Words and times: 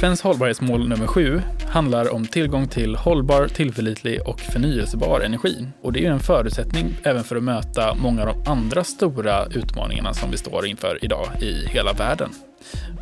FNs 0.00 0.22
hållbarhetsmål 0.22 0.88
nummer 0.88 1.06
sju 1.06 1.42
handlar 1.68 2.14
om 2.14 2.26
tillgång 2.26 2.68
till 2.68 2.96
hållbar, 2.96 3.48
tillförlitlig 3.48 4.20
och 4.26 4.40
förnyelsebar 4.40 5.20
energi. 5.20 5.66
Och 5.82 5.92
det 5.92 5.98
är 5.98 6.02
ju 6.02 6.08
en 6.08 6.20
förutsättning 6.20 6.86
även 7.02 7.24
för 7.24 7.36
att 7.36 7.42
möta 7.42 7.94
många 7.94 8.22
av 8.22 8.26
de 8.26 8.50
andra 8.50 8.84
stora 8.84 9.46
utmaningarna 9.46 10.14
som 10.14 10.30
vi 10.30 10.36
står 10.36 10.66
inför 10.66 11.04
idag 11.04 11.28
i 11.42 11.66
hela 11.68 11.92
världen. 11.92 12.30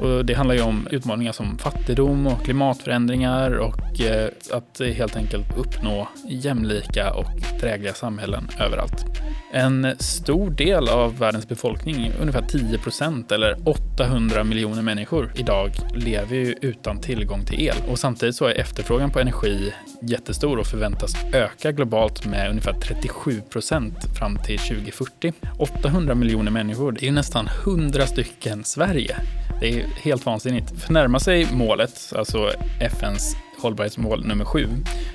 Och 0.01 0.25
det 0.25 0.35
handlar 0.35 0.55
ju 0.55 0.63
om 0.63 0.89
utmaningar 0.91 1.33
som 1.33 1.59
fattigdom 1.59 2.27
och 2.27 2.45
klimatförändringar 2.45 3.51
och 3.51 4.01
eh, 4.01 4.29
att 4.53 4.81
helt 4.95 5.17
enkelt 5.17 5.57
uppnå 5.57 6.09
jämlika 6.29 7.15
och 7.15 7.61
drägliga 7.61 7.95
samhällen 7.95 8.49
överallt. 8.61 9.05
En 9.53 9.95
stor 9.99 10.51
del 10.51 10.89
av 10.89 11.19
världens 11.19 11.49
befolkning, 11.49 12.13
ungefär 12.21 12.43
10 12.43 12.79
procent 12.79 13.33
eller 13.33 13.69
800 13.69 14.45
miljoner 14.45 14.83
människor 14.83 15.33
idag, 15.37 15.71
lever 15.95 16.37
ju 16.37 16.55
utan 16.61 17.01
tillgång 17.01 17.45
till 17.45 17.61
el. 17.61 17.77
Och 17.89 17.99
samtidigt 17.99 18.37
så 18.37 18.45
är 18.45 18.61
efterfrågan 18.61 19.11
på 19.11 19.21
energi 19.21 19.73
jättestor 20.03 20.59
och 20.59 20.67
förväntas 20.67 21.13
öka 21.33 21.73
globalt 21.73 22.27
med 22.27 22.51
ungefär 22.51 22.73
37 22.73 23.41
procent 23.41 24.05
fram 24.19 24.39
till 24.39 24.59
2040. 24.59 25.33
800 25.59 26.15
miljoner 26.15 26.51
människor, 26.51 26.93
det 26.93 27.03
är 27.03 27.07
ju 27.07 27.13
nästan 27.13 27.49
100 27.65 28.07
stycken 28.07 28.65
Sverige. 28.65 29.17
Det 29.61 29.69
är 29.69 29.87
helt 30.03 30.27
vansinnigt. 30.27 30.81
För 30.81 30.93
närma 30.93 31.21
sig 31.21 31.47
målet, 31.53 32.13
alltså 32.17 32.53
FNs 32.81 33.37
hållbarhetsmål 33.59 34.27
nummer 34.27 34.45
sju, 34.45 34.69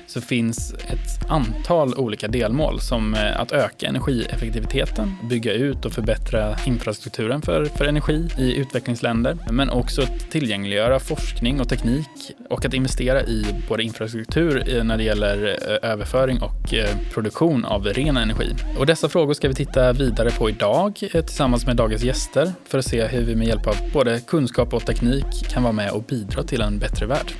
så 0.06 0.20
finns 0.20 0.74
ett 0.74 1.30
antal 1.30 1.94
olika 1.94 2.28
delmål 2.28 2.80
som 2.80 3.14
eh, 3.14 3.40
att 3.40 3.52
öka 3.52 3.86
energieffektiviteten, 3.86 5.16
bygga 5.28 5.52
ut 5.52 5.84
och 5.84 5.92
förbättra 5.92 6.56
infrastrukturen 6.66 7.42
för, 7.42 7.64
för 7.64 7.84
energi 7.84 8.28
i 8.38 8.56
utvecklingsländer, 8.56 9.38
men 9.50 9.70
också 9.70 10.02
att 10.02 10.30
tillgängliggöra 10.30 11.00
forskning 11.00 11.60
och 11.60 11.68
teknik 11.68 12.08
och 12.50 12.64
att 12.64 12.74
investera 12.74 13.22
i 13.22 13.46
både 13.68 13.82
infrastruktur 13.82 14.76
eh, 14.76 14.84
när 14.84 14.96
det 14.96 15.04
gäller 15.04 15.58
eh, 15.68 15.90
överföring 15.90 16.42
och 16.42 16.74
produktion 17.12 17.64
av 17.64 17.84
ren 17.84 18.16
energi. 18.16 18.54
Och 18.78 18.86
dessa 18.86 19.08
frågor 19.08 19.34
ska 19.34 19.48
vi 19.48 19.54
titta 19.54 19.92
vidare 19.92 20.30
på 20.30 20.50
idag 20.50 20.94
tillsammans 20.94 21.66
med 21.66 21.76
dagens 21.76 22.02
gäster 22.02 22.52
för 22.64 22.78
att 22.78 22.84
se 22.84 23.06
hur 23.06 23.22
vi 23.22 23.36
med 23.36 23.46
hjälp 23.46 23.66
av 23.66 23.76
både 23.92 24.20
kunskap 24.20 24.74
och 24.74 24.86
teknik 24.86 25.48
kan 25.48 25.62
vara 25.62 25.72
med 25.72 25.90
och 25.90 26.02
bidra 26.02 26.42
till 26.42 26.60
en 26.60 26.78
bättre 26.78 27.06
värld. 27.06 27.32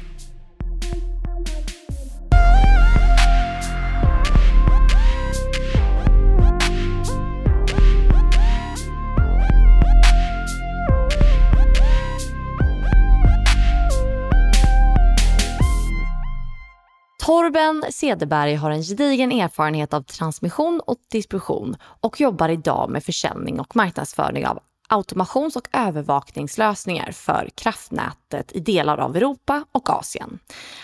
Torben 17.42 17.84
Cederberg 17.90 18.54
har 18.54 18.70
en 18.70 18.82
gedigen 18.82 19.32
erfarenhet 19.32 19.94
av 19.94 20.02
transmission 20.02 20.80
och 20.86 20.96
distribution 21.10 21.76
och 21.82 22.20
jobbar 22.20 22.48
idag 22.48 22.90
med 22.90 23.04
försäljning 23.04 23.60
och 23.60 23.76
marknadsföring 23.76 24.46
av 24.46 24.58
automations 24.88 25.56
och 25.56 25.68
övervakningslösningar 25.72 27.12
för 27.12 27.48
kraftnätet 27.54 28.52
i 28.52 28.60
delar 28.60 28.98
av 28.98 29.16
Europa 29.16 29.64
och 29.72 29.90
Asien. 29.90 30.38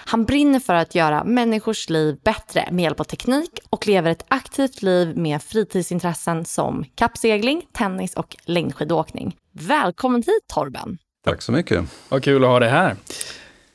Han 0.07 0.25
brinner 0.25 0.61
för 0.61 0.75
att 0.75 0.95
göra 0.95 1.25
människors 1.25 1.89
liv 1.89 2.19
bättre 2.25 2.69
med 2.71 2.83
hjälp 2.83 3.01
av 3.01 3.05
teknik 3.05 3.59
och 3.71 3.87
lever 3.87 4.11
ett 4.11 4.25
aktivt 4.29 4.83
liv 4.83 5.17
med 5.17 5.43
fritidsintressen 5.43 6.45
som 6.45 6.85
kappsegling, 6.95 7.63
tennis 7.73 8.15
och 8.15 8.37
längdskidåkning. 8.45 9.37
Välkommen 9.53 10.23
hit 10.23 10.45
Torben! 10.47 10.99
Tack 11.25 11.43
så 11.43 11.53
mycket! 11.53 11.85
Vad 12.09 12.25
kul 12.25 12.45
att 12.45 12.51
ha 12.51 12.61
dig 12.61 12.71
här! 12.71 12.97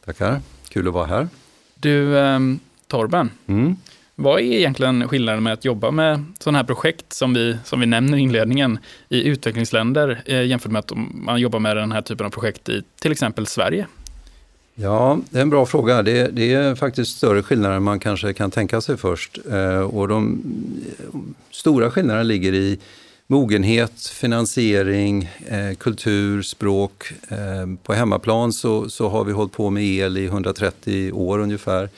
Tackar! 0.06 0.42
Kul 0.70 0.88
att 0.88 0.94
vara 0.94 1.06
här. 1.06 1.28
Du, 1.76 2.20
ehm, 2.20 2.60
Torben. 2.94 3.32
Mm. 3.48 3.76
Vad 4.16 4.40
är 4.40 4.44
egentligen 4.44 5.08
skillnaden 5.08 5.44
med 5.44 5.54
att 5.54 5.66
jobba 5.66 5.92
med 5.92 6.26
sådana 6.40 6.58
här 6.58 6.66
projekt 6.66 7.14
som 7.14 7.34
vi, 7.34 7.58
som 7.64 7.80
vi 7.80 7.86
nämner 7.86 8.18
i 8.18 8.22
inledningen 8.22 8.80
i 9.10 9.24
utvecklingsländer 9.24 10.22
eh, 10.26 10.46
jämfört 10.46 10.72
med 10.72 10.80
att 10.80 10.92
man 11.14 11.40
jobbar 11.40 11.60
med 11.60 11.78
den 11.78 11.92
här 11.92 12.02
typen 12.02 12.26
av 12.26 12.30
projekt 12.30 12.70
i 12.70 12.84
till 13.02 13.12
exempel 13.12 13.48
Sverige? 13.48 13.88
Ja, 14.76 15.20
det 15.30 15.38
är 15.38 15.42
en 15.42 15.50
bra 15.50 15.66
fråga. 15.66 16.04
Det, 16.04 16.28
det 16.28 16.54
är 16.54 16.76
faktiskt 16.76 17.18
större 17.18 17.44
skillnader 17.44 17.76
än 17.76 17.84
man 17.84 18.00
kanske 18.00 18.34
kan 18.34 18.52
tänka 18.52 18.82
sig 18.82 18.98
först. 18.98 19.40
Eh, 19.52 19.80
och 19.80 20.08
de 20.08 20.42
stora 21.52 21.92
skillnaderna 21.92 22.24
ligger 22.24 22.54
i 22.54 22.80
mogenhet, 23.28 24.08
finansiering, 24.08 25.30
eh, 25.48 25.76
kultur, 25.78 26.42
språk. 26.42 27.12
Eh, 27.28 27.76
på 27.84 27.94
hemmaplan 27.94 28.54
så, 28.54 28.90
så 28.90 29.10
har 29.10 29.24
vi 29.24 29.32
hållit 29.32 29.54
på 29.54 29.70
med 29.70 29.84
el 29.84 30.18
i 30.18 30.26
130 30.26 31.12
år 31.12 31.40
ungefär. 31.40 31.90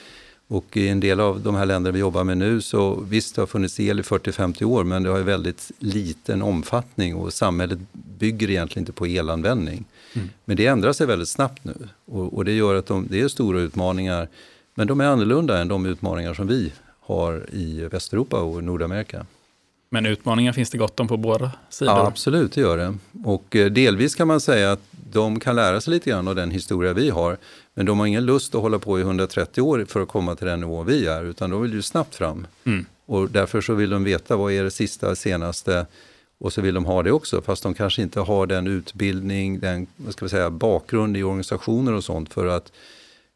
Och 0.47 0.77
i 0.77 0.87
en 0.87 0.99
del 0.99 1.19
av 1.19 1.41
de 1.41 1.55
här 1.55 1.65
länderna 1.65 1.93
vi 1.93 1.99
jobbar 1.99 2.23
med 2.23 2.37
nu 2.37 2.61
så 2.61 2.95
visst 2.95 3.35
det 3.35 3.41
har 3.41 3.47
funnits 3.47 3.79
el 3.79 3.99
i 3.99 4.01
40-50 4.01 4.63
år 4.63 4.83
men 4.83 5.03
det 5.03 5.09
har 5.09 5.19
väldigt 5.19 5.71
liten 5.79 6.41
omfattning 6.41 7.15
och 7.15 7.33
samhället 7.33 7.79
bygger 7.91 8.49
egentligen 8.49 8.81
inte 8.81 8.91
på 8.91 9.05
elanvändning. 9.07 9.85
Mm. 10.13 10.29
Men 10.45 10.57
det 10.57 10.67
ändrar 10.67 10.93
sig 10.93 11.07
väldigt 11.07 11.29
snabbt 11.29 11.63
nu 11.63 11.87
och, 12.05 12.33
och 12.33 12.45
det 12.45 12.51
gör 12.51 12.75
att 12.75 12.85
de, 12.85 13.07
det 13.09 13.21
är 13.21 13.27
stora 13.27 13.59
utmaningar 13.59 14.27
men 14.75 14.87
de 14.87 15.01
är 15.01 15.05
annorlunda 15.05 15.61
än 15.61 15.67
de 15.67 15.85
utmaningar 15.85 16.33
som 16.33 16.47
vi 16.47 16.71
har 16.99 17.45
i 17.51 17.87
Västeuropa 17.91 18.41
och 18.41 18.63
Nordamerika. 18.63 19.25
Men 19.89 20.05
utmaningar 20.05 20.53
finns 20.53 20.69
det 20.69 20.77
gott 20.77 20.99
om 20.99 21.07
på 21.07 21.17
båda 21.17 21.51
sidor? 21.69 21.93
Ja, 21.93 22.07
absolut, 22.07 22.51
det 22.51 22.61
gör 22.61 22.77
det. 22.77 22.95
Och 23.23 23.55
eh, 23.55 23.71
delvis 23.71 24.15
kan 24.15 24.27
man 24.27 24.41
säga 24.41 24.71
att 24.71 24.81
de 25.11 25.39
kan 25.39 25.55
lära 25.55 25.81
sig 25.81 25.93
lite 25.93 26.09
grann 26.09 26.27
av 26.27 26.35
den 26.35 26.51
historia 26.51 26.93
vi 26.93 27.09
har. 27.09 27.37
Men 27.73 27.85
de 27.85 27.99
har 27.99 28.05
ingen 28.05 28.25
lust 28.25 28.55
att 28.55 28.61
hålla 28.61 28.79
på 28.79 28.99
i 28.99 29.01
130 29.01 29.61
år 29.61 29.85
för 29.87 30.01
att 30.01 30.07
komma 30.07 30.35
till 30.35 30.47
den 30.47 30.59
nivå 30.59 30.83
vi 30.83 31.05
är, 31.05 31.23
utan 31.23 31.49
de 31.49 31.61
vill 31.61 31.73
ju 31.73 31.81
snabbt 31.81 32.15
fram. 32.15 32.47
Mm. 32.63 32.85
Och 33.05 33.29
därför 33.29 33.61
så 33.61 33.73
vill 33.73 33.89
de 33.89 34.03
veta 34.03 34.35
vad 34.35 34.53
är 34.53 34.63
det 34.63 34.71
sista, 34.71 35.15
senaste 35.15 35.85
och 36.37 36.53
så 36.53 36.61
vill 36.61 36.73
de 36.73 36.85
ha 36.85 37.03
det 37.03 37.11
också, 37.11 37.41
fast 37.41 37.63
de 37.63 37.73
kanske 37.73 38.01
inte 38.01 38.19
har 38.19 38.47
den 38.47 38.67
utbildning, 38.67 39.59
den 39.59 39.87
vad 39.95 40.13
ska 40.13 40.25
vi 40.25 40.29
säga, 40.29 40.49
bakgrund 40.49 41.17
i 41.17 41.23
organisationer 41.23 41.93
och 41.93 42.03
sånt 42.03 42.33
för 42.33 42.47
att 42.47 42.71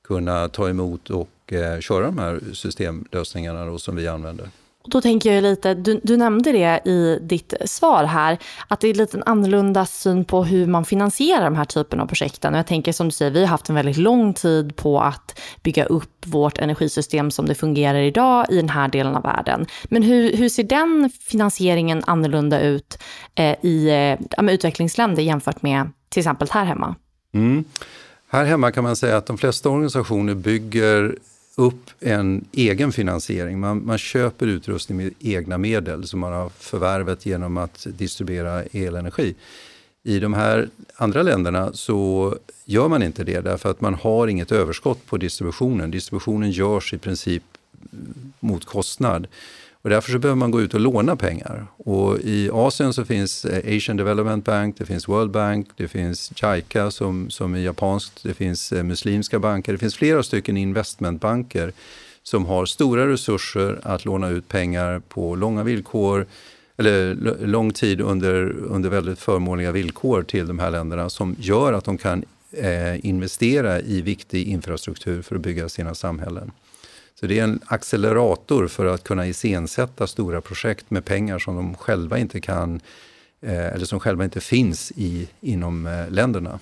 kunna 0.03 0.49
ta 0.49 0.69
emot 0.69 1.09
och 1.09 1.53
eh, 1.53 1.79
köra 1.79 2.05
de 2.05 2.17
här 2.17 2.41
systemlösningarna 2.53 3.65
då, 3.65 3.79
som 3.79 3.95
vi 3.95 4.07
använder. 4.07 4.49
Och 4.89 4.93
då 4.93 5.01
tänker 5.01 5.33
jag 5.33 5.41
lite, 5.41 5.73
du, 5.73 5.99
du, 6.03 6.17
nämnde 6.17 6.51
det 6.51 6.89
i 6.89 7.19
ditt 7.21 7.53
svar 7.65 8.03
här, 8.03 8.37
att 8.67 8.79
det 8.79 8.87
är 8.87 8.93
lite 8.93 9.17
en 9.17 9.23
annorlunda 9.25 9.85
syn 9.85 10.25
på 10.25 10.43
hur 10.43 10.67
man 10.67 10.85
finansierar 10.85 11.43
de 11.43 11.55
här 11.55 11.65
typen 11.65 11.99
av 11.99 12.05
projekten. 12.05 12.53
Och 12.53 12.59
jag 12.59 12.67
tänker 12.67 12.91
som 12.91 13.07
du 13.07 13.11
säger, 13.11 13.31
vi 13.31 13.39
har 13.39 13.47
haft 13.47 13.69
en 13.69 13.75
väldigt 13.75 13.97
lång 13.97 14.33
tid 14.33 14.75
på 14.75 14.99
att 14.99 15.39
bygga 15.63 15.85
upp 15.85 16.25
vårt 16.25 16.57
energisystem 16.57 17.31
som 17.31 17.45
det 17.45 17.55
fungerar 17.55 17.99
idag 17.99 18.45
i 18.49 18.55
den 18.55 18.69
här 18.69 18.87
delen 18.87 19.15
av 19.15 19.23
världen. 19.23 19.65
Men 19.83 20.03
hur, 20.03 20.37
hur 20.37 20.49
ser 20.49 20.63
den 20.63 21.09
finansieringen 21.21 22.03
annorlunda 22.07 22.61
ut 22.61 22.99
eh, 23.35 23.55
i 23.61 23.89
eh, 24.37 24.45
utvecklingsländer 24.45 25.23
jämfört 25.23 25.61
med 25.61 25.89
till 26.09 26.19
exempel 26.19 26.47
här 26.51 26.65
hemma? 26.65 26.95
Mm. 27.33 27.63
Här 28.29 28.45
hemma 28.45 28.71
kan 28.71 28.83
man 28.83 28.95
säga 28.95 29.17
att 29.17 29.25
de 29.25 29.37
flesta 29.37 29.69
organisationer 29.69 30.35
bygger 30.35 31.15
upp 31.59 31.89
en 31.99 32.45
egen 32.51 32.91
finansiering. 32.91 33.59
Man, 33.59 33.85
man 33.85 33.97
köper 33.97 34.47
utrustning 34.47 34.97
med 34.97 35.13
egna 35.19 35.57
medel 35.57 36.07
som 36.07 36.19
man 36.19 36.33
har 36.33 36.49
förvärvat 36.49 37.25
genom 37.25 37.57
att 37.57 37.87
distribuera 37.89 38.63
elenergi. 38.63 39.35
I 40.03 40.19
de 40.19 40.33
här 40.33 40.69
andra 40.95 41.23
länderna 41.23 41.73
så 41.73 42.35
gör 42.65 42.87
man 42.87 43.03
inte 43.03 43.23
det 43.23 43.41
därför 43.41 43.71
att 43.71 43.81
man 43.81 43.93
har 43.93 44.27
inget 44.27 44.51
överskott 44.51 45.05
på 45.05 45.17
distributionen. 45.17 45.91
Distributionen 45.91 46.51
görs 46.51 46.93
i 46.93 46.97
princip 46.97 47.43
mot 48.39 48.65
kostnad. 48.65 49.27
Och 49.81 49.89
därför 49.89 50.11
så 50.11 50.19
behöver 50.19 50.39
man 50.39 50.51
gå 50.51 50.61
ut 50.61 50.73
och 50.73 50.79
låna 50.79 51.15
pengar. 51.15 51.67
Och 51.77 52.19
I 52.19 52.49
Asien 52.53 52.93
så 52.93 53.05
finns 53.05 53.45
eh, 53.45 53.77
Asian 53.77 53.97
Development 53.97 54.45
Bank, 54.45 54.75
det 54.77 54.85
finns 54.85 55.07
World 55.07 55.31
Bank, 55.31 55.67
det 55.75 55.87
finns 55.87 56.31
JICA 56.35 56.91
som, 56.91 57.29
som 57.29 57.53
är 57.53 57.59
japanskt, 57.59 58.23
det 58.23 58.33
finns 58.33 58.71
eh, 58.71 58.83
muslimska 58.83 59.39
banker, 59.39 59.71
det 59.71 59.77
finns 59.77 59.95
flera 59.95 60.23
stycken 60.23 60.57
investmentbanker 60.57 61.71
som 62.23 62.45
har 62.45 62.65
stora 62.65 63.07
resurser 63.07 63.79
att 63.83 64.05
låna 64.05 64.29
ut 64.29 64.47
pengar 64.47 65.01
på 65.09 65.35
långa 65.35 65.63
villkor 65.63 66.25
eller 66.77 67.15
lång 67.45 67.73
tid 67.73 68.01
under, 68.01 68.49
under 68.51 68.89
väldigt 68.89 69.19
förmånliga 69.19 69.71
villkor 69.71 70.23
till 70.23 70.47
de 70.47 70.59
här 70.59 70.71
länderna 70.71 71.09
som 71.09 71.35
gör 71.39 71.73
att 71.73 71.85
de 71.85 71.97
kan 71.97 72.23
eh, 72.51 73.05
investera 73.05 73.81
i 73.81 74.01
viktig 74.01 74.47
infrastruktur 74.47 75.21
för 75.21 75.35
att 75.35 75.41
bygga 75.41 75.69
sina 75.69 75.95
samhällen. 75.95 76.51
Så 77.19 77.27
det 77.27 77.39
är 77.39 77.43
en 77.43 77.59
accelerator 77.65 78.67
för 78.67 78.85
att 78.85 79.03
kunna 79.03 79.27
iscensätta 79.27 80.07
stora 80.07 80.41
projekt 80.41 80.91
med 80.91 81.05
pengar 81.05 81.39
som 81.39 81.55
de 81.55 81.75
själva 81.75 82.17
inte 82.17 82.41
kan, 82.41 82.81
eh, 83.41 83.65
eller 83.65 83.85
som 83.85 83.99
själva 83.99 84.23
inte 84.23 84.39
finns 84.41 84.91
i, 84.95 85.27
inom 85.41 85.87
eh, 85.87 86.09
länderna. 86.09 86.59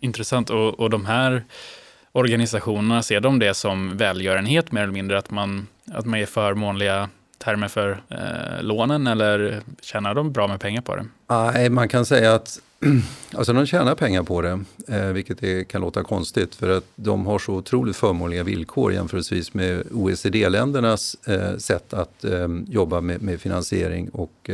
Intressant. 0.00 0.50
Och, 0.50 0.80
och 0.80 0.90
de 0.90 1.06
här 1.06 1.44
organisationerna, 2.12 3.02
ser 3.02 3.20
de 3.20 3.38
det 3.38 3.54
som 3.54 3.96
välgörenhet 3.96 4.72
mer 4.72 4.82
eller 4.82 4.92
mindre? 4.92 5.18
Att 5.18 5.30
man, 5.30 5.66
att 5.92 6.06
man 6.06 6.18
ger 6.18 6.26
förmånliga 6.26 7.08
termer 7.38 7.68
för 7.68 8.02
eh, 8.08 8.62
lånen 8.62 9.06
eller 9.06 9.62
tjänar 9.80 10.14
de 10.14 10.32
bra 10.32 10.48
med 10.48 10.60
pengar 10.60 10.82
på 10.82 10.96
det? 10.96 11.06
Nej, 11.28 11.70
man 11.70 11.88
kan 11.88 12.06
säga 12.06 12.34
att 12.34 12.60
alltså 13.32 13.52
de 13.52 13.66
tjänar 13.66 13.94
pengar 13.94 14.22
på 14.22 14.42
det, 14.42 14.64
eh, 14.88 15.06
vilket 15.06 15.42
är, 15.42 15.64
kan 15.64 15.80
låta 15.80 16.02
konstigt 16.02 16.54
för 16.54 16.68
att 16.68 16.84
de 16.96 17.26
har 17.26 17.38
så 17.38 17.52
otroligt 17.54 17.96
förmånliga 17.96 18.42
villkor 18.42 18.92
jämförelsevis 18.92 19.54
med 19.54 19.82
OECD-ländernas 19.92 21.16
eh, 21.26 21.56
sätt 21.56 21.94
att 21.94 22.24
eh, 22.24 22.48
jobba 22.68 23.00
med, 23.00 23.22
med, 23.22 23.40
finansiering 23.40 24.08
och 24.08 24.50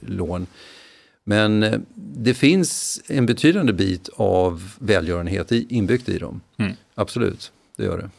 lån. 0.00 0.46
Men 1.24 1.84
det 1.94 2.34
finns 2.34 3.00
en 3.06 3.26
betydande 3.26 3.72
bit 3.72 4.08
av 4.16 4.72
välgörenhet 4.78 5.52
inbyggt 5.52 6.08
i 6.08 6.18
dem. 6.18 6.40
Mm. 6.56 6.72
Absolut, 6.94 7.52
det 7.76 7.84
gör 7.84 7.98
det. 7.98 8.10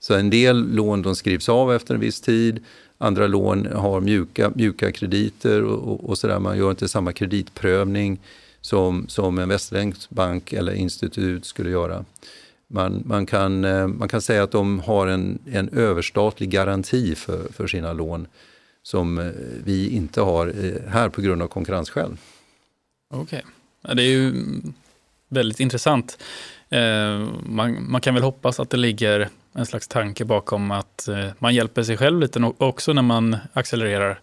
Så 0.00 0.14
en 0.14 0.30
del 0.30 0.74
lån 0.74 1.02
de 1.02 1.16
skrivs 1.16 1.48
av 1.48 1.74
efter 1.74 1.94
en 1.94 2.00
viss 2.00 2.20
tid. 2.20 2.64
Andra 2.98 3.26
lån 3.26 3.66
har 3.66 4.00
mjuka, 4.00 4.52
mjuka 4.54 4.92
krediter 4.92 5.62
och, 5.62 5.92
och, 5.92 6.08
och 6.08 6.18
sådär. 6.18 6.38
Man 6.38 6.58
gör 6.58 6.70
inte 6.70 6.88
samma 6.88 7.12
kreditprövning 7.12 8.18
som, 8.60 9.08
som 9.08 9.38
en 9.38 9.48
västerländsk 9.48 10.10
bank 10.10 10.52
eller 10.52 10.72
institut 10.72 11.44
skulle 11.44 11.70
göra. 11.70 12.04
Man, 12.70 13.02
man, 13.06 13.26
kan, 13.26 13.64
eh, 13.64 13.86
man 13.86 14.08
kan 14.08 14.22
säga 14.22 14.42
att 14.42 14.50
de 14.50 14.80
har 14.80 15.06
en, 15.06 15.38
en 15.52 15.68
överstatlig 15.68 16.50
garanti 16.50 17.14
för, 17.14 17.52
för 17.52 17.66
sina 17.66 17.92
lån 17.92 18.26
som 18.82 19.18
eh, 19.18 19.32
vi 19.64 19.88
inte 19.88 20.20
har 20.20 20.46
eh, 20.46 20.90
här 20.90 21.08
på 21.08 21.20
grund 21.20 21.42
av 21.42 21.48
konkurrensskäl. 21.48 22.16
Okej, 23.10 23.42
okay. 23.82 23.94
det 23.94 24.02
är 24.02 24.06
ju 24.06 24.32
väldigt 25.28 25.60
intressant. 25.60 26.18
Man, 27.42 27.90
man, 27.90 28.00
kan 28.00 28.14
väl 28.14 28.22
hoppas 28.22 28.60
att 28.60 28.70
det 28.70 28.76
ligger 28.76 29.28
en 29.52 29.66
slags 29.66 29.88
tanke 29.88 30.24
bakom 30.24 30.70
att 30.70 31.08
man 31.38 31.54
hjälper 31.54 31.82
sig 31.82 31.96
själv 31.96 32.20
lite 32.20 32.52
också 32.58 32.92
när 32.92 33.02
man 33.02 33.36
accelererar 33.52 34.20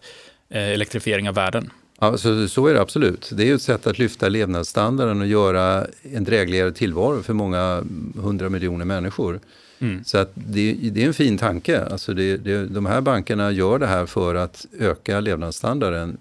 elektrifiering 0.48 1.28
av 1.28 1.34
världen. 1.34 1.70
Ja, 2.00 2.18
så, 2.18 2.48
så 2.48 2.66
är 2.66 2.74
det 2.74 2.80
absolut. 2.80 3.30
Det 3.32 3.50
är 3.50 3.54
ett 3.54 3.62
sätt 3.62 3.86
att 3.86 3.98
lyfta 3.98 4.28
levnadsstandarden 4.28 5.20
och 5.20 5.26
göra 5.26 5.86
en 6.02 6.24
drägligare 6.24 6.72
tillvaro 6.72 7.22
för 7.22 7.32
många 7.32 7.82
hundra 8.16 8.48
miljoner 8.48 8.84
människor. 8.84 9.40
Mm. 9.78 10.04
Så 10.04 10.18
att 10.18 10.30
det, 10.34 10.72
det, 10.72 11.02
är 11.02 11.06
en 11.06 11.14
fin 11.14 11.38
tanke. 11.38 11.84
Alltså 11.84 12.14
det, 12.14 12.36
det, 12.36 12.66
de 12.66 12.86
här 12.86 13.00
bankerna 13.00 13.50
gör 13.50 13.78
det 13.78 13.86
här 13.86 14.06
för 14.06 14.34
att 14.34 14.66
öka 14.78 15.20
levnadsstandarden 15.20 16.16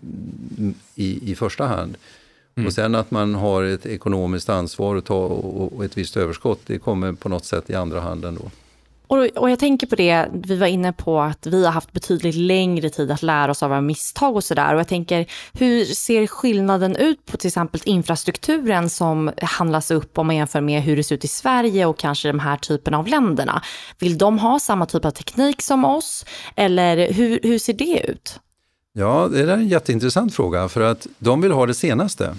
i, 0.96 1.32
i 1.32 1.36
första 1.36 1.66
hand. 1.66 1.98
Mm. 2.56 2.68
Och 2.68 2.74
sen 2.74 2.96
att 2.96 3.12
man 3.12 3.36
har 3.36 3.64
ett 3.64 3.86
ekonomiskt 3.86 4.50
ansvar 4.50 4.96
och, 4.96 5.06
ta, 5.06 5.26
och, 5.26 5.74
och 5.74 5.86
ett 5.86 5.98
visst 5.98 6.18
överskott, 6.18 6.60
det 6.66 6.78
kommer 6.78 7.14
på 7.14 7.30
något 7.30 7.46
sätt 7.46 7.70
i 7.70 7.76
andra 7.76 8.00
hand 8.00 8.26
ändå. 8.26 8.52
Och, 9.08 9.18
och 9.18 9.50
jag 9.50 9.60
tänker 9.60 9.88
på 9.88 9.96
det, 9.96 10.26
vi 10.34 10.56
var 10.56 10.68
inne 10.68 10.94
på 10.94 11.22
att 11.22 11.48
vi 11.48 11.66
har 11.66 11.72
haft 11.72 11.92
betydligt 11.92 12.36
längre 12.36 12.90
tid 12.90 13.12
att 13.12 13.24
lära 13.24 13.52
oss 13.52 13.64
av 13.64 13.70
våra 13.70 13.82
misstag 13.82 14.36
och 14.36 14.44
sådär. 14.44 14.74
Och 14.74 14.80
jag 14.80 14.88
tänker, 14.88 15.26
hur 15.54 15.86
ser 15.86 16.28
skillnaden 16.28 16.96
ut 16.96 17.26
på 17.26 17.38
till 17.38 17.48
exempel 17.48 17.82
infrastrukturen 17.86 18.90
som 18.90 19.32
handlas 19.42 19.92
upp 19.92 20.18
om 20.18 20.28
man 20.28 20.36
jämför 20.36 20.62
med 20.62 20.82
hur 20.82 20.98
det 20.98 21.04
ser 21.04 21.16
ut 21.16 21.26
i 21.26 21.28
Sverige 21.28 21.86
och 21.86 21.98
kanske 21.98 22.28
de 22.28 22.40
här 22.40 22.58
typen 22.58 22.94
av 22.94 23.08
länderna? 23.08 23.62
Vill 24.00 24.18
de 24.18 24.40
ha 24.40 24.60
samma 24.60 24.86
typ 24.86 25.06
av 25.06 25.12
teknik 25.12 25.62
som 25.62 25.86
oss? 25.86 26.26
Eller 26.56 27.14
hur, 27.14 27.40
hur 27.44 27.60
ser 27.60 27.74
det 27.74 28.02
ut? 28.08 28.40
Ja, 28.94 29.28
det 29.32 29.40
är 29.40 29.48
en 29.48 29.68
jätteintressant 29.68 30.36
fråga 30.36 30.70
för 30.70 30.82
att 30.82 31.08
de 31.18 31.42
vill 31.42 31.52
ha 31.52 31.66
det 31.66 31.74
senaste. 31.74 32.36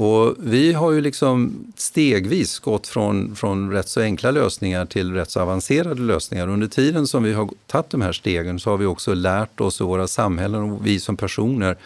Och 0.00 0.36
vi 0.38 0.72
har 0.72 0.92
ju 0.92 1.00
liksom 1.00 1.64
stegvis 1.76 2.58
gått 2.58 2.86
från, 2.86 3.36
från 3.36 3.70
rätt 3.70 3.88
så 3.88 4.00
enkla 4.00 4.30
lösningar 4.30 4.86
till 4.86 5.14
rätt 5.14 5.30
så 5.30 5.40
avancerade 5.40 6.02
lösningar. 6.02 6.48
Under 6.48 6.66
tiden 6.66 7.06
som 7.06 7.22
vi 7.22 7.32
har 7.32 7.50
tagit 7.66 7.90
de 7.90 8.00
här 8.02 8.12
stegen 8.12 8.60
så 8.60 8.70
har 8.70 8.76
vi 8.76 8.86
också 8.86 9.14
lärt 9.14 9.60
oss 9.60 9.80
och 9.80 9.88
våra 9.88 10.06
samhällen 10.06 10.60
och 10.60 10.86
vi 10.86 11.00
som 11.00 11.16
personer 11.16 11.76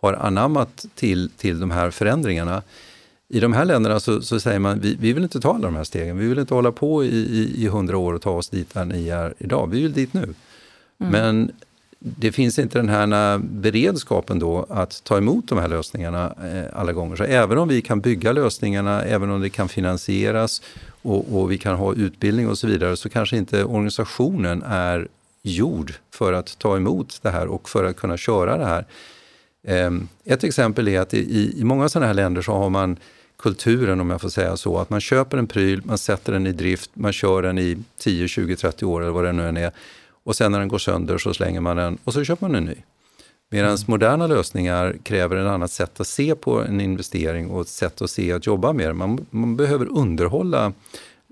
har 0.00 0.12
anammat 0.12 0.86
till, 0.94 1.30
till 1.36 1.60
de 1.60 1.70
här 1.70 1.90
förändringarna. 1.90 2.62
I 3.28 3.40
de 3.40 3.52
här 3.52 3.64
länderna 3.64 4.00
så, 4.00 4.22
så 4.22 4.40
säger 4.40 4.58
man 4.58 4.80
vi, 4.80 4.96
vi 5.00 5.12
vill 5.12 5.22
inte 5.22 5.40
ta 5.40 5.54
alla 5.54 5.66
de 5.66 5.76
här 5.76 5.84
stegen. 5.84 6.18
Vi 6.18 6.26
vill 6.26 6.38
inte 6.38 6.54
hålla 6.54 6.72
på 6.72 7.04
i 7.04 7.68
hundra 7.72 7.98
år 7.98 8.14
och 8.14 8.22
ta 8.22 8.30
oss 8.30 8.48
dit 8.48 8.74
där 8.74 8.84
ni 8.84 9.08
är 9.08 9.34
idag. 9.38 9.70
Vi 9.70 9.82
vill 9.82 9.92
dit 9.92 10.14
nu. 10.14 10.22
Mm. 10.22 10.34
Men 11.12 11.52
det 12.04 12.32
finns 12.32 12.58
inte 12.58 12.78
den 12.78 12.88
här 12.88 13.34
eh, 13.34 13.38
beredskapen 13.38 14.38
då 14.38 14.66
att 14.68 15.04
ta 15.04 15.18
emot 15.18 15.48
de 15.48 15.58
här 15.58 15.68
lösningarna 15.68 16.34
eh, 16.52 16.80
alla 16.80 16.92
gånger. 16.92 17.16
Så 17.16 17.24
även 17.24 17.58
om 17.58 17.68
vi 17.68 17.82
kan 17.82 18.00
bygga 18.00 18.32
lösningarna, 18.32 19.02
även 19.02 19.30
om 19.30 19.40
det 19.40 19.50
kan 19.50 19.68
finansieras 19.68 20.62
och, 21.02 21.40
och, 21.40 21.50
vi 21.50 21.58
kan 21.58 21.76
ha 21.76 21.94
utbildning 21.94 22.48
och 22.48 22.58
så 22.58 22.66
vidare, 22.66 22.96
så 22.96 23.08
kanske 23.08 23.36
inte 23.36 23.64
organisationen 23.64 24.62
är 24.66 25.08
gjord 25.42 25.92
för 26.10 26.32
att 26.32 26.58
ta 26.58 26.76
emot 26.76 27.18
det 27.22 27.30
här 27.30 27.46
och 27.46 27.68
för 27.68 27.84
att 27.84 27.96
kunna 27.96 28.16
köra 28.16 28.58
det 28.58 28.66
här. 28.66 28.86
Ehm, 29.66 30.08
ett 30.24 30.44
exempel 30.44 30.88
är 30.88 31.00
att 31.00 31.14
i, 31.14 31.60
i 31.60 31.64
många 31.64 31.88
sådana 31.88 32.06
här 32.06 32.14
länder 32.14 32.42
så 32.42 32.52
har 32.52 32.70
man 32.70 32.96
kulturen, 33.38 34.00
om 34.00 34.10
jag 34.10 34.20
får 34.20 34.28
säga 34.28 34.56
så, 34.56 34.78
att 34.78 34.90
man 34.90 35.00
köper 35.00 35.38
en 35.38 35.46
pryl, 35.46 35.82
man 35.84 35.98
sätter 35.98 36.32
den 36.32 36.46
i 36.46 36.52
drift, 36.52 36.90
man 36.94 37.12
kör 37.12 37.42
den 37.42 37.58
i 37.58 37.78
10, 37.98 38.28
20, 38.28 38.56
30 38.56 38.84
år 38.84 39.02
eller 39.02 39.12
vad 39.12 39.24
det 39.24 39.32
nu 39.32 39.48
än 39.48 39.56
är 39.56 39.72
och 40.24 40.36
sen 40.36 40.52
när 40.52 40.58
den 40.58 40.68
går 40.68 40.78
sönder 40.78 41.18
så 41.18 41.34
slänger 41.34 41.60
man 41.60 41.76
den 41.76 41.98
och 42.04 42.12
så 42.12 42.24
köper 42.24 42.48
man 42.48 42.54
en 42.54 42.64
ny. 42.64 42.76
Medan 43.50 43.70
mm. 43.70 43.80
moderna 43.86 44.26
lösningar 44.26 44.96
kräver 45.02 45.36
ett 45.36 45.46
annat 45.46 45.70
sätt 45.70 46.00
att 46.00 46.06
se 46.06 46.34
på 46.34 46.60
en 46.60 46.80
investering 46.80 47.50
och 47.50 47.60
ett 47.60 47.68
sätt 47.68 48.02
att 48.02 48.10
se 48.10 48.32
att 48.32 48.46
jobba 48.46 48.72
med 48.72 48.96
man, 48.96 49.26
man 49.30 49.56
behöver 49.56 49.98
underhålla 49.98 50.72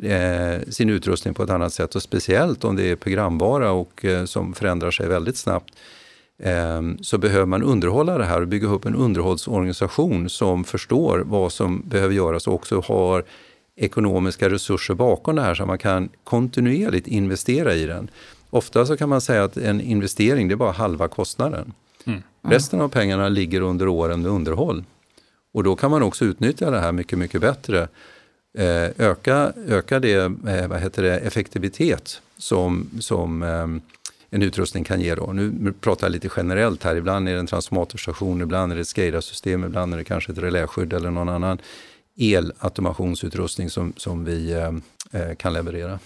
eh, 0.02 0.60
sin 0.68 0.90
utrustning 0.90 1.34
på 1.34 1.42
ett 1.42 1.50
annat 1.50 1.72
sätt 1.72 1.94
och 1.94 2.02
speciellt 2.02 2.64
om 2.64 2.76
det 2.76 2.90
är 2.90 2.96
programvara 2.96 3.70
och 3.70 4.04
eh, 4.04 4.24
som 4.24 4.54
förändrar 4.54 4.90
sig 4.90 5.08
väldigt 5.08 5.36
snabbt 5.36 5.74
eh, 6.42 6.82
så 7.00 7.18
behöver 7.18 7.46
man 7.46 7.62
underhålla 7.62 8.18
det 8.18 8.24
här 8.24 8.40
och 8.40 8.48
bygga 8.48 8.68
upp 8.68 8.84
en 8.84 8.94
underhållsorganisation 8.94 10.28
som 10.28 10.64
förstår 10.64 11.18
vad 11.18 11.52
som 11.52 11.82
behöver 11.88 12.14
göras 12.14 12.46
och 12.46 12.54
också 12.54 12.80
har 12.80 13.24
ekonomiska 13.76 14.50
resurser 14.50 14.94
bakom 14.94 15.36
det 15.36 15.42
här 15.42 15.54
så 15.54 15.66
man 15.66 15.78
kan 15.78 16.08
kontinuerligt 16.24 17.06
investera 17.06 17.74
i 17.74 17.86
den. 17.86 18.10
Ofta 18.50 18.86
så 18.86 18.96
kan 18.96 19.08
man 19.08 19.20
säga 19.20 19.44
att 19.44 19.56
en 19.56 19.80
investering 19.80 20.48
det 20.48 20.54
är 20.54 20.56
bara 20.56 20.72
halva 20.72 21.08
kostnaden. 21.08 21.72
Mm. 22.04 22.22
Resten 22.42 22.80
av 22.80 22.88
pengarna 22.88 23.28
ligger 23.28 23.60
under 23.60 23.88
åren 23.88 24.22
med 24.22 24.30
underhåll. 24.30 24.84
Och 25.52 25.64
då 25.64 25.76
kan 25.76 25.90
man 25.90 26.02
också 26.02 26.24
utnyttja 26.24 26.70
det 26.70 26.80
här 26.80 26.92
mycket, 26.92 27.18
mycket 27.18 27.40
bättre. 27.40 27.88
Eh, 28.58 28.88
öka, 28.98 29.52
öka 29.68 30.00
det, 30.00 30.14
eh, 30.48 30.68
vad 30.68 30.80
heter 30.80 31.02
det, 31.02 31.18
effektivitet 31.18 32.22
som, 32.38 32.90
som 33.00 33.42
eh, 33.42 33.66
en 34.30 34.42
utrustning 34.42 34.84
kan 34.84 35.00
ge. 35.00 35.14
Då. 35.14 35.32
Nu 35.32 35.72
pratar 35.80 36.06
jag 36.06 36.12
lite 36.12 36.28
generellt 36.36 36.84
här. 36.84 36.96
Ibland 36.96 37.28
är 37.28 37.32
det 37.32 37.38
en 37.38 37.46
transformatorstation, 37.46 38.40
ibland 38.40 38.72
är 38.72 38.76
det 38.76 38.82
ett 38.82 38.88
SCADA-system, 38.88 39.64
ibland 39.64 39.94
är 39.94 39.98
det 39.98 40.04
kanske 40.04 40.32
ett 40.32 40.38
reläskydd 40.38 40.92
eller 40.92 41.10
någon 41.10 41.28
annan 41.28 41.58
elautomationsutrustning 42.16 43.70
som, 43.70 43.92
som 43.96 44.24
vi 44.24 44.52
eh, 44.52 44.72
eh, 45.20 45.34
kan 45.34 45.52
leverera. 45.52 45.98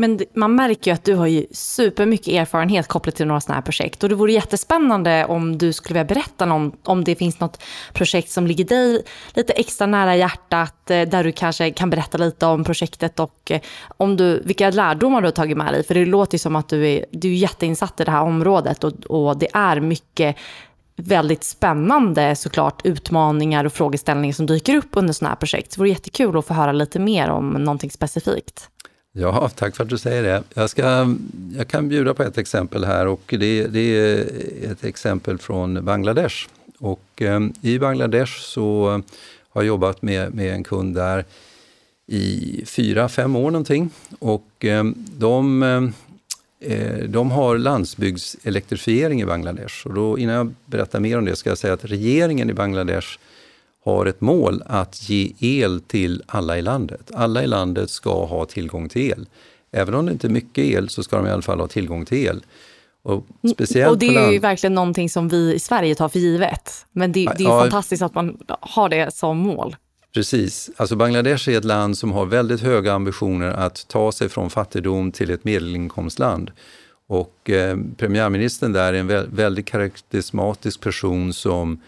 Men 0.00 0.20
man 0.34 0.54
märker 0.54 0.90
ju 0.90 0.94
att 0.94 1.04
du 1.04 1.14
har 1.14 1.26
ju 1.26 1.46
supermycket 1.50 2.28
erfarenhet 2.28 2.88
kopplat 2.88 3.14
till 3.14 3.26
några 3.26 3.40
sådana 3.40 3.54
här 3.54 3.62
projekt. 3.62 4.02
Och 4.02 4.08
det 4.08 4.14
vore 4.14 4.32
jättespännande 4.32 5.24
om 5.24 5.58
du 5.58 5.72
skulle 5.72 5.94
vilja 6.00 6.14
berätta 6.14 6.52
om, 6.52 6.72
om 6.84 7.04
det 7.04 7.14
finns 7.14 7.40
något 7.40 7.62
projekt 7.92 8.30
som 8.30 8.46
ligger 8.46 8.64
dig 8.64 9.02
lite 9.34 9.52
extra 9.52 9.86
nära 9.86 10.16
hjärtat, 10.16 10.90
eh, 10.90 11.08
där 11.08 11.24
du 11.24 11.32
kanske 11.32 11.70
kan 11.70 11.90
berätta 11.90 12.18
lite 12.18 12.46
om 12.46 12.64
projektet 12.64 13.20
och 13.20 13.50
eh, 13.50 13.60
om 13.96 14.16
du, 14.16 14.42
vilka 14.44 14.70
lärdomar 14.70 15.20
du 15.20 15.26
har 15.26 15.32
tagit 15.32 15.56
med 15.56 15.72
dig. 15.74 15.84
För 15.84 15.94
det 15.94 16.04
låter 16.04 16.34
ju 16.34 16.38
som 16.38 16.56
att 16.56 16.68
du 16.68 16.88
är, 16.88 17.04
du 17.10 17.28
är 17.28 17.36
jätteinsatt 17.36 18.00
i 18.00 18.04
det 18.04 18.10
här 18.10 18.22
området 18.22 18.84
och, 18.84 18.92
och 18.92 19.38
det 19.38 19.48
är 19.52 19.80
mycket 19.80 20.36
väldigt 20.96 21.44
spännande 21.44 22.36
såklart 22.36 22.80
utmaningar 22.84 23.64
och 23.64 23.72
frågeställningar 23.72 24.34
som 24.34 24.46
dyker 24.46 24.76
upp 24.76 24.90
under 24.92 25.12
sådana 25.12 25.30
här 25.30 25.36
projekt. 25.36 25.72
Så 25.72 25.76
det 25.76 25.80
vore 25.80 25.88
jättekul 25.88 26.38
att 26.38 26.46
få 26.46 26.54
höra 26.54 26.72
lite 26.72 26.98
mer 26.98 27.30
om 27.30 27.50
någonting 27.50 27.90
specifikt. 27.90 28.70
Ja, 29.12 29.48
tack 29.48 29.76
för 29.76 29.84
att 29.84 29.90
du 29.90 29.98
säger 29.98 30.22
det. 30.22 30.42
Jag, 30.54 30.70
ska, 30.70 31.16
jag 31.56 31.68
kan 31.68 31.88
bjuda 31.88 32.14
på 32.14 32.22
ett 32.22 32.38
exempel 32.38 32.84
här 32.84 33.06
och 33.06 33.22
det, 33.26 33.66
det 33.66 33.80
är 33.80 34.72
ett 34.72 34.84
exempel 34.84 35.38
från 35.38 35.84
Bangladesh. 35.84 36.48
Och, 36.78 37.22
eh, 37.22 37.40
I 37.60 37.78
Bangladesh 37.78 38.40
så 38.40 39.02
har 39.48 39.62
jag 39.62 39.66
jobbat 39.66 40.02
med, 40.02 40.34
med 40.34 40.54
en 40.54 40.64
kund 40.64 40.94
där 40.94 41.24
i 42.06 42.62
fyra, 42.66 43.08
fem 43.08 43.36
år 43.36 43.50
någonting. 43.50 43.90
Och 44.18 44.50
ehm, 44.60 44.88
eh, 44.88 44.94
de, 45.18 45.62
eh, 46.60 46.98
de 47.08 47.30
har 47.30 47.58
landsbygdselektrifiering 47.58 49.20
i 49.20 49.26
Bangladesh. 49.26 49.86
Och 49.86 49.94
då, 49.94 50.18
innan 50.18 50.34
jag 50.34 50.54
berättar 50.66 51.00
mer 51.00 51.18
om 51.18 51.24
det 51.24 51.36
ska 51.36 51.50
jag 51.50 51.58
säga 51.58 51.74
att 51.74 51.84
regeringen 51.84 52.50
i 52.50 52.52
Bangladesh 52.52 53.18
har 53.84 54.06
ett 54.06 54.20
mål 54.20 54.62
att 54.66 55.10
ge 55.10 55.32
el 55.38 55.80
till 55.80 56.22
alla 56.26 56.58
i 56.58 56.62
landet. 56.62 57.10
Alla 57.14 57.42
i 57.42 57.46
landet 57.46 57.90
ska 57.90 58.24
ha 58.24 58.44
tillgång 58.44 58.88
till 58.88 59.02
el. 59.10 59.26
Även 59.72 59.94
om 59.94 60.06
det 60.06 60.12
inte 60.12 60.26
är 60.26 60.30
mycket 60.30 60.64
el 60.64 60.88
så 60.88 61.02
ska 61.02 61.16
de 61.16 61.26
i 61.26 61.30
alla 61.30 61.42
fall 61.42 61.60
ha 61.60 61.68
tillgång 61.68 62.04
till 62.04 62.18
el. 62.18 62.44
Och, 63.02 63.26
speciellt 63.52 63.90
och 63.90 63.98
det 63.98 64.16
är 64.16 64.30
ju 64.30 64.38
verkligen 64.38 64.74
någonting 64.74 65.10
som 65.10 65.28
vi 65.28 65.54
i 65.54 65.58
Sverige 65.58 65.94
tar 65.94 66.08
för 66.08 66.18
givet. 66.18 66.86
Men 66.92 67.12
det, 67.12 67.24
det 67.38 67.44
är 67.44 67.48
ja, 67.48 67.60
fantastiskt 67.60 68.02
att 68.02 68.14
man 68.14 68.38
har 68.60 68.88
det 68.88 69.14
som 69.14 69.38
mål. 69.38 69.76
Precis. 70.14 70.70
Alltså 70.76 70.96
Bangladesh 70.96 71.48
är 71.48 71.58
ett 71.58 71.64
land 71.64 71.98
som 71.98 72.12
har 72.12 72.26
väldigt 72.26 72.60
höga 72.60 72.92
ambitioner 72.92 73.48
att 73.50 73.88
ta 73.88 74.12
sig 74.12 74.28
från 74.28 74.50
fattigdom 74.50 75.12
till 75.12 75.30
ett 75.30 75.44
medelinkomstland. 75.44 76.50
Och 77.06 77.50
eh, 77.50 77.78
premiärministern 77.96 78.72
där 78.72 78.92
är 78.92 78.98
en 78.98 79.36
väldigt 79.36 79.66
karismatisk 79.66 80.80
person 80.80 81.32
som 81.32 81.80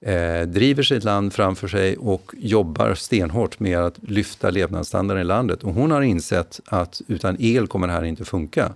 eh, 0.00 0.42
driver 0.42 0.82
sitt 0.82 1.04
land 1.04 1.32
framför 1.32 1.68
sig 1.68 1.96
och 1.96 2.32
jobbar 2.38 2.94
stenhårt 2.94 3.60
med 3.60 3.78
att 3.78 3.98
lyfta 4.02 4.50
levnadsstandarden 4.50 5.22
i 5.22 5.24
landet. 5.24 5.64
Och 5.64 5.74
hon 5.74 5.90
har 5.90 6.02
insett 6.02 6.60
att 6.66 7.00
utan 7.06 7.36
el 7.38 7.66
kommer 7.66 7.86
det 7.86 7.92
här 7.92 8.04
inte 8.04 8.24
funka. 8.24 8.72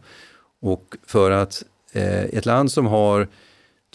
Och 0.60 0.96
för 1.06 1.30
att 1.30 1.62
eh, 1.92 2.24
ett 2.24 2.46
land 2.46 2.72
som 2.72 2.86
har 2.86 3.28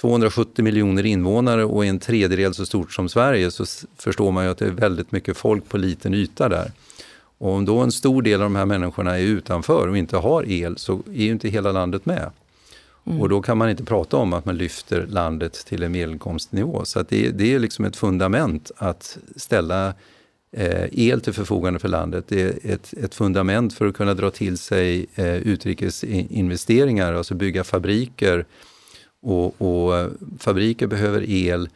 270 0.01 0.63
miljoner 0.63 1.05
invånare 1.05 1.65
och 1.65 1.85
är 1.85 1.89
en 1.89 1.99
tredjedel 1.99 2.53
så 2.53 2.65
stort 2.65 2.93
som 2.93 3.09
Sverige 3.09 3.51
så 3.51 3.65
förstår 3.97 4.31
man 4.31 4.43
ju 4.45 4.51
att 4.51 4.57
det 4.57 4.65
är 4.65 4.69
väldigt 4.69 5.11
mycket 5.11 5.37
folk 5.37 5.69
på 5.69 5.77
liten 5.77 6.13
yta 6.13 6.49
där. 6.49 6.71
Och 7.37 7.53
om 7.53 7.65
då 7.65 7.77
en 7.77 7.91
stor 7.91 8.21
del 8.21 8.41
av 8.41 8.45
de 8.45 8.55
här 8.55 8.65
människorna 8.65 9.19
är 9.19 9.23
utanför 9.23 9.87
och 9.87 9.97
inte 9.97 10.17
har 10.17 10.49
el 10.49 10.77
så 10.77 10.93
är 10.93 11.23
ju 11.23 11.31
inte 11.31 11.49
hela 11.49 11.71
landet 11.71 12.05
med. 12.05 12.31
Mm. 13.07 13.21
Och 13.21 13.29
då 13.29 13.41
kan 13.41 13.57
man 13.57 13.69
inte 13.69 13.83
prata 13.83 14.17
om 14.17 14.33
att 14.33 14.45
man 14.45 14.57
lyfter 14.57 15.07
landet 15.07 15.53
till 15.53 15.83
en 15.83 15.91
medelinkomstnivå. 15.91 16.85
Så 16.85 17.03
det, 17.09 17.29
det, 17.31 17.53
är 17.53 17.59
liksom 17.59 17.85
ett 17.85 17.95
fundament 17.95 18.71
att 18.77 19.17
ställa 19.35 19.93
eh, 20.51 20.85
el 20.91 21.21
till 21.21 21.33
förfogande 21.33 21.79
för 21.79 21.87
landet. 21.87 22.25
Det 22.27 22.41
är 22.41 22.73
ett, 22.73 22.93
ett 22.93 23.15
fundament 23.15 23.73
för 23.73 23.85
att 23.85 23.95
kunna 23.95 24.13
dra 24.13 24.29
till 24.29 24.57
sig 24.57 25.05
eh, 25.15 25.35
utrikesinvesteringar, 25.35 27.13
alltså 27.13 27.35
bygga 27.35 27.63
fabriker. 27.63 28.45
Och, 29.21 29.61
och 29.61 29.97
eh, 29.97 30.09
fabriker 30.39 30.87
behöver 30.87 31.29
el. 31.29 31.69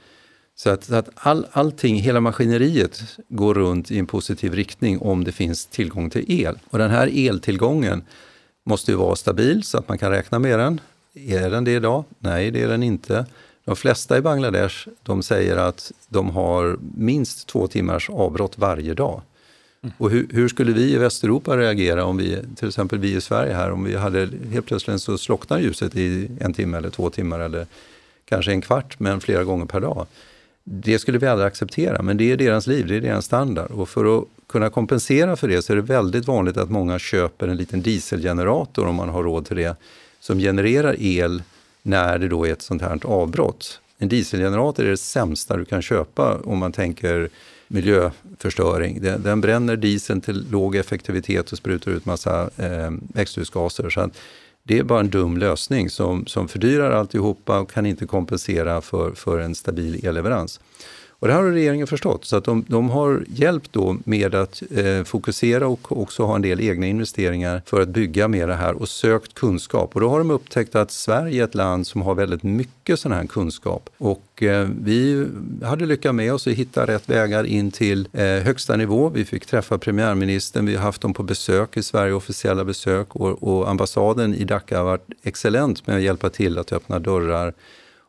Så 0.55 0.69
att, 0.69 0.83
så 0.83 0.95
att 0.95 1.09
all, 1.15 1.45
allting, 1.51 1.95
hela 1.95 2.19
maskineriet 2.19 3.03
går 3.27 3.53
runt 3.53 3.91
i 3.91 3.99
en 3.99 4.07
positiv 4.07 4.53
riktning 4.53 4.99
om 4.99 5.23
det 5.23 5.31
finns 5.31 5.65
tillgång 5.65 6.09
till 6.09 6.25
el. 6.27 6.59
Och 6.69 6.77
den 6.77 6.91
här 6.91 7.27
eltillgången 7.27 8.03
måste 8.63 8.91
ju 8.91 8.97
vara 8.97 9.15
stabil 9.15 9.63
så 9.63 9.77
att 9.77 9.87
man 9.87 9.97
kan 9.97 10.11
räkna 10.11 10.39
med 10.39 10.59
den. 10.59 10.79
Är 11.13 11.49
den 11.49 11.63
det 11.63 11.71
idag? 11.71 12.03
Nej, 12.19 12.51
det 12.51 12.61
är 12.61 12.67
den 12.67 12.83
inte. 12.83 13.25
De 13.65 13.75
flesta 13.75 14.17
i 14.17 14.21
Bangladesh 14.21 14.87
de 15.03 15.23
säger 15.23 15.57
att 15.57 15.91
de 16.09 16.29
har 16.29 16.77
minst 16.97 17.47
två 17.47 17.67
timmars 17.67 18.09
avbrott 18.09 18.57
varje 18.57 18.93
dag. 18.93 19.21
Mm. 19.83 19.93
Och 19.97 20.09
hur, 20.09 20.27
hur, 20.31 20.47
skulle 20.47 20.71
vi 20.71 20.93
i 20.93 20.97
Västeuropa 20.97 21.57
reagera 21.57 22.05
om 22.05 22.17
vi, 22.17 22.37
till 22.55 22.67
exempel 22.67 22.99
vi 22.99 23.15
i 23.15 23.21
Sverige 23.21 23.53
här, 23.53 23.71
om 23.71 23.83
vi 23.83 23.95
hade 23.95 24.29
helt 24.51 24.65
plötsligt 24.65 25.01
så 25.01 25.17
slocknar 25.17 25.59
ljuset 25.59 25.95
i 25.95 26.29
en 26.39 26.53
timme 26.53 26.77
eller 26.77 26.89
två 26.89 27.09
timmar 27.09 27.39
eller 27.39 27.65
kanske 28.25 28.51
en 28.51 28.61
kvart, 28.61 28.99
men 28.99 29.21
flera 29.21 29.43
gånger 29.43 29.65
per 29.65 29.79
dag. 29.79 30.07
Det 30.63 30.99
skulle 30.99 31.17
vi 31.17 31.27
aldrig 31.27 31.47
acceptera, 31.47 32.01
men 32.01 32.17
det 32.17 32.31
är 32.31 32.37
deras 32.37 32.67
liv, 32.67 32.87
det 32.87 32.95
är 32.95 33.01
deras 33.01 33.25
standard. 33.25 33.71
Och 33.71 33.89
för 33.89 34.17
att 34.17 34.25
kunna 34.47 34.69
kompensera 34.69 35.35
för 35.35 35.47
det 35.47 35.61
så 35.61 35.73
är 35.73 35.75
det 35.77 35.81
väldigt 35.81 36.27
vanligt 36.27 36.57
att 36.57 36.69
många 36.69 36.99
köper 36.99 37.47
en 37.47 37.57
liten 37.57 37.81
dieselgenerator 37.81 38.87
om 38.87 38.95
man 38.95 39.09
har 39.09 39.23
råd 39.23 39.45
till 39.45 39.57
det 39.57 39.75
som 40.21 40.39
genererar 40.39 40.95
el 40.99 41.43
när 41.83 42.19
det 42.19 42.27
då 42.27 42.47
är 42.47 42.51
ett 42.51 42.61
sånt 42.61 42.81
här 42.81 42.99
avbrott. 43.03 43.79
En 43.97 44.09
dieselgenerator 44.09 44.85
är 44.85 44.89
det 44.89 44.97
sämsta 44.97 45.57
du 45.57 45.65
kan 45.65 45.81
köpa 45.81 46.37
om 46.37 46.57
man 46.57 46.71
tänker 46.71 47.29
miljöförstöring. 47.67 49.01
Den, 49.01 49.23
den 49.23 49.41
bränner 49.41 49.75
dieseln 49.75 50.21
till 50.21 50.45
låg 50.51 50.75
effektivitet 50.75 51.51
och 51.51 51.57
sprutar 51.57 51.91
ut 51.91 52.05
massa 52.05 52.49
eh, 52.57 52.91
växthusgaser. 53.13 53.89
Så 53.89 54.09
det 54.63 54.79
är 54.79 54.83
bara 54.83 54.99
en 54.99 55.09
dum 55.09 55.37
lösning 55.37 55.89
som, 55.89 56.25
som 56.25 56.47
fördyrar 56.47 56.91
alltihopa 56.91 57.59
och 57.59 57.71
kan 57.71 57.85
inte 57.85 58.05
kompensera 58.05 58.81
för, 58.81 59.11
för 59.11 59.39
en 59.39 59.55
stabil 59.55 60.05
elleverans. 60.05 60.59
Och 61.21 61.27
det 61.27 61.33
här 61.33 61.41
har 61.41 61.51
regeringen 61.51 61.87
förstått, 61.87 62.25
så 62.25 62.37
att 62.37 62.43
de, 62.43 62.65
de 62.67 62.89
har 62.89 63.23
hjälpt 63.27 63.73
då 63.73 63.97
med 64.03 64.35
att 64.35 64.63
eh, 64.71 65.03
fokusera 65.03 65.67
och 65.67 66.01
också 66.01 66.23
ha 66.23 66.35
en 66.35 66.41
del 66.41 66.61
egna 66.61 66.87
investeringar 66.87 67.61
för 67.65 67.81
att 67.81 67.89
bygga 67.89 68.27
med 68.27 68.49
det 68.49 68.55
här 68.55 68.73
och 68.73 68.89
sökt 68.89 69.33
kunskap. 69.33 69.95
Och 69.95 70.01
då 70.01 70.09
har 70.09 70.17
de 70.17 70.31
upptäckt 70.31 70.75
att 70.75 70.91
Sverige 70.91 71.41
är 71.41 71.45
ett 71.45 71.55
land 71.55 71.87
som 71.87 72.01
har 72.01 72.15
väldigt 72.15 72.43
mycket 72.43 72.99
sån 72.99 73.11
här 73.11 73.25
kunskap. 73.25 73.89
Och 73.97 74.43
eh, 74.43 74.69
vi 74.81 75.27
hade 75.63 75.85
lyckats 75.85 76.13
med 76.13 76.33
oss 76.33 76.47
att 76.47 76.53
hitta 76.53 76.87
rätt 76.87 77.09
vägar 77.09 77.43
in 77.43 77.71
till 77.71 78.07
eh, 78.13 78.23
högsta 78.23 78.75
nivå. 78.75 79.09
Vi 79.09 79.25
fick 79.25 79.45
träffa 79.45 79.77
premiärministern, 79.77 80.65
vi 80.65 80.75
har 80.75 80.83
haft 80.83 81.01
dem 81.01 81.13
på 81.13 81.23
besök 81.23 81.77
i 81.77 81.83
Sverige, 81.83 82.13
officiella 82.13 82.63
besök 82.63 83.15
och, 83.15 83.43
och 83.43 83.69
ambassaden 83.69 84.35
i 84.35 84.43
Dhaka 84.43 84.77
har 84.77 84.85
varit 84.85 85.07
excellent 85.23 85.87
med 85.87 85.95
att 85.95 86.01
hjälpa 86.01 86.29
till 86.29 86.57
att 86.57 86.73
öppna 86.73 86.99
dörrar 86.99 87.53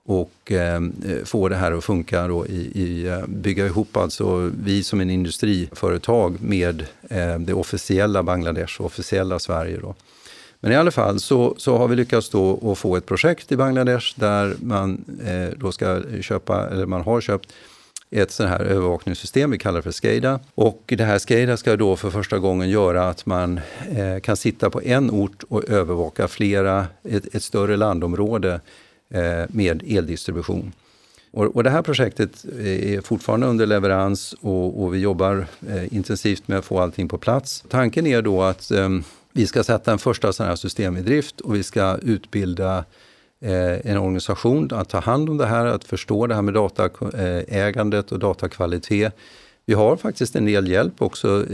och 0.04 0.52
eh, 0.52 0.80
få 1.24 1.48
det 1.48 1.56
här 1.56 1.72
att 1.72 1.84
funka 1.84 2.28
då 2.28 2.46
i, 2.46 2.82
i, 2.82 3.06
eh, 3.06 3.26
bygga 3.26 3.66
ihop 3.66 3.96
alltså 3.96 4.50
vi 4.64 4.82
som 4.82 5.00
en 5.00 5.10
industriföretag 5.10 6.42
med 6.42 6.86
eh, 7.10 7.38
det 7.38 7.54
officiella 7.54 8.22
Bangladesh 8.22 8.80
och 8.80 8.86
officiella 8.86 9.38
Sverige. 9.38 9.78
Då. 9.80 9.94
Men 10.60 10.72
i 10.72 10.76
alla 10.76 10.90
fall 10.90 11.20
så, 11.20 11.54
så 11.58 11.76
har 11.76 11.88
vi 11.88 11.96
lyckats 11.96 12.30
då 12.30 12.72
att 12.72 12.78
få 12.78 12.96
ett 12.96 13.06
projekt 13.06 13.52
i 13.52 13.56
Bangladesh 13.56 14.12
där 14.16 14.54
man 14.60 15.04
eh, 15.26 15.58
då 15.58 15.72
ska 15.72 16.02
köpa, 16.20 16.68
eller 16.68 16.86
man 16.86 17.02
har 17.02 17.20
köpt 17.20 17.52
ett 18.10 18.30
sånt 18.30 18.48
här 18.48 18.60
övervakningssystem, 18.60 19.50
vi 19.50 19.58
kallar 19.58 19.78
det 19.78 19.82
för 19.82 19.90
SCADA. 19.90 20.40
Och 20.54 20.82
det 20.86 21.04
här 21.04 21.18
SCADA 21.18 21.56
ska 21.56 21.76
då 21.76 21.96
för 21.96 22.10
första 22.10 22.38
gången 22.38 22.70
göra 22.70 23.08
att 23.08 23.26
man 23.26 23.60
eh, 23.96 24.20
kan 24.22 24.36
sitta 24.36 24.70
på 24.70 24.82
en 24.82 25.10
ort 25.10 25.42
och 25.48 25.64
övervaka 25.64 26.28
flera, 26.28 26.86
ett, 27.02 27.34
ett 27.34 27.42
större 27.42 27.76
landområde 27.76 28.60
Eh, 29.14 29.44
med 29.48 29.82
eldistribution. 29.86 30.72
Och, 31.30 31.56
och, 31.56 31.64
det 31.64 31.70
här 31.70 31.82
projektet 31.82 32.44
är 32.60 33.00
fortfarande 33.00 33.46
under 33.46 33.66
leverans 33.66 34.34
och, 34.40 34.82
och 34.82 34.94
vi 34.94 34.98
jobbar 34.98 35.46
eh, 35.68 35.94
intensivt 35.94 36.48
med 36.48 36.58
att 36.58 36.64
få 36.64 36.80
allting 36.80 37.08
på 37.08 37.18
plats. 37.18 37.64
Tanken 37.68 38.06
är 38.06 38.22
då 38.22 38.42
att 38.42 38.70
ehm, 38.70 39.04
vi 39.32 39.46
ska 39.46 39.64
sätta 39.64 39.92
en 39.92 39.98
första 39.98 40.32
sån 40.32 40.46
här 40.46 40.56
system 40.56 40.96
i 40.96 41.02
drift 41.02 41.40
och 41.40 41.54
vi 41.54 41.62
ska 41.62 41.98
utbilda 42.02 42.84
eh, 43.40 43.90
en 43.90 43.96
organisation 43.96 44.68
att 44.72 44.88
ta 44.88 45.00
hand 45.00 45.30
om 45.30 45.36
det 45.36 45.46
här, 45.46 45.66
att 45.66 45.84
förstå 45.84 46.26
det 46.26 46.34
här 46.34 46.42
med 46.42 46.54
dataägandet 46.54 48.12
och 48.12 48.18
datakvalitet. 48.18 49.16
Vi 49.66 49.74
har 49.74 49.96
faktiskt 49.96 50.36
en 50.36 50.44
del 50.44 50.68
hjälp 50.68 51.02
också 51.02 51.46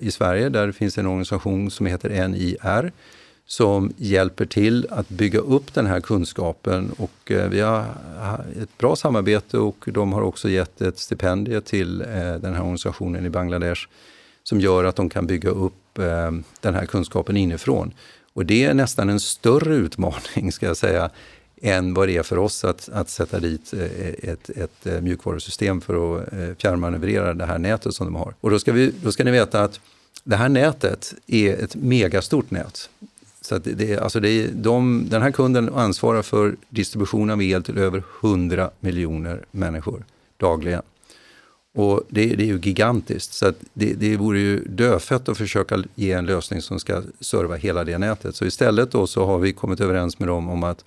i 0.00 0.10
Sverige 0.10 0.48
där 0.48 0.66
det 0.66 0.72
finns 0.72 0.98
en 0.98 1.06
organisation 1.06 1.70
som 1.70 1.86
heter 1.86 2.28
NIR 2.28 2.92
som 3.46 3.92
hjälper 3.96 4.46
till 4.46 4.86
att 4.90 5.08
bygga 5.08 5.38
upp 5.38 5.74
den 5.74 5.86
här 5.86 6.00
kunskapen. 6.00 6.92
Och 6.98 7.30
eh, 7.30 7.48
vi 7.48 7.60
har 7.60 7.84
ett 8.62 8.78
bra 8.78 8.96
samarbete 8.96 9.58
och 9.58 9.84
de 9.86 10.12
har 10.12 10.22
också 10.22 10.48
gett 10.48 10.80
ett 10.80 10.98
stipendium 10.98 11.62
till 11.62 12.00
eh, 12.00 12.06
den 12.16 12.54
här 12.54 12.60
organisationen 12.60 13.26
i 13.26 13.30
Bangladesh 13.30 13.86
som 14.42 14.60
gör 14.60 14.84
att 14.84 14.96
de 14.96 15.08
kan 15.08 15.26
bygga 15.26 15.50
upp 15.50 15.98
eh, 15.98 16.30
den 16.60 16.74
här 16.74 16.86
kunskapen 16.86 17.36
inifrån. 17.36 17.92
Och 18.32 18.46
det 18.46 18.64
är 18.64 18.74
nästan 18.74 19.08
en 19.08 19.20
större 19.20 19.74
utmaning, 19.74 20.52
ska 20.52 20.66
jag 20.66 20.76
säga, 20.76 21.10
än 21.62 21.94
vad 21.94 22.08
det 22.08 22.16
är 22.16 22.22
för 22.22 22.38
oss 22.38 22.64
att, 22.64 22.88
att 22.88 23.10
sätta 23.10 23.40
dit 23.40 23.74
ett, 24.22 24.50
ett 24.50 25.02
mjukvarusystem 25.02 25.80
för 25.80 26.18
att 26.18 26.28
fjärrmanövrera 26.62 27.34
det 27.34 27.46
här 27.46 27.58
nätet 27.58 27.94
som 27.94 28.06
de 28.06 28.14
har. 28.14 28.34
Och 28.40 28.50
då 28.50 28.58
ska, 28.58 28.72
vi, 28.72 28.92
då 29.02 29.12
ska 29.12 29.24
ni 29.24 29.30
veta 29.30 29.62
att 29.62 29.80
det 30.24 30.36
här 30.36 30.48
nätet 30.48 31.14
är 31.26 31.64
ett 31.64 31.74
megastort 31.74 32.50
nät. 32.50 32.90
Så 33.46 33.58
det, 33.58 33.98
alltså 33.98 34.20
det 34.20 34.28
är 34.28 34.48
de, 34.48 35.06
den 35.10 35.22
här 35.22 35.30
kunden 35.30 35.74
ansvarar 35.74 36.22
för 36.22 36.56
distribution 36.68 37.30
av 37.30 37.42
el 37.42 37.62
till 37.62 37.78
över 37.78 38.02
100 38.22 38.70
miljoner 38.80 39.44
människor 39.50 40.04
dagligen. 40.36 40.82
Och 41.74 42.02
det, 42.08 42.26
det 42.26 42.42
är 42.42 42.46
ju 42.46 42.58
gigantiskt, 42.58 43.32
så 43.32 43.52
det, 43.72 43.94
det 43.94 44.16
vore 44.16 44.38
ju 44.38 44.64
dödfött 44.64 45.28
att 45.28 45.38
försöka 45.38 45.84
ge 45.94 46.12
en 46.12 46.26
lösning 46.26 46.62
som 46.62 46.78
ska 46.80 47.02
serva 47.20 47.54
hela 47.54 47.84
det 47.84 47.98
nätet. 47.98 48.36
Så 48.36 48.44
istället 48.44 48.90
då 48.90 49.06
så 49.06 49.26
har 49.26 49.38
vi 49.38 49.52
kommit 49.52 49.80
överens 49.80 50.18
med 50.18 50.28
dem 50.28 50.48
om 50.48 50.62
att 50.62 50.84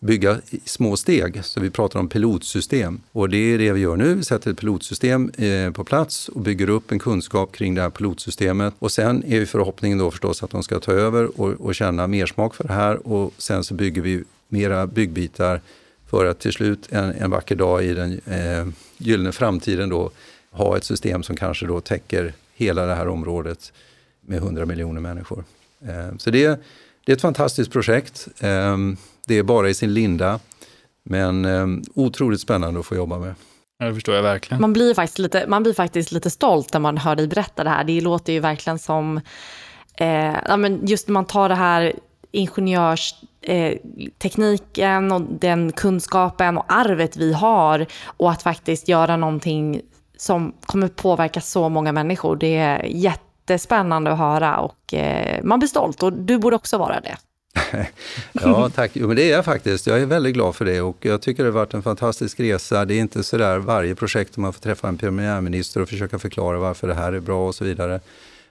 bygga 0.00 0.40
i 0.50 0.60
små 0.64 0.96
steg. 0.96 1.44
Så 1.44 1.60
vi 1.60 1.70
pratar 1.70 2.00
om 2.00 2.08
pilotsystem. 2.08 3.00
Och 3.12 3.28
det 3.28 3.36
är 3.36 3.58
det 3.58 3.72
vi 3.72 3.80
gör 3.80 3.96
nu. 3.96 4.14
Vi 4.14 4.24
sätter 4.24 4.50
ett 4.50 4.58
pilotsystem 4.58 5.30
eh, 5.30 5.70
på 5.70 5.84
plats 5.84 6.28
och 6.28 6.40
bygger 6.40 6.68
upp 6.68 6.92
en 6.92 6.98
kunskap 6.98 7.52
kring 7.52 7.74
det 7.74 7.82
här 7.82 7.90
pilotsystemet. 7.90 8.74
Och 8.78 8.92
sen 8.92 9.24
är 9.24 9.46
förhoppningen 9.46 9.98
då 9.98 10.10
förstås 10.10 10.42
att 10.42 10.50
de 10.50 10.62
ska 10.62 10.80
ta 10.80 10.92
över 10.92 11.40
och, 11.40 11.48
och 11.48 11.74
känna 11.74 12.06
mersmak 12.06 12.54
för 12.54 12.64
det 12.64 12.72
här. 12.72 13.06
Och 13.06 13.32
sen 13.38 13.64
så 13.64 13.74
bygger 13.74 14.02
vi 14.02 14.24
mera 14.48 14.86
byggbitar 14.86 15.60
för 16.06 16.26
att 16.26 16.38
till 16.38 16.52
slut 16.52 16.88
en, 16.90 17.12
en 17.12 17.30
vacker 17.30 17.56
dag 17.56 17.84
i 17.84 17.94
den 17.94 18.20
eh, 18.26 18.68
gyllene 18.98 19.32
framtiden 19.32 19.88
då 19.88 20.10
ha 20.50 20.76
ett 20.76 20.84
system 20.84 21.22
som 21.22 21.36
kanske 21.36 21.66
då 21.66 21.80
täcker 21.80 22.32
hela 22.54 22.86
det 22.86 22.94
här 22.94 23.08
området 23.08 23.72
med 24.20 24.38
100 24.38 24.66
miljoner 24.66 25.00
människor. 25.00 25.44
Eh, 25.82 26.16
så 26.18 26.30
det, 26.30 26.60
det 27.04 27.12
är 27.12 27.16
ett 27.16 27.22
fantastiskt 27.22 27.72
projekt. 27.72 28.28
Eh, 28.40 28.76
det 29.30 29.38
är 29.38 29.42
bara 29.42 29.68
i 29.68 29.74
sin 29.74 29.94
linda. 29.94 30.40
Men 31.02 31.44
eh, 31.44 31.66
otroligt 31.94 32.40
spännande 32.40 32.80
att 32.80 32.86
få 32.86 32.94
jobba 32.94 33.18
med. 33.18 33.34
Ja, 33.78 33.86
det 33.86 33.94
förstår 33.94 34.14
jag 34.14 34.22
verkligen. 34.22 34.60
Man 34.60 34.72
blir, 34.72 34.94
faktiskt 34.94 35.18
lite, 35.18 35.46
man 35.46 35.62
blir 35.62 35.74
faktiskt 35.74 36.12
lite 36.12 36.30
stolt 36.30 36.72
när 36.72 36.80
man 36.80 36.98
hör 36.98 37.16
dig 37.16 37.26
berätta 37.26 37.64
det 37.64 37.70
här. 37.70 37.84
Det 37.84 38.00
låter 38.00 38.32
ju 38.32 38.40
verkligen 38.40 38.78
som, 38.78 39.20
eh, 39.96 40.36
ja, 40.48 40.56
men 40.56 40.86
just 40.86 41.08
när 41.08 41.12
man 41.12 41.24
tar 41.24 41.48
det 41.48 41.54
här 41.54 41.92
ingenjörstekniken 42.32 45.10
eh, 45.10 45.14
och 45.14 45.22
den 45.40 45.72
kunskapen 45.72 46.58
och 46.58 46.64
arvet 46.68 47.16
vi 47.16 47.32
har 47.32 47.86
och 48.04 48.30
att 48.30 48.42
faktiskt 48.42 48.88
göra 48.88 49.16
någonting 49.16 49.80
som 50.16 50.52
kommer 50.66 50.88
påverka 50.88 51.40
så 51.40 51.68
många 51.68 51.92
människor. 51.92 52.36
Det 52.36 52.56
är 52.56 52.84
jättespännande 52.84 54.12
att 54.12 54.18
höra 54.18 54.58
och 54.58 54.94
eh, 54.94 55.42
man 55.42 55.58
blir 55.58 55.68
stolt 55.68 56.02
och 56.02 56.12
du 56.12 56.38
borde 56.38 56.56
också 56.56 56.78
vara 56.78 57.00
det. 57.00 57.16
ja, 58.32 58.70
tack. 58.70 58.90
Jo, 58.94 59.06
men 59.06 59.16
det 59.16 59.22
är 59.22 59.30
jag 59.30 59.44
faktiskt. 59.44 59.86
Jag 59.86 60.00
är 60.00 60.06
väldigt 60.06 60.34
glad 60.34 60.56
för 60.56 60.64
det 60.64 60.80
och 60.80 60.96
jag 61.00 61.22
tycker 61.22 61.42
det 61.42 61.50
har 61.50 61.54
varit 61.54 61.74
en 61.74 61.82
fantastisk 61.82 62.40
resa. 62.40 62.84
Det 62.84 62.94
är 62.94 63.00
inte 63.00 63.22
så 63.22 63.38
där 63.38 63.58
varje 63.58 63.94
projekt 63.94 64.36
man 64.36 64.52
får 64.52 64.60
träffa 64.60 64.88
en 64.88 64.98
premiärminister 64.98 65.82
och 65.82 65.88
försöka 65.88 66.18
förklara 66.18 66.58
varför 66.58 66.88
det 66.88 66.94
här 66.94 67.12
är 67.12 67.20
bra 67.20 67.48
och 67.48 67.54
så 67.54 67.64
vidare. 67.64 68.00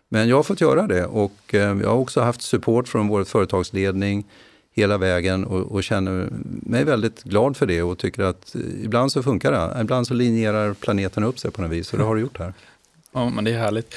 Men 0.09 0.29
jag 0.29 0.35
har 0.35 0.43
fått 0.43 0.61
göra 0.61 0.87
det 0.87 1.05
och 1.05 1.53
eh, 1.53 1.59
jag 1.59 1.89
har 1.89 1.97
också 1.97 2.21
haft 2.21 2.41
support 2.41 2.87
från 2.87 3.07
vår 3.07 3.23
företagsledning 3.23 4.25
hela 4.71 4.97
vägen 4.97 5.45
och, 5.45 5.71
och, 5.71 5.83
känner 5.83 6.29
mig 6.43 6.83
väldigt 6.83 7.23
glad 7.23 7.57
för 7.57 7.65
det 7.65 7.83
och 7.83 7.97
tycker 7.97 8.23
att 8.23 8.55
eh, 8.55 8.61
ibland 8.83 9.11
så 9.11 9.23
funkar 9.23 9.51
det. 9.51 9.81
Ibland 9.81 10.07
så 10.07 10.13
linjerar 10.13 10.73
planeten 10.73 11.23
upp 11.23 11.39
sig 11.39 11.51
på 11.51 11.61
något 11.61 11.71
vis 11.71 11.93
och 11.93 11.99
det 11.99 12.05
har 12.05 12.15
det 12.15 12.21
gjort 12.21 12.39
här. 12.39 12.53
Ja, 13.11 13.29
men 13.29 13.43
det 13.43 13.51
är 13.51 13.57
härligt. 13.57 13.95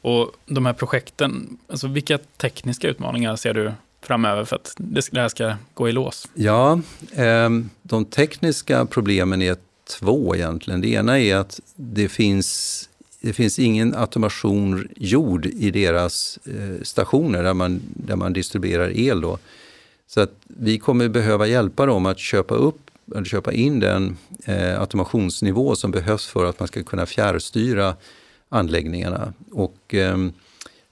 Och 0.00 0.32
de 0.46 0.66
här 0.66 0.72
projekten, 0.72 1.58
alltså 1.68 1.88
vilka 1.88 2.18
tekniska 2.18 2.88
utmaningar 2.88 3.36
ser 3.36 3.54
du 3.54 3.72
framöver 4.06 4.44
för 4.44 4.56
att 4.56 4.74
det 4.76 5.16
här 5.16 5.28
ska 5.28 5.54
gå 5.74 5.88
i 5.88 5.92
lås? 5.92 6.28
Ja, 6.34 6.80
ehm, 7.14 7.70
de 7.82 8.04
tekniska 8.04 8.86
problemen 8.86 9.42
är 9.42 9.56
två 9.98 10.36
egentligen. 10.36 10.80
Det 10.80 10.88
ena 10.88 11.20
är 11.20 11.36
att 11.36 11.60
det 11.76 12.08
finns, 12.08 12.88
det 13.20 13.32
finns 13.32 13.58
ingen 13.58 13.94
automation 13.94 14.88
gjord 14.96 15.46
i 15.46 15.70
deras 15.70 16.38
eh, 16.46 16.82
stationer 16.82 17.42
där 17.42 17.54
man, 17.54 17.80
där 17.84 18.16
man 18.16 18.32
distribuerar 18.32 18.98
el. 18.98 19.20
Då. 19.20 19.38
Så 20.06 20.20
att 20.20 20.32
vi 20.46 20.78
kommer 20.78 21.08
behöva 21.08 21.46
hjälpa 21.46 21.86
dem 21.86 22.06
att 22.06 22.18
köpa 22.18 22.54
upp 22.54 22.90
eller 23.14 23.24
köpa 23.24 23.52
in 23.52 23.80
den 23.80 24.16
eh, 24.44 24.80
automationsnivå 24.80 25.76
som 25.76 25.90
behövs 25.90 26.26
för 26.26 26.44
att 26.44 26.58
man 26.58 26.68
ska 26.68 26.82
kunna 26.82 27.06
fjärrstyra 27.06 27.96
anläggningarna. 28.48 29.32
Och, 29.50 29.94
eh, 29.94 30.16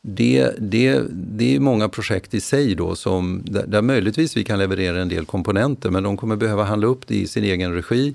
det, 0.02 0.50
det, 0.59 1.02
det 1.11 1.56
är 1.56 1.61
många 1.61 1.88
projekt 1.88 2.35
i 2.35 2.40
sig 2.40 2.75
då 2.75 2.97
som, 2.97 3.42
där, 3.44 3.66
där 3.66 3.82
möjligtvis 3.82 4.37
vi 4.37 4.44
kan 4.44 4.59
leverera 4.59 5.02
en 5.02 5.09
del 5.09 5.25
komponenter 5.25 5.90
men 5.90 6.02
de 6.02 6.16
kommer 6.16 6.37
behöva 6.37 6.64
handla 6.64 6.87
upp 6.87 7.06
det 7.06 7.14
i 7.14 7.26
sin 7.26 7.44
egen 7.44 7.75
regi. 7.75 8.14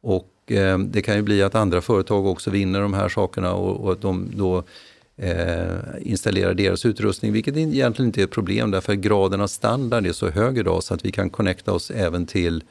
Och 0.00 0.52
eh, 0.52 0.78
det 0.78 1.02
kan 1.02 1.16
ju 1.16 1.22
bli 1.22 1.42
att 1.42 1.54
andra 1.54 1.80
företag 1.80 2.26
också 2.26 2.50
vinner 2.50 2.80
de 2.80 2.94
här 2.94 3.08
sakerna 3.08 3.54
och, 3.54 3.84
och 3.84 3.92
att 3.92 4.00
de 4.00 4.30
då 4.34 4.64
eh, 5.16 5.76
installerar 6.00 6.54
deras 6.54 6.86
utrustning, 6.86 7.32
vilket 7.32 7.56
egentligen 7.56 8.08
inte 8.08 8.20
är 8.20 8.24
ett 8.24 8.30
problem 8.30 8.70
därför 8.70 8.92
att 8.92 8.98
graden 8.98 9.40
av 9.40 9.46
standard 9.46 10.06
är 10.06 10.12
så 10.12 10.30
hög 10.30 10.58
idag 10.58 10.82
så 10.82 10.94
att 10.94 11.04
vi 11.04 11.12
kan 11.12 11.30
connecta 11.30 11.72
oss 11.72 11.90
även 11.90 12.26
till 12.26 12.64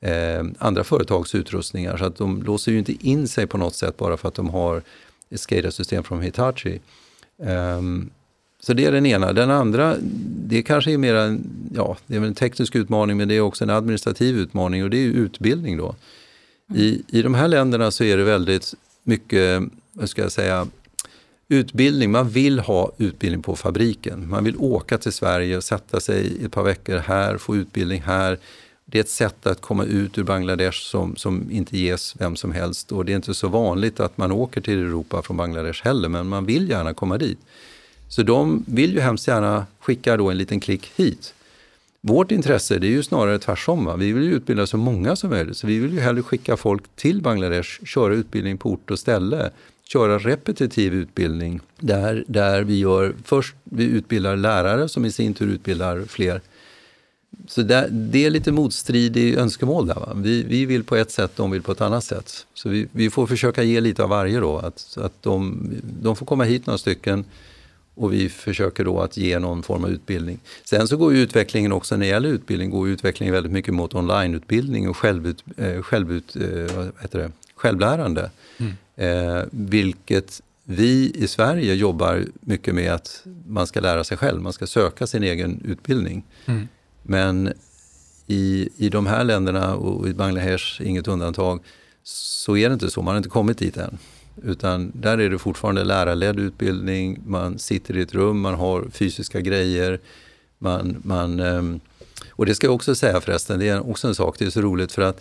eh, 0.00 0.44
andra 0.58 0.84
företags 0.84 1.34
utrustningar. 1.34 1.96
Så 1.96 2.04
att 2.04 2.16
de 2.16 2.42
låser 2.42 2.72
ju 2.72 2.78
inte 2.78 3.06
in 3.06 3.28
sig 3.28 3.46
på 3.46 3.58
något 3.58 3.74
sätt 3.74 3.96
bara 3.96 4.16
för 4.16 4.28
att 4.28 4.34
de 4.34 4.50
har 4.50 4.82
ett 5.30 5.40
SCADA-system 5.40 6.02
från 6.02 6.22
Hitachi. 6.22 6.80
Um, 7.38 8.10
så 8.60 8.72
det 8.72 8.84
är 8.84 8.92
den 8.92 9.06
ena. 9.06 9.32
Den 9.32 9.50
andra, 9.50 9.96
det 10.46 10.62
kanske 10.62 10.92
är 10.92 10.98
mer 10.98 11.14
en, 11.14 11.44
ja, 11.74 11.96
det 12.06 12.16
är 12.16 12.20
en 12.20 12.34
teknisk 12.34 12.74
utmaning 12.74 13.16
men 13.16 13.28
det 13.28 13.34
är 13.34 13.40
också 13.40 13.64
en 13.64 13.70
administrativ 13.70 14.38
utmaning 14.38 14.84
och 14.84 14.90
det 14.90 14.96
är 14.96 15.06
utbildning 15.06 15.76
då. 15.76 15.94
Mm. 16.70 16.82
I, 16.82 17.02
I 17.08 17.22
de 17.22 17.34
här 17.34 17.48
länderna 17.48 17.90
så 17.90 18.04
är 18.04 18.16
det 18.16 18.24
väldigt 18.24 18.74
mycket, 19.02 19.62
vad 19.92 20.08
ska 20.08 20.22
jag 20.22 20.32
säga, 20.32 20.66
utbildning. 21.48 22.10
Man 22.10 22.28
vill 22.28 22.58
ha 22.58 22.92
utbildning 22.98 23.42
på 23.42 23.56
fabriken. 23.56 24.28
Man 24.28 24.44
vill 24.44 24.56
åka 24.56 24.98
till 24.98 25.12
Sverige 25.12 25.56
och 25.56 25.64
sätta 25.64 26.00
sig 26.00 26.44
ett 26.44 26.52
par 26.52 26.62
veckor 26.62 26.96
här, 26.96 27.38
få 27.38 27.56
utbildning 27.56 28.02
här. 28.02 28.38
Det 28.88 28.98
är 28.98 29.02
ett 29.02 29.08
sätt 29.08 29.46
att 29.46 29.60
komma 29.60 29.84
ut 29.84 30.18
ur 30.18 30.24
Bangladesh 30.24 30.78
som, 30.78 31.16
som 31.16 31.50
inte 31.50 31.78
ges 31.78 32.14
vem 32.18 32.36
som 32.36 32.52
helst. 32.52 32.92
Och 32.92 33.04
det 33.04 33.12
är 33.12 33.16
inte 33.16 33.34
så 33.34 33.48
vanligt 33.48 34.00
att 34.00 34.18
man 34.18 34.32
åker 34.32 34.60
till 34.60 34.78
Europa 34.78 35.22
från 35.22 35.36
Bangladesh 35.36 35.84
heller, 35.84 36.08
men 36.08 36.28
man 36.28 36.46
vill 36.46 36.70
gärna 36.70 36.94
komma 36.94 37.18
dit. 37.18 37.38
Så 38.08 38.22
de 38.22 38.64
vill 38.66 38.94
ju 38.94 39.00
hemskt 39.00 39.28
gärna 39.28 39.66
skicka 39.80 40.16
då 40.16 40.30
en 40.30 40.38
liten 40.38 40.60
klick 40.60 40.90
hit. 40.96 41.34
Vårt 42.00 42.30
intresse 42.30 42.78
det 42.78 42.86
är 42.86 42.90
ju 42.90 43.02
snarare 43.02 43.38
tvärtom. 43.38 43.84
Va? 43.84 43.96
Vi 43.96 44.12
vill 44.12 44.22
ju 44.22 44.32
utbilda 44.32 44.66
så 44.66 44.76
många 44.76 45.16
som 45.16 45.30
möjligt. 45.30 45.56
Så 45.56 45.66
vi 45.66 45.78
vill 45.78 45.92
ju 45.92 46.00
hellre 46.00 46.22
skicka 46.22 46.56
folk 46.56 46.82
till 46.96 47.22
Bangladesh, 47.22 47.84
köra 47.84 48.14
utbildning 48.14 48.58
på 48.58 48.70
ort 48.70 48.90
och 48.90 48.98
ställe, 48.98 49.50
köra 49.84 50.18
repetitiv 50.18 50.94
utbildning 50.94 51.60
där, 51.80 52.24
där 52.28 52.62
vi 52.62 52.78
gör, 52.78 53.14
först 53.24 53.54
vi 53.64 53.84
utbildar 53.84 54.36
lärare 54.36 54.88
som 54.88 55.04
i 55.04 55.12
sin 55.12 55.34
tur 55.34 55.48
utbildar 55.48 56.04
fler 56.08 56.40
så 57.46 57.62
det, 57.62 57.88
det 57.90 58.24
är 58.24 58.30
lite 58.30 58.52
motstridig 58.52 59.34
önskemål 59.34 59.86
där. 59.86 59.94
Va? 59.94 60.12
Vi, 60.14 60.42
vi 60.42 60.66
vill 60.66 60.84
på 60.84 60.96
ett 60.96 61.10
sätt, 61.10 61.32
de 61.36 61.50
vill 61.50 61.62
på 61.62 61.72
ett 61.72 61.80
annat 61.80 62.04
sätt. 62.04 62.46
Så 62.54 62.68
vi, 62.68 62.86
vi 62.92 63.10
får 63.10 63.26
försöka 63.26 63.62
ge 63.62 63.80
lite 63.80 64.02
av 64.02 64.08
varje 64.08 64.40
då. 64.40 64.58
Att, 64.58 64.98
att 65.00 65.22
de, 65.22 65.68
de 65.82 66.16
får 66.16 66.26
komma 66.26 66.44
hit 66.44 66.66
några 66.66 66.78
stycken 66.78 67.24
och 67.94 68.12
vi 68.12 68.28
försöker 68.28 68.84
då 68.84 69.00
att 69.00 69.16
ge 69.16 69.38
någon 69.38 69.62
form 69.62 69.84
av 69.84 69.90
utbildning. 69.90 70.38
Sen 70.64 70.88
så 70.88 70.96
går 70.96 71.14
ju 71.14 71.20
utvecklingen 71.20 71.72
också 71.72 71.96
när 71.96 72.00
det 72.00 72.10
gäller 72.10 72.28
utbildning, 72.28 72.70
går 72.70 72.88
utvecklingen 72.88 73.34
väldigt 73.34 73.52
mycket 73.52 73.74
mot 73.74 73.94
onlineutbildning 73.94 74.88
och 74.88 74.96
självut, 74.96 75.44
eh, 75.56 75.82
självut, 75.82 76.36
eh, 76.36 77.10
det? 77.10 77.32
självlärande. 77.54 78.30
Mm. 78.58 78.72
Eh, 78.96 79.44
vilket 79.50 80.42
vi 80.64 81.12
i 81.14 81.28
Sverige 81.28 81.74
jobbar 81.74 82.24
mycket 82.40 82.74
med 82.74 82.92
att 82.92 83.22
man 83.46 83.66
ska 83.66 83.80
lära 83.80 84.04
sig 84.04 84.16
själv, 84.16 84.42
man 84.42 84.52
ska 84.52 84.66
söka 84.66 85.06
sin 85.06 85.22
egen 85.22 85.62
utbildning. 85.64 86.24
Mm. 86.46 86.68
Men 87.08 87.52
i, 88.26 88.68
i 88.76 88.88
de 88.88 89.06
här 89.06 89.24
länderna, 89.24 89.74
och 89.74 90.08
i 90.08 90.14
Bangladesh 90.14 90.82
inget 90.82 91.08
undantag, 91.08 91.60
så 92.02 92.56
är 92.56 92.68
det 92.68 92.72
inte 92.72 92.90
så. 92.90 93.02
Man 93.02 93.12
har 93.12 93.16
inte 93.16 93.28
kommit 93.28 93.58
dit 93.58 93.76
än. 93.76 93.98
Utan 94.42 94.92
där 94.94 95.18
är 95.18 95.30
det 95.30 95.38
fortfarande 95.38 95.84
lärarledd 95.84 96.40
utbildning, 96.40 97.18
man 97.26 97.58
sitter 97.58 97.96
i 97.96 98.00
ett 98.00 98.14
rum, 98.14 98.40
man 98.40 98.54
har 98.54 98.88
fysiska 98.92 99.40
grejer. 99.40 100.00
Man, 100.58 100.96
man, 101.04 101.40
ehm, 101.40 101.80
och 102.30 102.46
det 102.46 102.54
ska 102.54 102.66
jag 102.66 102.74
också 102.74 102.94
säga 102.94 103.20
förresten, 103.20 103.58
det 103.58 103.68
är 103.68 103.90
också 103.90 104.08
en 104.08 104.14
sak, 104.14 104.38
det 104.38 104.44
är 104.44 104.50
så 104.50 104.60
roligt 104.60 104.92
för 104.92 105.02
att 105.02 105.20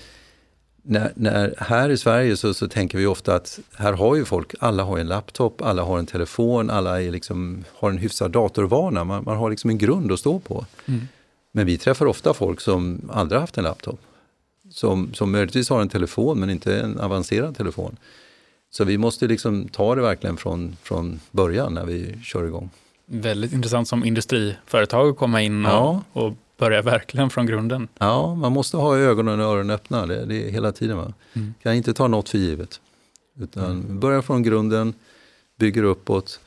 när, 0.88 1.12
när, 1.16 1.56
här 1.58 1.90
i 1.90 1.98
Sverige 1.98 2.38
så, 2.38 2.54
så, 2.54 2.68
tänker 2.68 2.98
vi 2.98 3.06
ofta 3.06 3.36
att 3.36 3.60
här 3.76 3.94
har 3.94 4.16
ju 4.16 4.26
folk, 4.26 4.54
alla 4.60 4.84
har 4.84 4.98
en 4.98 5.08
laptop, 5.08 5.62
alla 5.62 5.84
har 5.84 6.00
en 6.00 6.06
telefon, 6.06 6.70
alla 6.70 7.02
är 7.02 7.12
liksom, 7.12 7.64
har 7.74 7.90
en 7.90 7.98
hyfsad 7.98 8.32
datorvana. 8.32 9.04
Man, 9.04 9.24
man 9.24 9.38
har 9.38 9.50
liksom 9.50 9.70
en 9.70 9.78
grund 9.78 10.12
att 10.12 10.20
stå 10.20 10.40
på. 10.40 10.66
Mm. 10.86 11.08
Men 11.56 11.66
vi 11.66 11.78
träffar 11.78 12.06
ofta 12.06 12.34
folk 12.34 12.62
som 12.62 13.10
aldrig 13.14 13.42
haft 13.42 13.58
en 13.58 13.64
laptop. 13.64 14.00
Som, 14.72 15.14
som 15.14 15.32
möjligtvis 15.32 15.70
har 15.70 15.82
en 15.82 15.90
telefon 15.90 16.40
men 16.40 16.50
inte 16.50 16.80
en 16.80 17.00
avancerad 17.00 17.58
telefon. 17.58 17.98
Så 18.70 18.84
vi 18.84 18.98
måste 18.98 19.28
liksom 19.28 19.68
ta 19.68 19.96
det 19.96 20.02
verkligen 20.02 20.38
från, 20.38 20.78
från 20.82 21.20
början 21.32 21.74
när 21.74 21.86
vi 21.86 22.16
kör 22.24 22.46
igång. 22.46 22.70
Väldigt 23.06 23.54
intressant 23.54 23.88
som 23.88 24.06
industriföretag 24.06 25.10
att 25.10 25.18
komma 25.18 25.42
in 25.42 25.66
och, 25.66 25.72
ja. 25.72 26.02
och 26.14 26.34
börja 26.58 26.82
verkligen 26.82 27.30
från 27.30 27.46
grunden. 27.46 27.88
Ja, 27.98 28.36
man 28.36 28.52
måste 28.52 28.78
ha 28.78 28.98
ögonen 28.98 29.40
och 29.40 29.46
öronen 29.46 29.70
öppna 29.70 30.06
det, 30.06 30.26
det 30.26 30.48
är 30.48 30.52
hela 30.52 30.72
tiden. 30.72 30.98
Va? 30.98 31.14
Mm. 31.34 31.54
Kan 31.64 31.74
inte 31.74 31.94
ta 31.94 32.08
något 32.08 32.30
för 32.30 32.38
givet. 32.38 32.82
Utan 33.40 33.72
mm. 33.72 34.00
börja 34.00 34.22
från 34.22 34.44
grunden, 34.44 34.94
bygger 35.60 35.84
uppåt 35.84 36.40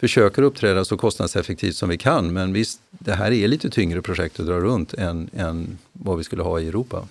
försöker 0.00 0.42
uppträda 0.42 0.84
så 0.84 0.96
kostnadseffektivt 0.96 1.76
som 1.76 1.88
vi 1.88 1.98
kan. 1.98 2.32
Men 2.32 2.52
visst, 2.52 2.80
det 2.90 3.12
här 3.12 3.32
är 3.32 3.48
lite 3.48 3.70
tyngre 3.70 4.02
projekt 4.02 4.40
att 4.40 4.46
dra 4.46 4.60
runt 4.60 4.94
än, 4.94 5.30
än 5.36 5.78
vad 5.92 6.18
vi 6.18 6.24
skulle 6.24 6.42
ha 6.42 6.60
i 6.60 6.68
Europa. 6.68 7.08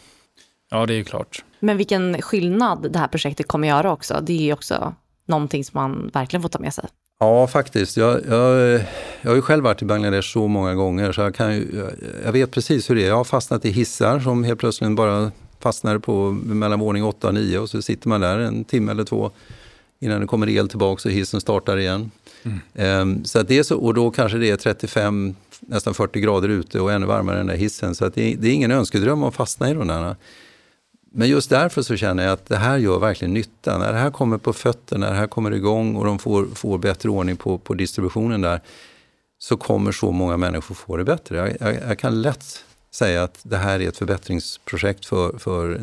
Ja, 0.70 0.86
det 0.86 0.94
är 0.94 0.98
ju 0.98 1.04
klart. 1.04 1.44
Men 1.60 1.78
vilken 1.78 2.22
skillnad 2.22 2.92
det 2.92 3.00
här 3.00 3.08
projektet 3.08 3.48
kommer 3.48 3.68
göra 3.68 3.92
också. 3.92 4.20
Det 4.22 4.34
är 4.34 4.42
ju 4.42 4.54
också 4.54 4.94
någonting 5.26 5.66
som 5.66 5.80
man 5.82 6.12
verkligen 6.14 6.42
får 6.42 6.50
ta 6.50 6.60
med 6.60 6.74
sig. 6.74 6.86
Ja, 7.20 7.48
faktiskt. 7.48 7.98
Jag, 7.98 8.22
jag, 8.30 8.82
jag 9.22 9.30
har 9.32 9.36
ju 9.36 9.42
själv 9.42 9.64
varit 9.64 9.82
i 9.82 9.86
Bangladesh 9.86 10.34
så 10.34 10.48
många 10.48 10.76
gånger 10.76 11.12
så 11.12 11.22
jag, 11.22 11.36
kan 11.36 11.56
ju, 11.56 11.92
jag 12.26 12.32
vet 12.32 12.52
precis 12.52 12.90
hur 12.90 12.96
det 12.96 13.04
är. 13.04 13.08
Jag 13.08 13.16
har 13.16 13.24
fastnat 13.24 13.66
i 13.66 13.70
hissar 13.70 14.20
som 14.20 14.44
helt 14.44 14.60
plötsligt 14.60 14.96
bara 14.96 15.32
fastnar 15.60 15.98
på 15.98 16.32
mellan 16.32 16.80
våning 16.80 17.04
8 17.04 17.28
och 17.28 17.34
9 17.34 17.60
och 17.60 17.70
så 17.70 17.82
sitter 17.82 18.10
man 18.10 18.22
där 18.22 18.40
en 18.40 18.64
timme 18.64 18.92
eller 18.92 19.04
två 19.04 19.32
innan 20.00 20.22
det 20.22 20.28
kommer 20.28 20.50
el 20.50 20.70
tillbaka 20.70 21.10
och 21.10 21.14
hissen 21.14 21.42
startar 21.42 21.78
igen. 21.78 22.12
Mm. 22.46 23.26
Så 23.26 23.40
att 23.40 23.48
det 23.48 23.58
är 23.58 23.64
så, 23.64 23.78
och 23.78 23.94
då 23.94 24.12
kanske 24.12 24.38
det 24.38 24.50
är 24.50 24.58
35, 24.58 25.36
nästan 25.60 25.94
40 25.94 26.20
grader 26.20 26.50
ute 26.50 26.80
och 26.80 26.92
ännu 26.92 27.06
varmare 27.06 27.40
än 27.40 27.48
den 27.48 27.56
där 27.56 27.64
hissen. 27.64 27.96
Så 27.96 28.06
att 28.06 28.16
det, 28.16 28.34
är, 28.34 28.38
det 28.38 28.48
är 28.48 28.54
ingen 28.54 28.72
önskedröm 28.72 29.24
att 29.24 29.36
fastna 29.36 29.70
i 29.70 29.74
de 29.74 29.88
där. 29.88 30.16
Men 31.16 31.30
just 31.30 31.50
därför 31.50 31.82
så 31.82 31.96
känner 31.96 32.24
jag 32.24 32.34
att 32.34 32.46
det 32.46 32.58
här 32.58 32.78
gör 32.78 33.00
verkligen 33.00 33.34
nytta. 33.34 33.78
När 33.78 33.94
det 33.94 34.00
här 34.00 34.12
kommer 34.12 34.38
på 34.38 34.54
fötterna, 34.54 35.06
när 35.06 35.14
det 35.14 35.20
här 35.20 35.28
kommer 35.28 35.52
igång 35.52 35.96
och 35.96 36.06
de 36.06 36.20
får, 36.20 36.46
får 36.46 36.78
bättre 36.78 37.10
ordning 37.10 37.38
på, 37.38 37.58
på 37.58 37.74
distributionen 37.74 38.42
där, 38.42 38.62
så 39.40 39.58
kommer 39.58 39.92
så 39.92 40.12
många 40.12 40.38
människor 40.38 40.76
få 40.76 40.98
det 40.98 41.04
bättre. 41.04 41.38
Jag, 41.38 41.58
jag, 41.60 41.90
jag 41.90 42.00
kan 42.00 42.22
lätt 42.22 42.66
säga 42.92 43.24
att 43.24 43.40
det 43.44 43.58
här 43.58 43.80
är 43.80 43.88
ett 43.88 43.98
förbättringsprojekt 43.98 45.06
för, 45.06 45.38
för 45.38 45.80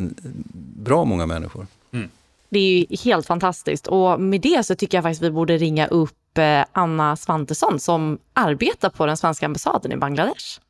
bra 0.77 1.05
många 1.05 1.27
människor. 1.27 1.67
Mm. 1.93 2.09
Det 2.49 2.59
är 2.59 2.79
ju 2.79 2.97
helt 2.97 3.27
fantastiskt 3.27 3.87
och 3.87 4.21
med 4.21 4.41
det 4.41 4.67
så 4.67 4.75
tycker 4.75 4.99
jag 4.99 5.03
faktiskt 5.03 5.23
vi 5.23 5.31
borde 5.31 5.59
ringa 5.59 5.87
upp 5.87 6.15
Eh, 6.39 6.65
Anna 6.73 7.17
Svantesson 7.17 7.81
som 7.81 8.19
arbetar 8.35 8.91
på 8.91 9.07
den 9.07 9.17
svenska 9.17 9.47
ambassaden 9.47 9.93
i 9.93 9.97
Bangladesh. 9.97 10.61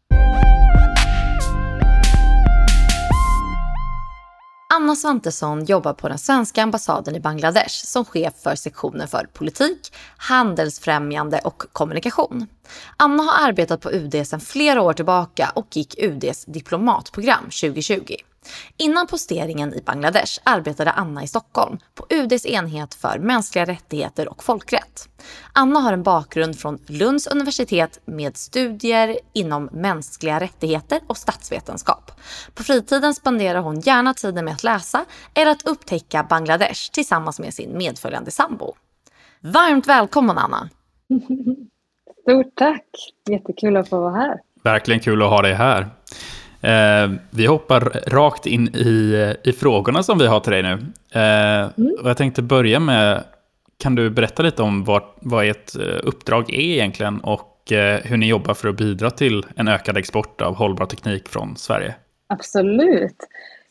Anna 4.75 4.97
Svantesson 4.97 5.65
jobbar 5.65 5.93
på 5.93 6.09
den 6.09 6.19
svenska 6.19 6.63
ambassaden 6.63 7.17
i 7.17 7.21
Bangladesh 7.21 7.85
som 7.85 8.05
chef 8.05 8.35
för 8.43 8.55
sektionen 8.55 9.09
för 9.09 9.27
politik, 9.33 9.95
handelsfrämjande 10.17 11.39
och 11.45 11.63
kommunikation. 11.73 12.47
Anna 12.97 13.23
har 13.23 13.49
arbetat 13.49 13.81
på 13.81 13.91
UD 13.91 14.27
sedan 14.27 14.41
flera 14.41 14.83
år 14.83 14.93
tillbaka 14.93 15.53
och 15.55 15.77
gick 15.77 15.99
UDs 15.99 16.45
diplomatprogram 16.45 17.45
2020. 17.45 18.15
Innan 18.77 19.07
posteringen 19.07 19.75
i 19.75 19.83
Bangladesh 19.83 20.41
arbetade 20.45 20.91
Anna 20.91 21.23
i 21.23 21.27
Stockholm 21.27 21.79
på 21.95 22.07
UDs 22.11 22.47
enhet 22.47 22.95
för 22.95 23.19
mänskliga 23.19 23.65
rättigheter 23.65 24.29
och 24.29 24.45
folkrätt. 24.45 25.09
Anna 25.53 25.81
har 25.81 25.93
en 25.93 26.03
bakgrund 26.03 26.59
från 26.59 26.79
Lunds 26.87 27.27
universitet 27.27 28.01
med 28.05 28.37
studier 28.37 29.19
inom 29.33 29.69
mänskliga 29.73 30.41
rättigheter 30.41 31.01
och 31.07 31.17
statsvetenskap. 31.17 32.11
På 32.55 32.63
fritiden 32.63 33.15
spenderar 33.15 33.61
hon 33.61 33.81
gärna 33.81 34.15
tiden 34.15 34.45
med 34.45 34.55
att 34.55 34.65
läsa 34.65 35.05
eller 35.35 35.51
att 35.51 35.67
upptäcka 35.67 36.23
Bangladesh 36.23 36.91
tillsammans 36.93 37.41
med 37.41 37.55
sin 37.55 37.79
medföljande 37.79 38.31
sambo. 38.31 38.75
Varmt 39.41 39.89
välkommen 39.89 40.39
Anna! 40.39 40.69
Stort 42.23 42.55
tack! 42.57 42.85
Jättekul 43.31 43.77
att 43.77 43.89
få 43.89 44.01
vara 44.01 44.15
här. 44.15 44.41
Verkligen 44.63 45.01
kul 45.01 45.23
att 45.23 45.31
ha 45.31 45.43
dig 45.43 45.55
här. 45.55 45.91
Eh, 46.61 47.11
vi 47.31 47.47
hoppar 47.47 47.81
rakt 48.07 48.47
in 48.47 48.69
i, 48.69 49.35
i 49.45 49.53
frågorna 49.53 50.03
som 50.03 50.19
vi 50.19 50.27
har 50.27 50.41
till 50.41 50.53
dig 50.53 50.63
nu. 50.63 50.73
Eh, 51.13 51.71
mm. 51.79 51.97
och 52.03 52.09
jag 52.09 52.17
tänkte 52.17 52.43
börja 52.43 52.81
med, 52.81 53.25
kan 53.79 53.95
du 53.95 54.11
berätta 54.11 54.43
lite 54.43 54.63
om 54.63 54.85
vad, 54.85 55.03
vad 55.21 55.49
ert 55.49 55.77
eh, 55.77 56.01
uppdrag 56.03 56.51
är 56.51 56.61
egentligen 56.61 57.21
och 57.21 57.73
eh, 57.73 58.01
hur 58.05 58.17
ni 58.17 58.29
jobbar 58.29 58.55
för 58.55 58.69
att 58.69 58.77
bidra 58.77 59.11
till 59.11 59.47
en 59.57 59.69
ökad 59.69 59.97
export 59.97 60.41
av 60.41 60.55
hållbar 60.55 60.87
teknik 60.87 61.29
från 61.29 61.57
Sverige? 61.57 61.95
Absolut. 62.27 63.17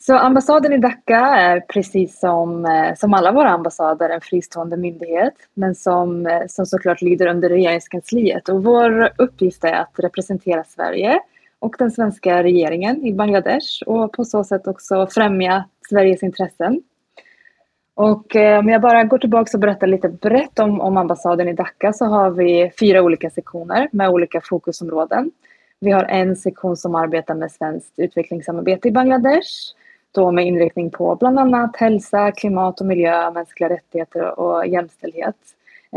Så 0.02 0.18
ambassaden 0.18 0.74
i 0.74 0.78
Dhaka 0.78 1.20
är 1.20 1.60
precis 1.60 2.20
som, 2.20 2.66
eh, 2.66 2.96
som 2.96 3.14
alla 3.14 3.32
våra 3.32 3.50
ambassader 3.50 4.10
en 4.10 4.22
fristående 4.22 4.78
myndighet 4.78 5.34
men 5.54 5.76
som, 5.76 6.28
eh, 6.28 6.42
som 6.48 6.66
såklart 6.66 7.02
lyder 7.02 7.28
under 7.28 7.50
regeringskansliet. 7.50 8.50
Och 8.50 8.64
vår 8.64 9.14
uppgift 9.18 9.64
är 9.64 9.74
att 9.74 9.94
representera 9.98 10.64
Sverige 10.64 11.20
och 11.60 11.76
den 11.80 11.92
svenska 11.92 12.44
regeringen 12.44 13.06
i 13.06 13.14
Bangladesh 13.14 13.84
och 13.86 14.12
på 14.14 14.26
så 14.26 14.44
sätt 14.44 14.68
också 14.68 15.08
främja 15.08 15.66
Sveriges 15.90 16.24
intressen. 16.24 16.82
Och 17.94 18.36
eh, 18.36 18.60
om 18.60 18.70
jag 18.70 18.82
bara 18.82 19.04
går 19.04 19.18
tillbaka 19.18 19.58
och 19.58 19.60
berättar 19.60 19.88
lite 19.88 20.10
brett 20.10 20.60
om, 20.60 20.82
om 20.82 20.98
ambassaden 20.98 21.48
i 21.48 21.54
Dhaka 21.54 21.94
så 21.94 22.06
har 22.06 22.32
vi 22.32 22.72
fyra 22.80 23.02
olika 23.02 23.30
sektioner 23.30 23.90
med 23.92 24.10
olika 24.10 24.42
fokusområden. 24.42 25.32
Vi 25.80 25.92
har 25.92 26.04
en 26.04 26.36
sektion 26.36 26.78
som 26.78 26.96
arbetar 26.96 27.36
med 27.36 27.52
svenskt 27.52 27.94
utvecklingssamarbete 28.00 28.88
i 28.88 28.92
Bangladesh 28.92 29.50
då 30.12 30.32
med 30.32 30.46
inriktning 30.46 30.92
på 30.92 31.16
bland 31.16 31.40
annat 31.40 31.78
hälsa, 31.78 32.32
klimat 32.32 32.82
och 32.82 32.88
miljö, 32.88 33.32
mänskliga 33.32 33.70
rättigheter 33.70 34.40
och 34.40 34.68
jämställdhet. 34.68 35.36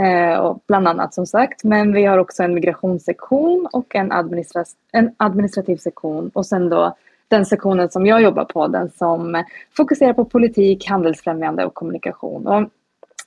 Eh, 0.01 0.39
och 0.39 0.63
bland 0.67 0.89
annat 0.89 1.15
som 1.15 1.27
sagt. 1.27 1.65
Men 1.65 1.93
vi 1.93 2.05
har 2.05 2.19
också 2.19 2.43
en 2.43 2.55
migrationssektion 2.55 3.69
och 3.73 3.95
en, 3.95 4.13
administra 4.13 4.65
en 4.93 5.15
administrativ 5.17 5.77
sektion 5.77 6.31
och 6.35 6.47
sen 6.47 6.69
då 6.69 6.97
den 7.29 7.47
sektionen 7.47 7.91
som 7.91 8.07
jag 8.07 8.23
jobbar 8.23 8.45
på, 8.45 8.69
den 8.69 8.91
som 8.91 9.45
fokuserar 9.77 10.13
på 10.13 10.25
politik, 10.25 10.89
handelsfrämjande 10.89 11.65
och 11.65 11.75
kommunikation. 11.75 12.47
Och 12.47 12.69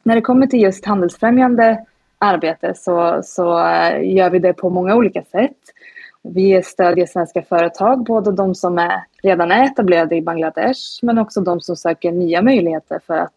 när 0.03 0.15
det 0.15 0.21
kommer 0.21 0.47
till 0.47 0.61
just 0.61 0.85
handelsfrämjande 0.85 1.85
arbete 2.17 2.73
så, 2.75 3.19
så 3.23 3.67
eh, 3.67 4.15
gör 4.15 4.29
vi 4.29 4.39
det 4.39 4.53
på 4.53 4.69
många 4.69 4.95
olika 4.95 5.23
sätt. 5.23 5.57
Vi 6.21 6.63
stödjer 6.63 7.05
svenska 7.05 7.41
företag, 7.41 8.03
både 8.03 8.31
de 8.31 8.55
som 8.55 8.77
är, 8.77 9.03
redan 9.23 9.51
är 9.51 9.63
etablerade 9.63 10.15
i 10.15 10.21
Bangladesh 10.21 10.81
men 11.01 11.17
också 11.17 11.41
de 11.41 11.61
som 11.61 11.75
söker 11.75 12.11
nya 12.11 12.41
möjligheter 12.41 12.99
för 13.07 13.17
att 13.17 13.33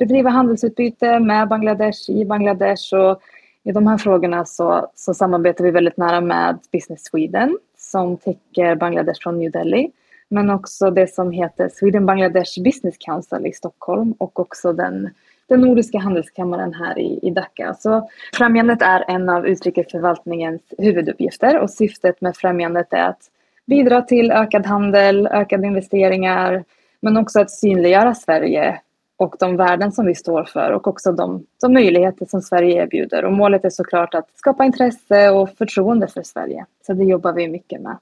bedriva 0.00 0.30
handelsutbyte 0.30 1.20
med 1.20 1.48
Bangladesh, 1.48 2.10
i 2.10 2.24
Bangladesh. 2.24 2.94
Och 2.94 3.20
I 3.62 3.72
de 3.72 3.86
här 3.86 3.98
frågorna 3.98 4.44
så, 4.44 4.90
så 4.94 5.14
samarbetar 5.14 5.64
vi 5.64 5.70
väldigt 5.70 5.96
nära 5.96 6.20
med 6.20 6.58
Business 6.72 7.04
Sweden 7.04 7.58
som 7.76 8.16
täcker 8.16 8.74
Bangladesh 8.74 9.22
från 9.22 9.38
New 9.38 9.50
Delhi. 9.50 9.90
Men 10.28 10.50
också 10.50 10.90
det 10.90 11.14
som 11.14 11.30
heter 11.30 11.68
Sweden 11.68 12.06
Bangladesh 12.06 12.62
Business 12.64 12.96
Council 12.98 13.46
i 13.46 13.52
Stockholm 13.52 14.14
och 14.18 14.40
också 14.40 14.72
den, 14.72 15.10
den 15.46 15.60
nordiska 15.60 15.98
handelskammaren 15.98 16.74
här 16.74 16.98
i, 16.98 17.18
i 17.22 17.30
Dhaka. 17.30 17.74
Så 17.74 18.08
främjandet 18.34 18.82
är 18.82 19.04
en 19.08 19.28
av 19.28 19.46
utrikesförvaltningens 19.46 20.62
huvuduppgifter 20.78 21.58
och 21.58 21.70
syftet 21.70 22.20
med 22.20 22.36
främjandet 22.36 22.92
är 22.92 23.08
att 23.08 23.22
bidra 23.66 24.02
till 24.02 24.30
ökad 24.30 24.66
handel, 24.66 25.26
ökade 25.26 25.66
investeringar 25.66 26.64
men 27.00 27.16
också 27.16 27.40
att 27.40 27.50
synliggöra 27.50 28.14
Sverige 28.14 28.80
och 29.20 29.36
de 29.38 29.56
värden 29.56 29.92
som 29.92 30.06
vi 30.06 30.14
står 30.14 30.44
för 30.44 30.70
och 30.70 30.88
också 30.88 31.12
de, 31.12 31.46
de 31.60 31.72
möjligheter 31.72 32.26
som 32.26 32.42
Sverige 32.42 32.82
erbjuder. 32.82 33.24
Och 33.24 33.32
målet 33.32 33.64
är 33.64 33.70
såklart 33.70 34.14
att 34.14 34.28
skapa 34.34 34.64
intresse 34.64 35.30
och 35.30 35.50
förtroende 35.50 36.08
för 36.08 36.22
Sverige. 36.22 36.66
Så 36.86 36.92
det 36.92 37.04
jobbar 37.04 37.32
vi 37.32 37.48
mycket 37.48 37.80
med. 37.80 37.96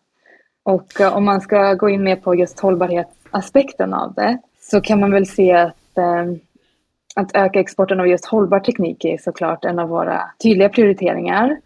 Och 0.62 1.00
eh, 1.00 1.16
om 1.16 1.24
man 1.24 1.40
ska 1.40 1.74
gå 1.74 1.88
in 1.88 2.02
mer 2.02 2.16
på 2.16 2.34
just 2.34 2.60
hållbarhetsaspekten 2.60 3.94
av 3.94 4.14
det 4.14 4.38
så 4.60 4.80
kan 4.80 5.00
man 5.00 5.10
väl 5.10 5.26
se 5.26 5.52
att, 5.52 5.98
eh, 5.98 6.24
att 7.14 7.36
öka 7.36 7.60
exporten 7.60 8.00
av 8.00 8.08
just 8.08 8.26
hållbar 8.26 8.60
teknik 8.60 9.04
är 9.04 9.18
såklart 9.18 9.64
en 9.64 9.78
av 9.78 9.88
våra 9.88 10.30
tydliga 10.42 10.68
prioriteringar. 10.68 11.56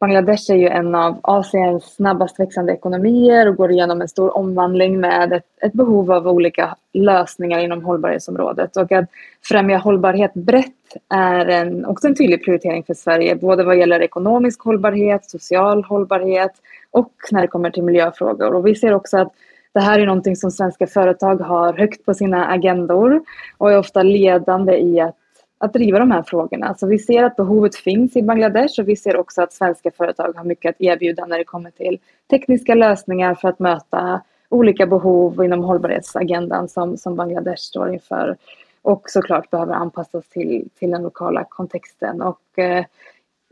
Bangladesh 0.00 0.52
är 0.52 0.56
ju 0.56 0.68
en 0.68 0.94
av 0.94 1.20
Asiens 1.22 1.94
snabbast 1.94 2.40
växande 2.40 2.72
ekonomier 2.72 3.48
och 3.48 3.56
går 3.56 3.70
igenom 3.70 4.00
en 4.00 4.08
stor 4.08 4.36
omvandling 4.36 5.00
med 5.00 5.32
ett, 5.32 5.46
ett, 5.62 5.72
behov 5.72 6.12
av 6.12 6.28
olika 6.28 6.76
lösningar 6.92 7.58
inom 7.58 7.84
hållbarhetsområdet. 7.84 8.76
Och 8.76 8.92
att 8.92 9.04
främja 9.42 9.78
hållbarhet 9.78 10.34
brett 10.34 10.72
är 11.14 11.46
en, 11.46 11.86
också 11.86 12.06
en 12.06 12.14
tydlig 12.14 12.44
prioritering 12.44 12.84
för 12.84 12.94
Sverige, 12.94 13.36
både 13.36 13.64
vad 13.64 13.78
gäller 13.78 14.02
ekonomisk 14.02 14.62
hållbarhet, 14.62 15.30
social 15.30 15.84
hållbarhet 15.84 16.52
och 16.90 17.12
när 17.30 17.42
det 17.42 17.48
kommer 17.48 17.70
till 17.70 17.82
miljöfrågor. 17.82 18.54
Och 18.54 18.66
vi 18.66 18.74
ser 18.74 18.94
också 18.94 19.18
att 19.18 19.32
det 19.74 19.80
här 19.80 19.98
är 19.98 20.06
någonting 20.06 20.36
som 20.36 20.50
svenska 20.50 20.86
företag 20.86 21.36
har 21.36 21.72
högt 21.72 22.04
på 22.04 22.14
sina 22.14 22.46
agendor 22.46 23.22
och 23.58 23.72
är 23.72 23.78
ofta 23.78 24.02
ledande 24.02 24.76
i 24.76 25.00
att 25.00 25.16
att 25.58 25.72
driva 25.72 25.98
de 25.98 26.10
här 26.10 26.22
frågorna. 26.22 26.74
Så 26.74 26.86
vi 26.86 26.98
ser 26.98 27.22
att 27.22 27.36
behovet 27.36 27.76
finns 27.76 28.16
i 28.16 28.22
Bangladesh 28.22 28.80
och 28.80 28.88
vi 28.88 28.96
ser 28.96 29.16
också 29.16 29.42
att 29.42 29.52
svenska 29.52 29.90
företag 29.90 30.32
har 30.36 30.44
mycket 30.44 30.70
att 30.70 30.80
erbjuda 30.80 31.26
när 31.26 31.38
det 31.38 31.44
kommer 31.44 31.70
till 31.70 31.98
tekniska 32.30 32.74
lösningar 32.74 33.34
för 33.34 33.48
att 33.48 33.58
möta 33.58 34.22
olika 34.48 34.86
behov 34.86 35.44
inom 35.44 35.64
hållbarhetsagendan 35.64 36.68
som, 36.68 36.96
som 36.96 37.16
Bangladesh 37.16 37.60
står 37.60 37.92
inför 37.92 38.36
och 38.82 39.10
såklart 39.10 39.50
behöver 39.50 39.74
anpassas 39.74 40.28
till, 40.28 40.68
till 40.78 40.90
den 40.90 41.02
lokala 41.02 41.44
kontexten. 41.44 42.22
Och, 42.22 42.58
eh, 42.58 42.84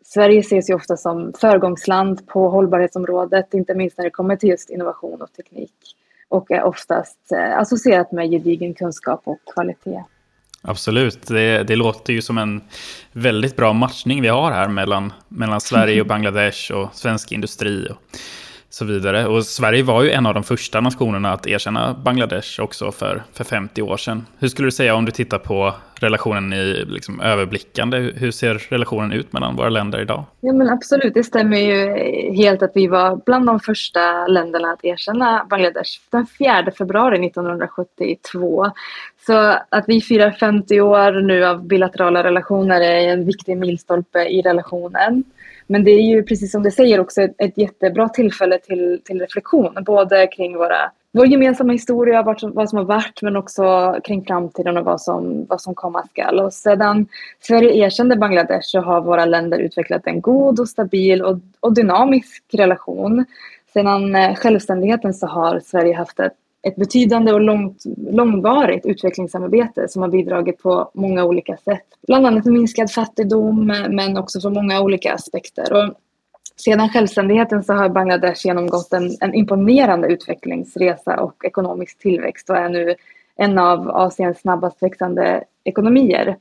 Sverige 0.04 0.40
ses 0.40 0.70
ju 0.70 0.74
ofta 0.74 0.96
som 0.96 1.32
föregångsland 1.38 2.26
på 2.26 2.48
hållbarhetsområdet, 2.48 3.54
inte 3.54 3.74
minst 3.74 3.98
när 3.98 4.04
det 4.04 4.10
kommer 4.10 4.36
till 4.36 4.48
just 4.48 4.70
innovation 4.70 5.22
och 5.22 5.32
teknik 5.32 5.74
och 6.28 6.50
är 6.50 6.62
oftast 6.62 7.32
eh, 7.32 7.58
associerat 7.58 8.12
med 8.12 8.30
gedigen 8.30 8.74
kunskap 8.74 9.20
och 9.24 9.38
kvalitet. 9.54 10.04
Absolut, 10.62 11.26
det, 11.26 11.62
det, 11.62 11.76
låter 11.76 12.12
ju 12.12 12.22
som 12.22 12.38
en 12.38 12.60
väldigt 13.12 13.56
bra 13.56 13.72
matchning 13.72 14.22
vi 14.22 14.28
har 14.28 14.50
här 14.50 14.68
mellan, 14.68 15.12
mellan 15.28 15.60
Sverige 15.60 16.00
och 16.00 16.06
Bangladesh 16.12 16.72
och 16.72 16.94
svensk 16.94 17.32
industri. 17.32 17.88
Och 17.90 17.96
så 18.74 18.84
vidare. 18.84 19.26
Och 19.26 19.44
Sverige 19.44 19.82
var 19.82 20.02
ju 20.02 20.10
en 20.10 20.26
av 20.26 20.34
de 20.34 20.42
första 20.42 20.80
nationerna 20.80 21.32
att 21.32 21.46
erkänna 21.46 21.94
Bangladesh 21.94 22.60
också 22.60 22.92
för, 22.92 23.22
för 23.32 23.44
50 23.44 23.82
år 23.82 23.96
sedan. 23.96 24.26
Hur 24.38 24.48
skulle 24.48 24.66
du 24.66 24.72
säga 24.72 24.94
om 24.94 25.04
du 25.04 25.12
tittar 25.12 25.38
på 25.38 25.74
relationen 26.00 26.52
i 26.52 26.84
liksom, 26.86 27.20
överblickande? 27.20 27.98
Hur 27.98 28.30
ser 28.30 28.54
relationen 28.54 29.12
ut 29.12 29.32
mellan 29.32 29.56
våra 29.56 29.68
länder 29.68 30.00
idag? 30.00 30.24
Ja 30.40 30.52
men 30.52 30.68
absolut, 30.68 31.14
det 31.14 31.24
stämmer 31.24 31.58
ju 31.58 31.94
helt 32.34 32.62
att 32.62 32.72
vi 32.74 32.86
var 32.86 33.20
bland 33.26 33.46
de 33.46 33.60
första 33.60 34.26
länderna 34.26 34.72
att 34.72 34.84
erkänna 34.84 35.46
Bangladesh 35.50 35.90
den 36.10 36.26
4 36.26 36.72
februari 36.78 37.26
1972. 37.26 38.70
Så 39.26 39.56
att 39.68 39.84
vi 39.86 40.00
firar 40.00 40.30
50 40.30 40.80
år 40.80 41.22
nu 41.22 41.44
av 41.44 41.66
bilaterala 41.66 42.24
relationer 42.24 42.80
är 42.80 43.08
en 43.08 43.26
viktig 43.26 43.56
milstolpe 43.56 44.24
i 44.24 44.42
relationen. 44.42 45.24
Men 45.72 45.84
det 45.84 45.90
är 45.90 46.02
ju 46.02 46.22
precis 46.22 46.52
som 46.52 46.62
du 46.62 46.70
säger 46.70 47.00
också 47.00 47.22
ett, 47.22 47.34
ett 47.38 47.58
jättebra 47.58 48.08
tillfälle 48.08 48.58
till, 48.58 49.00
till 49.04 49.20
reflektion. 49.20 49.84
Både 49.86 50.26
kring 50.26 50.56
våra, 50.56 50.90
vår 51.12 51.26
gemensamma 51.26 51.72
historia, 51.72 52.22
vad, 52.22 52.54
vad 52.54 52.68
som 52.68 52.78
har 52.78 52.84
varit 52.84 53.22
men 53.22 53.36
också 53.36 53.96
kring 54.04 54.24
framtiden 54.24 54.76
och 54.76 54.84
vad 54.84 55.00
som, 55.00 55.46
vad 55.48 55.60
som 55.60 55.74
komma 55.74 56.06
skall. 56.06 56.40
Och 56.40 56.52
sedan 56.52 57.06
Sverige 57.40 57.86
erkände 57.86 58.16
Bangladesh 58.16 58.62
så 58.62 58.80
har 58.80 59.00
våra 59.00 59.24
länder 59.24 59.58
utvecklat 59.58 60.06
en 60.06 60.20
god 60.20 60.60
och 60.60 60.68
stabil 60.68 61.22
och, 61.22 61.38
och 61.60 61.74
dynamisk 61.74 62.44
relation. 62.52 63.24
Sedan 63.72 64.14
eh, 64.14 64.34
självständigheten 64.34 65.14
så 65.14 65.26
har 65.26 65.60
Sverige 65.60 65.94
haft 65.94 66.20
ett 66.20 66.36
ett 66.62 66.76
betydande 66.76 67.32
och 67.32 67.40
långt, 67.40 67.82
långvarigt 68.10 68.86
utvecklingssamarbete 68.86 69.88
som 69.88 70.02
har 70.02 70.08
bidragit 70.08 70.58
på 70.58 70.90
många 70.94 71.24
olika 71.24 71.56
sätt. 71.56 71.84
Bland 72.06 72.26
annat 72.26 72.44
med 72.44 72.54
minskad 72.54 72.90
fattigdom 72.90 73.66
men 73.88 74.16
också 74.16 74.40
från 74.40 74.54
många 74.54 74.80
olika 74.80 75.12
aspekter. 75.12 75.72
Och 75.72 75.94
sedan 76.56 76.88
självständigheten 76.88 77.64
så 77.64 77.72
har 77.72 77.88
Bangladesh 77.88 78.46
genomgått 78.46 78.92
en, 78.92 79.10
en 79.20 79.34
imponerande 79.34 80.08
utvecklingsresa 80.08 81.20
och 81.20 81.44
ekonomisk 81.44 81.98
tillväxt 81.98 82.50
och 82.50 82.56
är 82.56 82.68
nu 82.68 82.94
en 83.36 83.58
av 83.58 83.90
Asiens 83.90 84.40
snabbast 84.40 84.82
växande 84.82 85.44
ekonomier. 85.64 86.36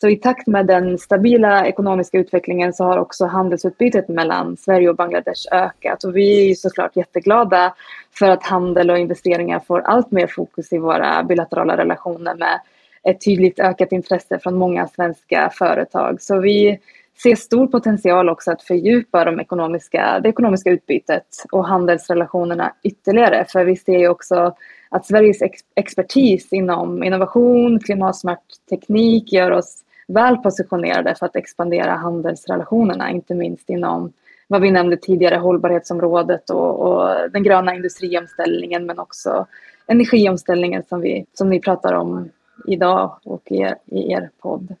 Så 0.00 0.08
i 0.08 0.16
takt 0.16 0.46
med 0.46 0.66
den 0.66 0.98
stabila 0.98 1.66
ekonomiska 1.66 2.18
utvecklingen 2.18 2.72
så 2.72 2.84
har 2.84 2.98
också 2.98 3.26
handelsutbytet 3.26 4.08
mellan 4.08 4.56
Sverige 4.56 4.88
och 4.88 4.96
Bangladesh 4.96 5.48
ökat. 5.52 6.04
Och 6.04 6.16
vi 6.16 6.50
är 6.50 6.54
såklart 6.54 6.96
jätteglada 6.96 7.74
för 8.18 8.30
att 8.30 8.42
handel 8.42 8.90
och 8.90 8.98
investeringar 8.98 9.60
får 9.60 9.80
allt 9.80 10.10
mer 10.10 10.26
fokus 10.26 10.72
i 10.72 10.78
våra 10.78 11.22
bilaterala 11.22 11.76
relationer 11.76 12.34
med 12.34 12.60
ett 13.02 13.24
tydligt 13.24 13.58
ökat 13.58 13.92
intresse 13.92 14.38
från 14.38 14.56
många 14.56 14.88
svenska 14.88 15.50
företag. 15.52 16.22
Så 16.22 16.40
vi 16.40 16.78
ser 17.22 17.34
stor 17.34 17.66
potential 17.66 18.28
också 18.28 18.50
att 18.50 18.62
fördjupa 18.62 19.24
de 19.24 19.40
ekonomiska, 19.40 20.20
det 20.20 20.28
ekonomiska 20.28 20.70
utbytet 20.70 21.26
och 21.52 21.66
handelsrelationerna 21.66 22.72
ytterligare. 22.82 23.44
För 23.48 23.64
vi 23.64 23.76
ser 23.76 23.98
ju 23.98 24.08
också 24.08 24.54
att 24.88 25.06
Sveriges 25.06 25.42
ex 25.42 25.60
expertis 25.74 26.52
inom 26.52 27.02
innovation, 27.02 27.80
klimatsmart 27.80 28.44
teknik 28.70 29.32
gör 29.32 29.50
oss 29.50 29.82
väl 30.06 30.36
positionerade 30.36 31.14
för 31.14 31.26
att 31.26 31.36
expandera 31.36 31.94
handelsrelationerna, 31.94 33.10
inte 33.10 33.34
minst 33.34 33.70
inom 33.70 34.12
vad 34.48 34.60
vi 34.60 34.70
nämnde 34.70 34.96
tidigare, 34.96 35.36
hållbarhetsområdet 35.36 36.50
och, 36.50 36.80
och 36.80 37.30
den 37.30 37.42
gröna 37.42 37.74
industriomställningen 37.74 38.86
men 38.86 38.98
också 38.98 39.46
energiomställningen 39.86 40.82
som, 40.88 41.00
vi, 41.00 41.26
som 41.32 41.50
ni 41.50 41.60
pratar 41.60 41.92
om 41.92 42.28
idag 42.66 43.18
och 43.24 43.42
i 43.50 43.56
er, 43.56 43.76
i 43.84 44.12
er 44.12 44.30
podd. 44.38 44.74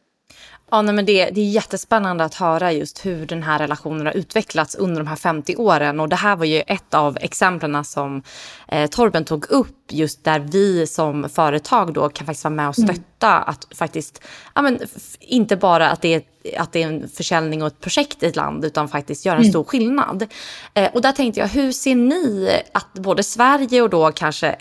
Ja, 0.70 0.82
nej, 0.82 0.94
men 0.94 1.06
det, 1.06 1.30
det 1.30 1.40
är 1.40 1.50
jättespännande 1.50 2.24
att 2.24 2.34
höra 2.34 2.72
just 2.72 3.06
hur 3.06 3.26
den 3.26 3.42
här 3.42 3.58
relationen 3.58 4.06
har 4.06 4.12
utvecklats 4.12 4.74
under 4.74 5.00
de 5.00 5.06
här 5.06 5.16
50 5.16 5.56
åren. 5.56 6.00
Och 6.00 6.08
det 6.08 6.16
här 6.16 6.36
var 6.36 6.44
ju 6.44 6.60
ett 6.60 6.94
av 6.94 7.18
exemplen 7.20 7.84
som 7.84 8.22
eh, 8.68 8.90
Torben 8.90 9.24
tog 9.24 9.50
upp, 9.50 9.76
just 9.88 10.24
där 10.24 10.38
vi 10.38 10.86
som 10.86 11.28
företag 11.28 11.92
då 11.92 12.08
kan 12.08 12.26
faktiskt 12.26 12.44
vara 12.44 12.54
med 12.54 12.68
och 12.68 12.78
mm. 12.78 12.94
stötta. 12.94 13.36
Mm. 13.36 13.44
Att 13.46 13.66
faktiskt, 13.74 14.22
ja, 14.54 14.62
men, 14.62 14.78
inte 15.20 15.56
bara 15.56 15.90
att 15.90 16.02
det, 16.02 16.14
är, 16.14 16.22
att 16.60 16.72
det 16.72 16.82
är 16.82 16.86
en 16.86 17.08
försäljning 17.08 17.62
och 17.62 17.66
ett 17.66 17.80
projekt 17.80 18.22
i 18.22 18.26
ett 18.26 18.36
land, 18.36 18.64
utan 18.64 18.88
faktiskt 18.88 19.26
göra 19.26 19.36
en 19.36 19.42
mm. 19.42 19.52
stor 19.52 19.64
skillnad. 19.64 20.26
Eh, 20.74 20.90
och 20.94 21.02
där 21.02 21.12
tänkte 21.12 21.40
jag, 21.40 21.48
hur 21.48 21.72
ser 21.72 21.94
ni 21.94 22.50
att 22.72 22.92
både 22.94 23.22
Sverige 23.22 23.82
och 23.82 23.90
då 23.90 24.12
kanske 24.12 24.56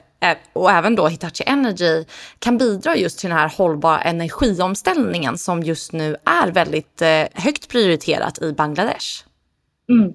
och 0.53 0.71
även 0.71 0.95
då 0.95 1.07
Hitachi 1.07 1.43
Energy 1.47 2.05
kan 2.39 2.57
bidra 2.57 2.95
just 2.95 3.19
till 3.19 3.29
den 3.29 3.37
här 3.37 3.51
hållbara 3.57 4.01
energiomställningen 4.01 5.37
som 5.37 5.63
just 5.63 5.93
nu 5.93 6.15
är 6.25 6.51
väldigt 6.51 7.01
eh, 7.01 7.23
högt 7.33 7.69
prioriterat 7.69 8.41
i 8.41 8.53
Bangladesh. 8.53 9.23
Mm. 9.89 10.13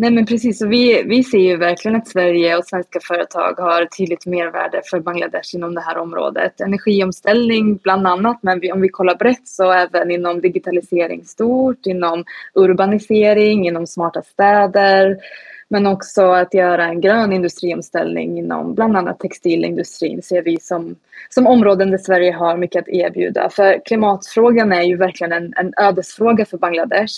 Nej 0.00 0.10
men 0.10 0.26
precis, 0.26 0.62
och 0.62 0.72
vi, 0.72 1.02
vi 1.02 1.24
ser 1.24 1.38
ju 1.38 1.56
verkligen 1.56 1.96
att 1.96 2.08
Sverige 2.08 2.56
och 2.56 2.64
svenska 2.64 3.00
företag 3.02 3.54
har 3.58 3.86
tydligt 3.86 4.26
mervärde 4.26 4.82
för 4.90 5.00
Bangladesh 5.00 5.54
inom 5.54 5.74
det 5.74 5.80
här 5.80 5.98
området. 5.98 6.60
Energiomställning 6.60 7.76
bland 7.76 8.06
annat, 8.06 8.38
men 8.42 8.60
vi, 8.60 8.72
om 8.72 8.80
vi 8.80 8.88
kollar 8.88 9.14
brett 9.14 9.48
så 9.48 9.72
även 9.72 10.10
inom 10.10 10.40
digitalisering 10.40 11.24
stort, 11.24 11.86
inom 11.86 12.24
urbanisering, 12.54 13.66
inom 13.66 13.86
smarta 13.86 14.22
städer, 14.22 15.16
men 15.72 15.86
också 15.86 16.22
att 16.22 16.54
göra 16.54 16.84
en 16.84 17.00
grön 17.00 17.32
industriomställning 17.32 18.38
inom 18.38 18.74
bland 18.74 18.96
annat 18.96 19.18
textilindustrin 19.18 20.22
ser 20.22 20.42
vi 20.42 20.60
som, 20.60 20.96
som 21.28 21.46
områden 21.46 21.90
där 21.90 21.98
Sverige 21.98 22.32
har 22.32 22.56
mycket 22.56 22.82
att 22.82 22.88
erbjuda. 22.88 23.50
För 23.50 23.84
klimatfrågan 23.84 24.72
är 24.72 24.82
ju 24.82 24.96
verkligen 24.96 25.32
en, 25.32 25.54
en 25.56 25.72
ödesfråga 25.76 26.44
för 26.44 26.58
Bangladesh 26.58 27.14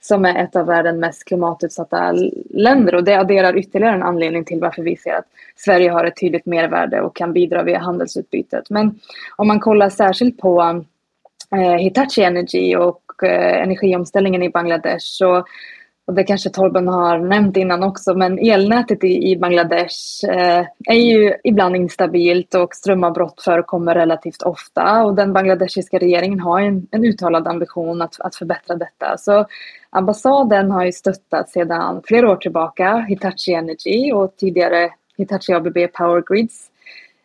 som 0.00 0.24
är 0.24 0.44
ett 0.44 0.56
av 0.56 0.66
världens 0.66 1.00
mest 1.00 1.24
klimatutsatta 1.24 2.12
länder 2.50 2.94
och 2.94 3.04
det 3.04 3.14
adderar 3.14 3.58
ytterligare 3.58 3.94
en 3.94 4.02
anledning 4.02 4.44
till 4.44 4.60
varför 4.60 4.82
vi 4.82 4.96
ser 4.96 5.14
att 5.14 5.26
Sverige 5.56 5.90
har 5.90 6.04
ett 6.04 6.20
tydligt 6.20 6.46
mervärde 6.46 7.00
och 7.00 7.16
kan 7.16 7.32
bidra 7.32 7.62
via 7.62 7.78
handelsutbytet. 7.78 8.70
Men 8.70 8.98
om 9.36 9.48
man 9.48 9.60
kollar 9.60 9.90
särskilt 9.90 10.38
på 10.38 10.82
eh, 11.56 11.76
Hitachi 11.76 12.22
Energy 12.22 12.76
och 12.76 13.02
eh, 13.22 13.62
energiomställningen 13.62 14.42
i 14.42 14.50
Bangladesh 14.50 15.04
så 15.04 15.44
och 16.06 16.14
det 16.14 16.24
kanske 16.24 16.50
Torben 16.50 16.88
har 16.88 17.18
nämnt 17.18 17.56
innan 17.56 17.82
också, 17.82 18.14
men 18.14 18.38
elnätet 18.38 19.04
i, 19.04 19.36
Bangladesh 19.36 20.24
eh, 20.28 20.66
är 20.88 20.94
ju 20.94 21.34
ibland 21.44 21.76
instabilt 21.76 22.54
och 22.54 22.74
strömavbrott 22.74 23.42
förekommer 23.42 23.94
relativt 23.94 24.42
ofta. 24.42 25.04
Och 25.04 25.14
den 25.14 25.32
bangladeshiska 25.32 25.98
regeringen 25.98 26.40
har 26.40 26.60
en, 26.60 26.86
en 26.90 27.04
uttalad 27.04 27.48
ambition 27.48 28.02
att, 28.02 28.20
att 28.20 28.36
förbättra 28.36 28.76
detta. 28.76 29.16
Så 29.18 29.46
ambassaden 29.90 30.70
har 30.70 30.84
ju 30.84 30.92
stöttat 30.92 31.48
sedan 31.48 32.02
flera 32.04 32.30
år 32.30 32.36
tillbaka 32.36 32.96
Hitachi 33.08 33.54
Energy 33.54 34.12
och 34.12 34.36
tidigare 34.36 34.90
Hitachi 35.16 35.52
ABB 35.52 35.78
Power 35.92 36.34
Grids 36.34 36.70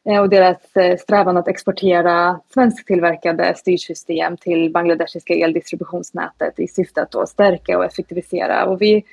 Eh, 0.10 0.22
och 0.22 0.30
deras 0.30 0.76
eh, 0.76 0.98
strävan 0.98 1.38
att 1.38 1.48
exportera 1.48 2.40
svensktillverkade 2.54 3.54
styrsystem 3.56 4.38
till 4.38 4.72
bangladeshiska 4.72 5.34
eldistributionsnätet 5.34 6.60
i 6.60 6.68
syfte 6.68 7.02
att 7.02 7.12
då 7.12 7.26
stärka 7.26 7.78
och 7.78 7.86
effektivisera. 7.86 8.66
Och 8.66 8.82
vi, 8.82 9.04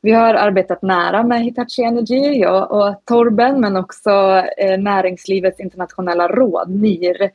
vi 0.00 0.12
har 0.12 0.34
arbetat 0.34 0.82
nära 0.82 1.22
med 1.22 1.42
Hitachi 1.42 1.82
Energy, 1.82 2.46
och, 2.46 2.70
och 2.70 3.02
Torben, 3.04 3.60
men 3.60 3.76
också 3.76 4.10
eh, 4.58 4.78
Näringslivets 4.78 5.60
internationella 5.60 6.28
råd, 6.28 6.70
NIR, 6.70 7.30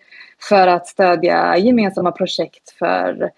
för 0.49 0.67
att 0.67 0.87
stödja 0.87 1.57
gemensamma 1.57 2.11
projekt 2.11 2.69
för 2.79 3.31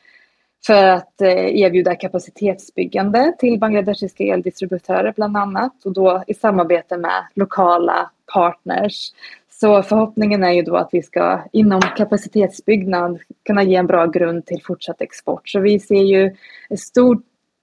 för 0.66 0.86
att 0.86 1.22
eh, 1.22 1.62
erbjuda 1.62 1.96
kapacitetsbyggande 1.96 3.34
till 3.40 3.60
bangladeshiska 3.60 4.24
eldistributörer 4.24 5.14
bland 5.16 5.38
annat 5.38 5.86
och 5.86 5.94
då 5.94 6.24
i 6.28 6.34
samarbete 6.34 6.98
med 6.98 7.24
lokala 7.34 8.10
partners 8.34 9.12
så 9.60 9.84
förhoppningen 9.84 10.44
är 10.44 10.52
ju 10.52 10.62
då 10.62 10.76
att 10.76 10.90
vi 10.92 11.02
ska 11.02 11.42
inom 11.52 11.82
kapacitetsbyggnad 11.82 13.20
kunna 13.46 13.64
ge 13.64 13.76
en 13.76 13.88
bra 13.88 14.06
grund 14.06 14.46
till 14.46 14.64
fortsatt 14.64 15.02
export. 15.02 15.50
Så 15.50 15.60
vi 15.60 15.80
ser 15.80 16.04
ju 16.04 16.36
en 16.70 16.78
stor 16.78 17.22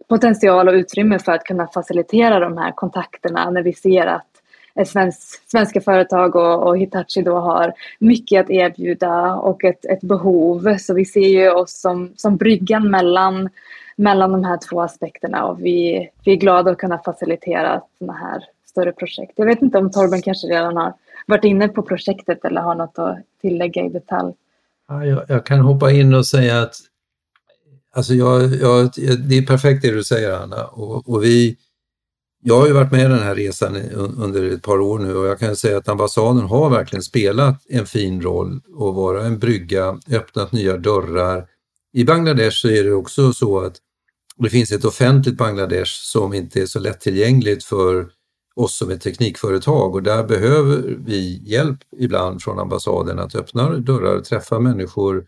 potential 0.09 0.69
och 0.69 0.75
utrymme 0.75 1.19
för 1.19 1.33
att 1.33 1.45
kunna 1.45 1.67
facilitera 1.67 2.39
de 2.39 2.59
här 2.59 2.73
kontakterna 2.73 3.51
när 3.51 3.63
vi 3.63 3.73
ser 3.73 4.07
att 4.07 4.27
svensk, 4.87 5.51
svenska 5.51 5.81
företag 5.81 6.37
och, 6.37 6.67
och, 6.67 6.79
Hitachi 6.79 7.23
då 7.23 7.37
har 7.37 7.73
mycket 7.99 8.41
att 8.41 8.51
erbjuda 8.51 9.35
och 9.35 9.65
ett, 9.65 9.85
ett 9.85 10.01
behov. 10.01 10.77
Så 10.79 10.95
vi 10.95 11.05
ser 11.05 11.29
ju 11.29 11.51
oss 11.51 11.81
som, 11.81 12.13
som 12.17 12.37
bryggan 12.37 12.91
mellan, 12.91 13.49
mellan 13.97 14.33
de 14.33 14.45
här 14.45 14.59
två 14.71 14.81
aspekterna 14.81 15.45
och 15.45 15.61
vi, 15.61 16.09
vi 16.25 16.33
är 16.33 16.37
glada 16.37 16.71
att 16.71 16.79
kunna 16.79 16.99
facilitera 16.99 17.83
sådana 17.99 18.19
här 18.19 18.45
större 18.67 18.93
projekt. 18.93 19.33
Jag 19.37 19.47
vet 19.47 19.63
inte 19.63 19.79
om 19.79 19.91
Torben 19.91 20.23
kanske 20.23 20.47
redan 20.47 20.77
har 20.77 20.93
varit 21.27 21.45
inne 21.45 21.69
på 21.69 21.83
projektet 21.83 22.45
eller 22.45 22.61
har 22.61 22.75
något 22.75 22.99
att 22.99 23.19
tillägga 23.41 23.85
i 23.85 23.89
detalj. 23.89 24.35
Ja, 24.89 25.07
jag, 25.07 25.25
jag 25.29 25.47
kan 25.47 25.61
hoppa 25.61 25.91
in 25.91 26.15
och 26.15 26.27
säga 26.27 26.63
att 26.63 26.75
alltså 27.95 28.15
jag, 28.15 28.55
jag, 28.55 28.91
det 29.29 29.39
är 29.39 29.47
perfekt 29.47 29.83
det 29.83 29.91
du 29.91 30.05
säger 30.05 30.33
Anna 30.33 30.67
och, 30.67 31.09
och 31.09 31.25
vi 31.25 31.57
jag 32.45 32.61
har 32.61 32.67
ju 32.67 32.73
varit 32.73 32.93
med 32.93 33.01
i 33.01 33.09
den 33.09 33.23
här 33.23 33.35
resan 33.35 33.77
under 33.97 34.51
ett 34.51 34.63
par 34.63 34.81
år 34.81 34.99
nu 34.99 35.17
och 35.17 35.27
jag 35.27 35.39
kan 35.39 35.57
säga 35.57 35.79
att 35.79 35.89
ambassaden 35.89 36.43
har 36.43 36.71
verkligen 36.71 37.03
spelat 37.03 37.67
en 37.69 37.87
fin 37.87 38.23
roll 38.23 38.61
och 38.75 38.95
vara 38.95 39.25
en 39.25 39.39
brygga, 39.39 39.99
öppnat 40.11 40.53
nya 40.53 40.77
dörrar. 40.77 41.47
I 41.93 42.05
Bangladesh 42.05 42.57
så 42.57 42.69
är 42.69 42.85
det 42.85 42.93
också 42.93 43.33
så 43.33 43.61
att 43.61 43.77
det 44.37 44.51
finns 44.51 44.73
ett 44.73 44.85
offentligt 44.85 45.37
Bangladesh 45.37 45.91
som 45.91 46.35
inte 46.35 46.61
är 46.63 46.67
så 46.67 46.79
lättillgängligt 46.79 47.65
för 47.65 48.09
oss 48.55 48.77
som 48.77 48.91
ett 48.91 49.01
teknikföretag 49.01 49.95
och 49.95 50.03
där 50.03 50.25
behöver 50.25 50.97
vi 51.05 51.43
hjälp 51.45 51.79
ibland 51.99 52.43
från 52.43 52.59
ambassaden 52.59 53.19
att 53.19 53.35
öppna 53.35 53.71
dörrar 53.71 54.17
och 54.17 54.25
träffa 54.25 54.59
människor 54.59 55.27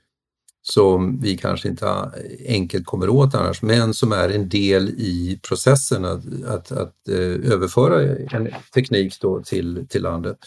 som 0.67 1.21
vi 1.21 1.37
kanske 1.37 1.69
inte 1.69 2.11
enkelt 2.47 2.87
kommer 2.87 3.09
åt 3.09 3.35
annars, 3.35 3.63
men 3.63 3.95
som 3.95 4.13
är 4.13 4.29
en 4.29 4.49
del 4.49 4.89
i 4.89 5.41
processen 5.49 6.05
att, 6.05 6.25
att, 6.47 6.73
att 6.73 7.09
eh, 7.09 7.53
överföra 7.53 8.03
en 8.31 8.49
teknik 8.75 9.21
då 9.21 9.43
till, 9.43 9.87
till 9.89 10.03
landet. 10.03 10.39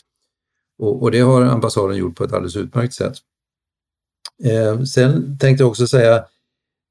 Och, 0.80 1.04
och, 1.04 1.12
det 1.12 1.20
har 1.20 1.42
ambassaden 1.42 1.98
gjort 1.98 2.16
på 2.16 2.24
ett 2.24 2.34
alldeles 2.34 2.56
utmärkt 2.56 2.94
sätt. 2.94 3.14
Eh, 4.44 4.84
sen 4.84 5.38
tänkte 5.38 5.64
jag 5.64 5.70
också 5.70 5.88
säga 5.88 6.26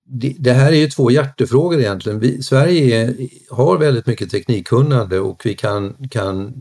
det, 0.09 0.53
här 0.53 0.73
är 0.73 0.77
ju 0.77 0.87
två 0.87 1.11
hjärtefrågor 1.11 1.81
egentligen. 1.81 2.19
Vi, 2.19 2.43
Sverige 2.43 3.03
är, 3.03 3.15
har 3.51 3.79
väldigt 3.79 4.07
mycket 4.07 4.31
teknikkunnande 4.31 5.21
och 5.21 5.43
vi 5.45 5.55
kan, 5.55 6.09
kan 6.11 6.55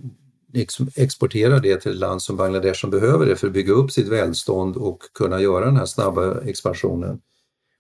ex, 0.54 0.76
exportera 0.96 1.60
det 1.60 1.78
till 1.78 1.92
ett 1.92 1.98
land 1.98 2.22
som 2.22 2.38
Bangladesh 2.38 2.80
som 2.80 2.90
behöver 2.90 3.26
det 3.26 3.36
för 3.36 3.48
att 3.48 3.54
bygga 3.54 3.74
upp 3.74 3.92
sitt 3.92 4.08
välstånd 4.08 4.78
och 4.78 5.00
kunna 5.14 5.42
göra 5.42 5.66
den 5.66 5.78
här 5.78 5.86
snabba 5.86 6.42
expansionen. 6.42 7.20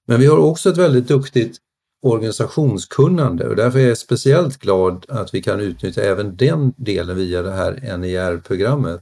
Men 0.07 0.19
vi 0.19 0.25
har 0.25 0.37
också 0.37 0.69
ett 0.69 0.77
väldigt 0.77 1.07
duktigt 1.07 1.57
organisationskunnande 2.01 3.47
och 3.47 3.55
därför 3.55 3.79
är 3.79 3.87
jag 3.87 3.97
speciellt 3.97 4.57
glad 4.57 5.05
att 5.09 5.33
vi 5.33 5.41
kan 5.41 5.59
utnyttja 5.59 6.01
även 6.01 6.35
den 6.35 6.73
delen 6.77 7.15
via 7.15 7.41
det 7.41 7.51
här 7.51 7.97
NIR-programmet 7.97 9.01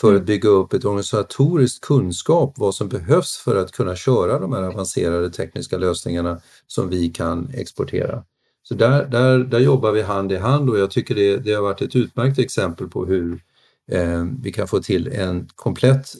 för 0.00 0.08
att 0.08 0.14
mm. 0.14 0.24
bygga 0.24 0.48
upp 0.48 0.72
ett 0.72 0.84
organisatoriskt 0.84 1.84
kunskap 1.84 2.54
vad 2.56 2.74
som 2.74 2.88
behövs 2.88 3.36
för 3.36 3.56
att 3.56 3.72
kunna 3.72 3.96
köra 3.96 4.38
de 4.38 4.52
här 4.52 4.62
avancerade 4.62 5.30
tekniska 5.30 5.78
lösningarna 5.78 6.40
som 6.66 6.88
vi 6.88 7.08
kan 7.08 7.50
exportera. 7.54 8.24
Så 8.62 8.74
där, 8.74 9.06
där, 9.06 9.38
där 9.38 9.58
jobbar 9.58 9.92
vi 9.92 10.02
hand 10.02 10.32
i 10.32 10.36
hand 10.36 10.70
och 10.70 10.78
jag 10.78 10.90
tycker 10.90 11.14
det, 11.14 11.36
det 11.36 11.52
har 11.52 11.62
varit 11.62 11.82
ett 11.82 11.96
utmärkt 11.96 12.38
exempel 12.38 12.88
på 12.88 13.06
hur 13.06 13.42
eh, 13.90 14.24
vi 14.42 14.52
kan 14.52 14.68
få 14.68 14.80
till 14.80 15.08
en 15.08 15.48
komplett 15.54 16.14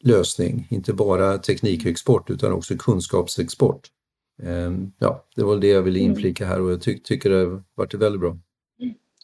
lösning, 0.00 0.66
inte 0.70 0.92
bara 0.92 1.38
teknikexport 1.38 2.30
utan 2.30 2.52
också 2.52 2.74
kunskapsexport. 2.78 3.88
Ehm, 4.42 4.92
ja, 4.98 5.24
det 5.36 5.42
var 5.42 5.56
det 5.56 5.68
jag 5.68 5.82
ville 5.82 5.98
mm. 5.98 6.10
inflika 6.10 6.46
här 6.46 6.60
och 6.60 6.72
jag 6.72 6.82
ty 6.82 6.98
tycker 6.98 7.30
det 7.30 7.36
har 7.36 7.62
varit 7.74 7.94
väldigt 7.94 8.20
bra. 8.20 8.38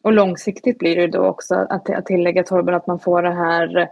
Och 0.05 0.13
långsiktigt 0.13 0.79
blir 0.79 0.97
det 0.97 1.07
då 1.07 1.27
också 1.27 1.55
att, 1.55 1.91
att 1.91 2.07
tillägga 2.07 2.43
Torben 2.43 2.75
att 2.75 2.87
man 2.87 2.99
får 2.99 3.23
det 3.23 3.35
här 3.35 3.89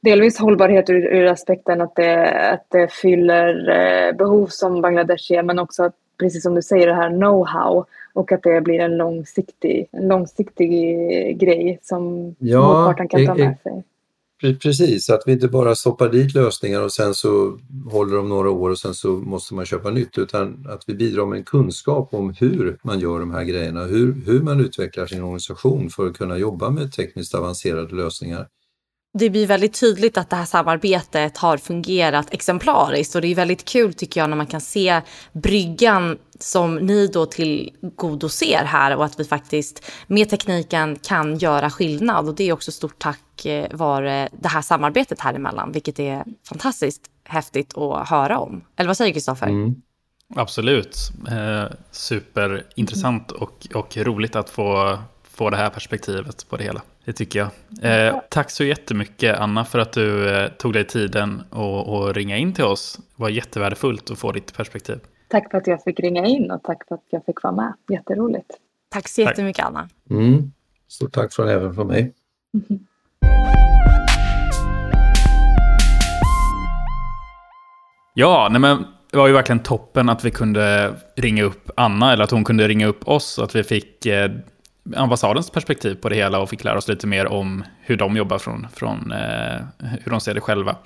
delvis 0.00 0.38
hållbarhet 0.38 0.90
ur, 0.90 1.06
ur 1.06 1.26
aspekten 1.26 1.80
att 1.80 1.94
det, 1.94 2.30
att 2.50 2.66
det 2.68 2.92
fyller 2.92 3.68
eh, 3.68 4.16
behov 4.16 4.46
som 4.46 4.80
Bangladesh 4.80 5.32
ger 5.32 5.42
men 5.42 5.58
också 5.58 5.82
att, 5.82 5.94
precis 6.18 6.42
som 6.42 6.54
du 6.54 6.62
säger 6.62 6.86
det 6.86 6.94
här 6.94 7.10
know-how 7.10 7.84
och 8.12 8.32
att 8.32 8.42
det 8.42 8.60
blir 8.60 8.80
en 8.80 8.96
långsiktig, 8.96 9.88
en 9.92 10.08
långsiktig 10.08 10.68
grej 11.38 11.78
som 11.82 12.34
ja, 12.38 12.58
motparten 12.58 13.08
kan 13.08 13.26
ta 13.26 13.34
med 13.34 13.56
sig. 13.62 13.84
Precis, 14.40 15.10
att 15.10 15.22
vi 15.26 15.32
inte 15.32 15.48
bara 15.48 15.74
stoppar 15.74 16.08
dit 16.08 16.34
lösningar 16.34 16.82
och 16.82 16.92
sen 16.92 17.14
så 17.14 17.58
håller 17.90 18.16
de 18.16 18.28
några 18.28 18.50
år 18.50 18.70
och 18.70 18.78
sen 18.78 18.94
så 18.94 19.08
måste 19.08 19.54
man 19.54 19.66
köpa 19.66 19.90
nytt 19.90 20.18
utan 20.18 20.66
att 20.68 20.84
vi 20.86 20.94
bidrar 20.94 21.26
med 21.26 21.38
en 21.38 21.44
kunskap 21.44 22.14
om 22.14 22.34
hur 22.38 22.78
man 22.82 23.00
gör 23.00 23.20
de 23.20 23.30
här 23.30 23.44
grejerna, 23.44 23.84
hur, 23.84 24.14
hur 24.26 24.40
man 24.40 24.60
utvecklar 24.60 25.06
sin 25.06 25.22
organisation 25.22 25.90
för 25.90 26.06
att 26.06 26.18
kunna 26.18 26.38
jobba 26.38 26.70
med 26.70 26.92
tekniskt 26.92 27.34
avancerade 27.34 27.94
lösningar 27.94 28.48
det 29.14 29.30
blir 29.30 29.46
väldigt 29.46 29.80
tydligt 29.80 30.18
att 30.18 30.30
det 30.30 30.36
här 30.36 30.44
samarbetet 30.44 31.36
har 31.36 31.56
fungerat 31.56 32.34
exemplariskt 32.34 33.14
och 33.14 33.20
det 33.20 33.28
är 33.28 33.34
väldigt 33.34 33.64
kul 33.64 33.94
tycker 33.94 34.20
jag 34.20 34.30
när 34.30 34.36
man 34.36 34.46
kan 34.46 34.60
se 34.60 35.00
bryggan 35.32 36.18
som 36.38 36.74
ni 36.74 37.06
då 37.06 37.26
tillgodoser 37.26 38.64
här 38.64 38.96
och 38.96 39.04
att 39.04 39.20
vi 39.20 39.24
faktiskt 39.24 39.90
med 40.06 40.30
tekniken 40.30 40.96
kan 40.96 41.38
göra 41.38 41.70
skillnad 41.70 42.28
och 42.28 42.34
det 42.34 42.48
är 42.48 42.52
också 42.52 42.72
stort 42.72 42.98
tack 42.98 43.46
eh, 43.46 43.66
vare 43.72 44.22
eh, 44.22 44.28
det 44.40 44.48
här 44.48 44.62
samarbetet 44.62 45.20
här 45.20 45.34
emellan 45.34 45.72
vilket 45.72 45.98
är 45.98 46.24
fantastiskt 46.48 47.02
häftigt 47.24 47.78
att 47.78 48.08
höra 48.08 48.38
om. 48.38 48.64
Eller 48.76 48.86
vad 48.86 48.96
säger 48.96 49.12
Kristoffer? 49.12 49.46
Mm. 49.46 49.74
Absolut. 50.34 51.10
Eh, 51.28 51.64
superintressant 51.90 53.32
och, 53.32 53.66
och 53.74 53.96
roligt 53.96 54.36
att 54.36 54.50
få, 54.50 54.98
få 55.22 55.50
det 55.50 55.56
här 55.56 55.70
perspektivet 55.70 56.48
på 56.48 56.56
det 56.56 56.64
hela. 56.64 56.82
Det 57.08 57.12
tycker 57.12 57.38
jag. 57.38 57.50
Eh, 58.08 58.20
tack 58.30 58.50
så 58.50 58.64
jättemycket 58.64 59.38
Anna 59.38 59.64
för 59.64 59.78
att 59.78 59.92
du 59.92 60.30
eh, 60.30 60.48
tog 60.48 60.72
dig 60.72 60.84
tiden 60.84 61.42
att 61.50 62.16
ringa 62.16 62.36
in 62.36 62.52
till 62.52 62.64
oss. 62.64 62.96
Det 63.16 63.22
var 63.22 63.28
jättevärdefullt 63.28 64.10
att 64.10 64.18
få 64.18 64.32
ditt 64.32 64.56
perspektiv. 64.56 64.98
Tack 65.28 65.50
för 65.50 65.58
att 65.58 65.66
jag 65.66 65.82
fick 65.82 66.00
ringa 66.00 66.26
in 66.26 66.50
och 66.50 66.62
tack 66.62 66.88
för 66.88 66.94
att 66.94 67.04
jag 67.10 67.24
fick 67.24 67.42
vara 67.42 67.54
med. 67.54 67.74
Jätteroligt. 67.88 68.50
Tack 68.88 69.08
så 69.08 69.20
jättemycket 69.20 69.64
tack. 69.64 69.74
Anna. 69.74 69.88
Mm. 70.10 70.52
Stort 70.88 71.12
tack 71.12 71.32
från 71.32 71.48
även 71.48 71.74
från 71.74 71.86
mig. 71.86 72.14
Mm. 72.54 72.86
Ja, 78.14 78.48
nej 78.50 78.60
men 78.60 78.84
det 79.10 79.16
var 79.16 79.26
ju 79.26 79.32
verkligen 79.32 79.62
toppen 79.62 80.08
att 80.08 80.24
vi 80.24 80.30
kunde 80.30 80.94
ringa 81.16 81.42
upp 81.42 81.70
Anna, 81.76 82.12
eller 82.12 82.24
att 82.24 82.30
hon 82.30 82.44
kunde 82.44 82.68
ringa 82.68 82.86
upp 82.86 83.08
oss, 83.08 83.38
att 83.38 83.54
vi 83.54 83.62
fick 83.62 84.06
eh, 84.06 84.30
ambassadens 84.96 85.50
perspektiv 85.50 85.94
på 85.94 86.08
det 86.08 86.14
hela 86.14 86.38
och 86.40 86.50
fick 86.50 86.64
lära 86.64 86.78
oss 86.78 86.88
lite 86.88 87.06
mer 87.06 87.26
om 87.26 87.64
hur 87.80 87.96
de 87.96 88.16
jobbar 88.16 88.38
från, 88.38 88.66
från 88.74 89.12
eh, 89.12 89.56
hur 89.78 90.10
de 90.10 90.20
ser 90.20 90.34
det 90.34 90.40
själva. 90.40 90.76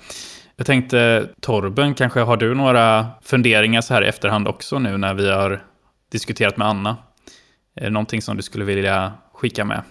Jag 0.55 0.65
tänkte, 0.65 1.29
Torben, 1.41 1.93
kanske 1.93 2.19
har 2.19 2.37
du 2.37 2.55
några 2.55 3.07
funderingar 3.21 3.81
så 3.81 3.93
här 3.93 4.03
i 4.03 4.07
efterhand 4.07 4.47
också 4.47 4.79
nu 4.79 4.97
när 4.97 5.13
vi 5.13 5.31
har 5.31 5.63
diskuterat 6.11 6.57
med 6.57 6.67
Anna? 6.67 6.97
Är 7.75 7.83
det 7.83 7.89
någonting 7.89 8.21
som 8.21 8.37
du 8.37 8.43
skulle 8.43 8.65
vilja 8.65 9.13
skicka 9.33 9.65
med? 9.65 9.81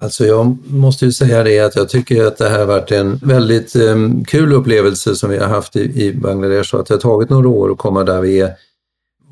Alltså 0.00 0.24
jag 0.24 0.58
måste 0.66 1.04
ju 1.04 1.12
säga 1.12 1.42
det 1.42 1.60
att 1.60 1.76
jag 1.76 1.88
tycker 1.88 2.26
att 2.26 2.38
det 2.38 2.48
här 2.48 2.58
har 2.58 2.66
varit 2.66 2.90
en 2.90 3.16
väldigt 3.16 3.76
um, 3.76 4.24
kul 4.24 4.52
upplevelse 4.52 5.14
som 5.14 5.30
vi 5.30 5.38
har 5.38 5.48
haft 5.48 5.76
i, 5.76 6.02
i 6.04 6.14
Bangladesh 6.14 6.74
och 6.74 6.80
att 6.80 6.86
det 6.86 6.94
har 6.94 7.00
tagit 7.00 7.30
några 7.30 7.48
år 7.48 7.72
att 7.72 7.78
komma 7.78 8.04
där 8.04 8.20
vi 8.20 8.40
är 8.40 8.52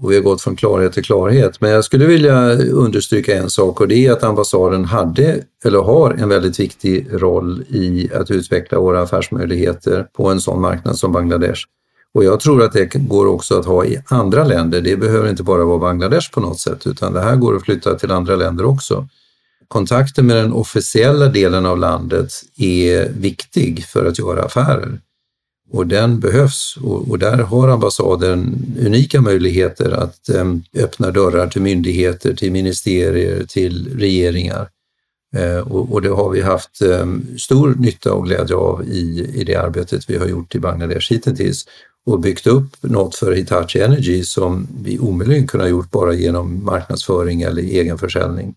och 0.03 0.11
vi 0.11 0.15
har 0.15 0.23
gått 0.23 0.43
från 0.43 0.57
klarhet 0.57 0.93
till 0.93 1.05
klarhet. 1.05 1.61
Men 1.61 1.71
jag 1.71 1.85
skulle 1.85 2.07
vilja 2.07 2.53
understryka 2.57 3.37
en 3.37 3.51
sak 3.51 3.81
och 3.81 3.89
det 3.89 4.07
är 4.07 4.13
att 4.13 4.23
ambassaden 4.23 4.85
hade, 4.85 5.41
eller 5.65 5.79
har, 5.79 6.11
en 6.11 6.29
väldigt 6.29 6.61
viktig 6.61 7.07
roll 7.11 7.65
i 7.69 8.11
att 8.15 8.31
utveckla 8.31 8.81
våra 8.81 9.03
affärsmöjligheter 9.03 10.07
på 10.13 10.29
en 10.29 10.41
sån 10.41 10.61
marknad 10.61 10.99
som 10.99 11.13
Bangladesh. 11.13 11.61
Och 12.15 12.25
jag 12.25 12.41
tror 12.41 12.63
att 12.63 12.73
det 12.73 12.95
går 12.95 13.27
också 13.27 13.59
att 13.59 13.67
ha 13.67 13.85
i 13.85 14.03
andra 14.07 14.45
länder. 14.45 14.81
Det 14.81 14.97
behöver 14.97 15.31
inte 15.31 15.43
bara 15.43 15.65
vara 15.65 15.79
Bangladesh 15.79 16.33
på 16.33 16.41
något 16.41 16.61
sätt, 16.61 16.87
utan 16.87 17.13
det 17.13 17.21
här 17.21 17.37
går 17.37 17.57
att 17.57 17.63
flytta 17.63 17.95
till 17.95 18.11
andra 18.11 18.37
länder 18.37 18.65
också. 18.65 19.09
Kontakten 19.69 20.27
med 20.27 20.37
den 20.37 20.53
officiella 20.53 21.27
delen 21.27 21.67
av 21.67 21.79
landet 21.79 22.33
är 22.57 23.09
viktig 23.09 23.85
för 23.85 24.07
att 24.07 24.19
göra 24.19 24.43
affärer 24.43 24.99
och 25.73 25.87
den 25.87 26.21
behövs 26.21 26.79
och, 26.83 27.11
och, 27.11 27.19
där 27.19 27.39
har 27.39 27.69
ambassaden 27.69 28.67
unika 28.87 29.21
möjligheter 29.21 29.91
att 29.91 30.29
eh, 30.29 30.55
öppna 30.77 31.11
dörrar 31.11 31.47
till 31.47 31.63
myndigheter, 31.63 32.35
till 32.35 32.53
ministerier, 32.53 33.45
till 33.45 33.99
regeringar. 33.99 34.69
Eh, 35.37 35.59
och, 35.59 35.93
och, 35.93 36.03
det 36.03 36.09
har 36.09 36.31
vi 36.31 36.41
haft 36.41 36.83
eh, 36.83 37.07
stor 37.39 37.75
nytta 37.79 38.13
och 38.13 38.25
glädje 38.25 38.57
av 38.57 38.85
i, 38.85 39.31
i 39.35 39.45
det 39.45 39.57
arbetet 39.57 40.11
vi 40.11 40.17
har 40.17 40.27
gjort 40.27 40.55
i 40.55 40.59
Bangladesh 40.59 41.13
hittills 41.13 41.65
och 42.07 42.21
byggt 42.21 42.47
upp 42.47 42.83
något 42.83 43.15
för 43.15 43.33
Hitachi 43.33 43.81
Energy 43.81 44.25
som 44.25 44.69
vi 44.83 44.99
omöjligen 44.99 45.47
kunde 45.47 45.65
ha 45.65 45.71
gjort 45.71 45.91
bara 45.91 46.15
genom 46.15 46.65
marknadsföring 46.65 47.43
eller 47.43 47.63
egenförsäljning. 47.63 48.55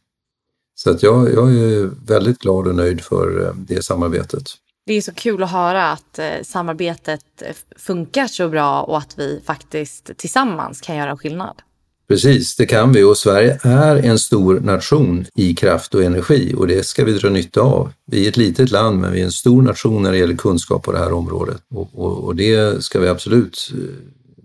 Så 0.75 0.89
att 0.89 1.03
jag, 1.03 1.33
jag 1.33 1.53
är 1.53 1.91
väldigt 2.07 2.39
glad 2.39 2.67
och 2.67 2.75
nöjd 2.75 3.01
för 3.01 3.49
ehm, 3.49 3.65
det 3.67 3.85
samarbetet. 3.85 4.43
Det 4.85 4.93
är 4.93 5.01
så 5.01 5.13
kul 5.13 5.43
att 5.43 5.51
höra 5.51 5.91
att 5.91 6.19
eh, 6.19 6.41
samarbetet 6.43 7.41
eh, 7.41 7.55
funkar 7.75 8.27
så 8.27 8.49
bra 8.49 8.81
och 8.81 8.97
att 8.97 9.19
vi 9.19 9.41
faktiskt 9.45 10.17
tillsammans 10.17 10.81
kan 10.81 10.95
göra 10.95 11.17
skillnad. 11.17 11.61
Precis, 12.07 12.55
det 12.55 12.65
kan 12.65 12.93
vi 12.93 13.03
och 13.03 13.17
Sverige 13.17 13.59
är 13.63 13.95
en 13.95 14.19
stor 14.19 14.59
nation 14.59 15.25
i 15.35 15.55
kraft 15.55 15.95
och 15.95 16.03
energi 16.03 16.53
och 16.57 16.67
det 16.67 16.85
ska 16.85 17.05
vi 17.05 17.13
dra 17.13 17.29
nytta 17.29 17.61
av. 17.61 17.91
Vi 18.05 18.25
är 18.25 18.29
ett 18.29 18.37
litet 18.37 18.71
land 18.71 18.99
men 18.99 19.11
vi 19.11 19.21
är 19.21 19.25
en 19.25 19.31
stor 19.31 19.61
nation 19.61 20.03
när 20.03 20.11
det 20.11 20.17
gäller 20.17 20.35
kunskap 20.35 20.83
på 20.83 20.91
det 20.91 20.97
här 20.97 21.13
området 21.13 21.61
och, 21.69 21.89
och, 21.93 22.23
och 22.23 22.35
det 22.35 22.83
ska 22.83 22.99
vi 22.99 23.07
absolut 23.07 23.71
eh, 23.73 23.79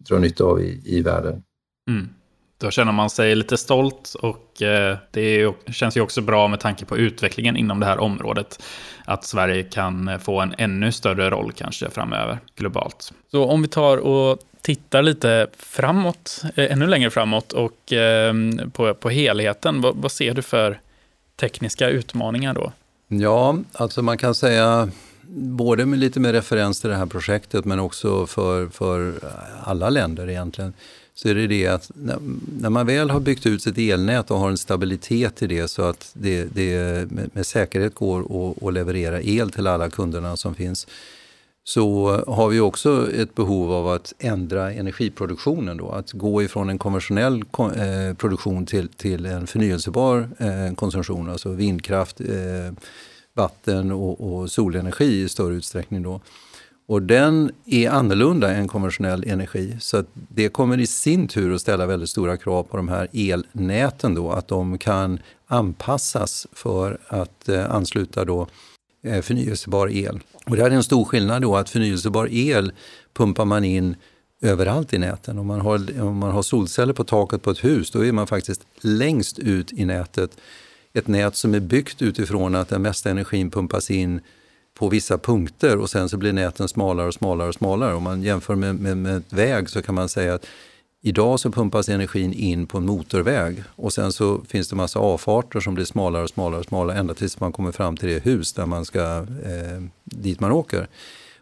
dra 0.09 0.18
nytta 0.18 0.44
av 0.44 0.61
i, 0.61 0.81
i 0.85 1.03
världen. 1.03 1.42
Mm. 1.88 2.09
Då 2.61 2.70
känner 2.70 2.92
man 2.92 3.11
sig 3.11 3.35
lite 3.35 3.57
stolt 3.57 4.14
och 4.23 4.62
eh, 4.62 4.96
det 5.11 5.55
känns 5.73 5.96
ju 5.96 6.01
också 6.01 6.20
bra 6.20 6.49
med 6.49 6.61
tanke 6.61 6.85
på 6.85 6.99
utvecklingen 6.99 7.57
inom 7.57 7.81
det 7.81 7.87
här 7.87 7.99
området. 7.99 8.62
Att 9.05 9.25
Sverige 9.25 9.62
kan 9.62 10.20
få 10.20 10.40
en 10.40 10.55
ännu 10.59 10.92
större 10.92 11.31
roll 11.31 11.53
kanske 11.53 11.90
framöver 11.90 12.38
globalt. 12.57 13.12
Så 13.31 13.44
om 13.44 13.62
vi 13.62 13.68
tar 13.68 13.96
och 13.96 14.38
tittar 14.62 15.03
lite 15.03 15.46
framåt, 15.59 16.42
eh, 16.57 16.73
ännu 16.73 16.87
längre 16.87 17.11
framåt 17.11 17.53
och 17.53 17.92
eh, 17.92 18.35
på, 18.73 18.94
på 18.94 19.11
helheten. 19.11 19.81
Vad, 19.81 19.96
vad 19.96 20.12
ser 20.12 20.35
du 20.35 20.42
för 20.42 20.81
tekniska 21.37 21.88
utmaningar 21.88 22.55
då? 22.55 22.73
Ja, 23.09 23.57
alltså 23.73 24.03
man 24.03 24.18
kan 24.18 24.35
säga 24.35 24.90
både 25.33 25.87
med 25.87 25.99
lite 25.99 26.20
med 26.20 26.33
referens 26.33 26.81
till 26.81 26.90
det 26.90 26.96
här 26.96 27.07
projektet 27.07 27.64
men 27.64 27.81
också 27.81 28.27
för, 28.27 28.68
för 28.68 29.14
alla 29.64 29.90
länder 29.90 30.29
egentligen 30.31 30.73
så 31.14 31.29
är 31.29 31.35
det 31.35 31.46
det 31.46 31.66
att 31.66 31.90
när 32.61 32.70
man 32.70 32.87
väl 32.87 33.11
har 33.11 33.20
byggt 33.20 33.46
ut 33.46 33.62
sitt 33.62 33.79
elnät 33.79 34.31
och 34.31 34.38
har 34.38 34.51
en 34.51 34.59
stabilitet 34.59 35.42
i 35.42 35.46
det 35.46 35.68
så 35.68 35.83
att 35.83 36.11
det, 36.12 36.44
det 36.44 37.07
med, 37.11 37.46
säkerhet 37.46 37.94
går 37.94 38.20
att 38.68 38.75
leverera 38.75 39.23
el 39.23 39.51
till 39.51 39.66
alla 39.66 39.90
kunderna 39.90 40.37
som 40.37 40.55
finns 40.55 40.87
så 41.64 42.11
har 42.27 42.49
vi 42.49 42.61
också 42.61 43.12
ett 43.12 43.35
behov 43.35 43.73
av 43.73 43.88
att 43.88 44.14
ändra 44.18 44.73
energiproduktionen. 44.73 45.77
Då, 45.77 45.90
att 45.90 46.12
gå 46.12 46.42
ifrån 46.42 46.70
en 46.70 46.79
konventionell 46.79 47.44
eh, 47.59 48.14
produktion 48.16 48.66
till, 48.66 48.88
till 48.88 49.27
en 49.27 49.46
förnyelsebar 49.46 50.29
eh, 50.38 50.75
konsumtion, 50.75 51.31
alltså 51.31 51.51
vindkraft, 51.51 52.20
eh, 52.20 52.75
vatten 53.35 53.92
och, 53.92 54.33
och, 54.33 54.51
solenergi 54.51 55.23
i 55.23 55.29
större 55.29 55.55
utsträckning. 55.55 56.03
Då. 56.03 56.20
Och 56.90 57.03
den 57.03 57.53
är 57.66 57.90
annorlunda 57.90 58.55
än 58.55 58.68
konventionell 58.68 59.24
energi. 59.26 59.76
Så 59.81 60.05
det 60.12 60.49
kommer 60.49 60.80
i 60.80 60.86
sin 60.86 61.28
tur 61.28 61.55
att 61.55 61.61
ställa 61.61 61.86
väldigt 61.86 62.11
stora 62.11 62.36
krav 62.36 62.62
på 62.62 62.76
de 62.76 62.88
här 62.88 63.09
elnäten 63.12 64.14
då, 64.14 64.30
att 64.30 64.49
de 64.49 64.78
kan 64.78 65.18
anpassas 65.47 66.47
för 66.53 66.99
att 67.09 67.49
eh, 67.49 67.74
ansluta 67.74 68.24
då 68.24 68.47
eh, 69.05 69.20
förnyelsebar 69.20 69.91
el. 69.91 70.20
Och 70.47 70.57
det 70.57 70.62
här 70.62 70.70
är 70.70 70.74
en 70.74 70.82
stor 70.82 71.05
skillnad 71.05 71.43
då, 71.43 71.57
att 71.57 71.70
förnyelsebar 71.70 72.28
el 72.30 72.72
pumpar 73.14 73.45
man 73.45 73.64
in 73.64 73.97
överallt 74.43 74.93
i 74.93 74.99
näten. 74.99 75.38
Om 75.38 75.47
man, 75.47 75.61
har, 75.61 76.03
om 76.03 76.18
man 76.18 76.30
har 76.30 76.43
solceller 76.43 76.93
på 76.93 77.05
taket 77.05 77.43
på 77.43 77.51
ett 77.51 77.64
hus, 77.64 77.91
då 77.91 78.05
är 78.05 78.12
man 78.12 78.26
faktiskt 78.26 78.66
längst 78.80 79.38
ut 79.38 79.72
i 79.72 79.84
nätet. 79.84 80.30
Ett 80.93 81.09
nät 81.09 81.36
som 81.36 81.55
är 81.55 81.61
byggt 81.61 82.03
utifrån 82.03 82.55
att 82.55 82.68
den 82.68 82.82
mesta 82.82 83.11
energin 83.11 83.51
pumpas 83.51 83.91
in 83.91 84.20
på 84.75 84.89
vissa 84.89 85.18
punkter 85.18 85.79
och 85.79 85.91
sen 85.91 86.09
så 86.09 86.16
blir 86.16 86.33
näten 86.33 86.68
smalare 86.68 87.07
och 87.07 87.14
smalare 87.14 87.49
och 87.49 87.55
smalare. 87.55 87.95
Om 87.95 88.03
man 88.03 88.23
jämför 88.23 88.55
med, 88.55 88.75
med, 88.75 88.97
med 88.97 89.23
väg 89.31 89.71
så 89.71 89.83
kan 89.83 89.95
man 89.95 90.09
säga 90.09 90.35
att 90.35 90.47
idag 91.03 91.41
så 91.41 91.51
pumpas 91.51 91.89
energin 91.89 92.33
in 92.33 92.66
på 92.66 92.79
en 92.79 92.87
motorväg 92.87 93.62
och 93.77 93.93
sen 93.93 94.12
så 94.12 94.41
finns 94.49 94.68
det 94.68 94.77
massa 94.77 94.99
avfarter 94.99 95.61
som 95.61 95.75
blir 95.75 95.85
smalare 95.85 96.23
och 96.23 96.29
smalare 96.29 96.61
och 96.61 96.66
smalare 96.66 96.99
ända 96.99 97.14
tills 97.14 97.41
man 97.41 97.53
kommer 97.53 97.73
fram 97.73 97.97
till 97.97 98.09
det 98.09 98.25
hus 98.25 98.53
där 98.53 98.66
man 98.66 98.85
ska, 98.85 99.27
eh, 99.45 99.83
dit 100.05 100.41
man 100.41 100.53
åker. 100.53 100.89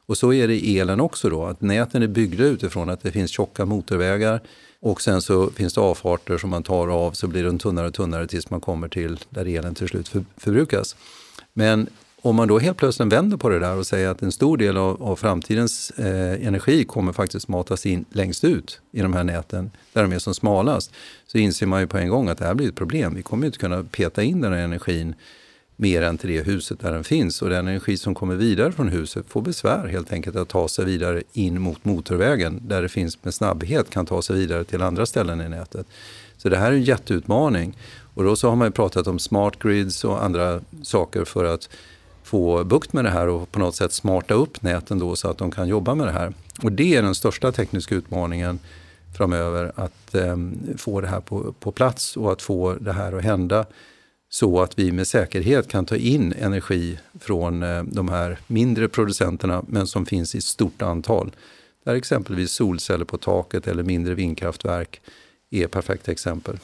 Och 0.06 0.18
så 0.18 0.32
är 0.32 0.48
det 0.48 0.54
i 0.54 0.78
elen 0.78 1.00
också 1.00 1.30
då, 1.30 1.44
att 1.44 1.60
näten 1.60 2.02
är 2.02 2.06
byggda 2.06 2.44
utifrån 2.44 2.90
att 2.90 3.02
det 3.02 3.12
finns 3.12 3.30
tjocka 3.30 3.64
motorvägar 3.64 4.40
och 4.80 5.02
sen 5.02 5.22
så 5.22 5.50
finns 5.50 5.74
det 5.74 5.80
avfarter 5.80 6.38
som 6.38 6.50
man 6.50 6.62
tar 6.62 6.88
av 6.88 7.12
så 7.12 7.26
blir 7.26 7.44
de 7.44 7.58
tunnare 7.58 7.86
och 7.86 7.94
tunnare 7.94 8.26
tills 8.26 8.50
man 8.50 8.60
kommer 8.60 8.88
till 8.88 9.18
där 9.30 9.46
elen 9.46 9.74
till 9.74 9.88
slut 9.88 10.12
förbrukas. 10.36 10.96
Men 11.52 11.88
om 12.22 12.36
man 12.36 12.48
då 12.48 12.58
helt 12.58 12.76
plötsligt 12.76 13.12
vänder 13.12 13.36
på 13.36 13.48
det 13.48 13.58
där 13.58 13.76
och 13.76 13.86
säger 13.86 14.08
att 14.08 14.22
en 14.22 14.32
stor 14.32 14.56
del 14.56 14.76
av, 14.76 15.02
av 15.02 15.16
framtidens 15.16 15.90
eh, 15.90 16.46
energi 16.46 16.84
kommer 16.84 17.12
faktiskt 17.12 17.48
matas 17.48 17.86
in 17.86 18.04
längst 18.10 18.44
ut 18.44 18.80
i 18.92 19.00
de 19.00 19.12
här 19.12 19.24
näten, 19.24 19.70
där 19.92 20.02
de 20.02 20.12
är 20.12 20.18
som 20.18 20.34
smalast, 20.34 20.92
så 21.26 21.38
inser 21.38 21.66
man 21.66 21.80
ju 21.80 21.86
på 21.86 21.98
en 21.98 22.08
gång 22.08 22.28
att 22.28 22.38
det 22.38 22.44
här 22.44 22.54
blir 22.54 22.68
ett 22.68 22.76
problem. 22.76 23.14
Vi 23.14 23.22
kommer 23.22 23.46
inte 23.46 23.58
kunna 23.58 23.84
peta 23.84 24.22
in 24.22 24.40
den 24.40 24.52
här 24.52 24.60
energin 24.60 25.14
mer 25.80 26.02
än 26.02 26.18
till 26.18 26.30
det 26.30 26.42
huset 26.42 26.80
där 26.80 26.92
den 26.92 27.04
finns. 27.04 27.42
Och 27.42 27.50
den 27.50 27.68
energi 27.68 27.96
som 27.96 28.14
kommer 28.14 28.34
vidare 28.34 28.72
från 28.72 28.88
huset 28.88 29.24
får 29.28 29.42
besvär 29.42 29.86
helt 29.86 30.12
enkelt 30.12 30.36
att 30.36 30.48
ta 30.48 30.68
sig 30.68 30.84
vidare 30.84 31.22
in 31.32 31.60
mot 31.60 31.84
motorvägen, 31.84 32.60
där 32.68 32.82
det 32.82 32.88
finns 32.88 33.24
med 33.24 33.34
snabbhet 33.34 33.90
kan 33.90 34.06
ta 34.06 34.22
sig 34.22 34.36
vidare 34.36 34.64
till 34.64 34.82
andra 34.82 35.06
ställen 35.06 35.40
i 35.40 35.48
nätet. 35.48 35.86
Så 36.36 36.48
det 36.48 36.56
här 36.56 36.72
är 36.72 36.76
en 36.76 36.82
jätteutmaning. 36.82 37.76
Och 38.14 38.24
då 38.24 38.36
så 38.36 38.48
har 38.48 38.56
man 38.56 38.72
pratat 38.72 39.06
om 39.06 39.18
smart 39.18 39.58
grids 39.58 40.04
och 40.04 40.24
andra 40.24 40.60
saker 40.82 41.24
för 41.24 41.44
att 41.44 41.68
få 42.28 42.64
bukt 42.64 42.92
med 42.92 43.04
det 43.04 43.10
här 43.10 43.28
och 43.28 43.52
på 43.52 43.58
något 43.58 43.76
sätt 43.76 43.92
smarta 43.92 44.34
upp 44.34 44.62
näten 44.62 44.98
då 44.98 45.16
så 45.16 45.28
att 45.28 45.38
de 45.38 45.50
kan 45.50 45.68
jobba 45.68 45.94
med 45.94 46.06
det 46.06 46.12
här. 46.12 46.32
Och 46.62 46.72
det 46.72 46.96
är 46.96 47.02
den 47.02 47.14
största 47.14 47.52
tekniska 47.52 47.94
utmaningen 47.94 48.58
framöver, 49.16 49.72
att 49.74 50.14
eh, 50.14 50.36
få 50.76 51.00
det 51.00 51.08
här 51.08 51.20
på, 51.20 51.52
på 51.60 51.72
plats 51.72 52.16
och 52.16 52.32
att 52.32 52.42
få 52.42 52.74
det 52.74 52.92
här 52.92 53.12
att 53.12 53.22
hända 53.22 53.66
så 54.30 54.60
att 54.60 54.78
vi 54.78 54.92
med 54.92 55.06
säkerhet 55.06 55.68
kan 55.68 55.86
ta 55.86 55.96
in 55.96 56.34
energi 56.38 56.98
från 57.20 57.62
eh, 57.62 57.82
de 57.82 58.08
här 58.08 58.38
mindre 58.46 58.88
producenterna 58.88 59.64
men 59.68 59.86
som 59.86 60.06
finns 60.06 60.34
i 60.34 60.40
stort 60.40 60.82
antal. 60.82 61.30
Där 61.84 61.94
exempelvis 61.94 62.50
solceller 62.52 63.04
på 63.04 63.18
taket 63.18 63.66
eller 63.66 63.82
mindre 63.82 64.14
vindkraftverk 64.14 65.00
är 65.50 65.66
perfekta 65.66 66.12
exempel. 66.12 66.58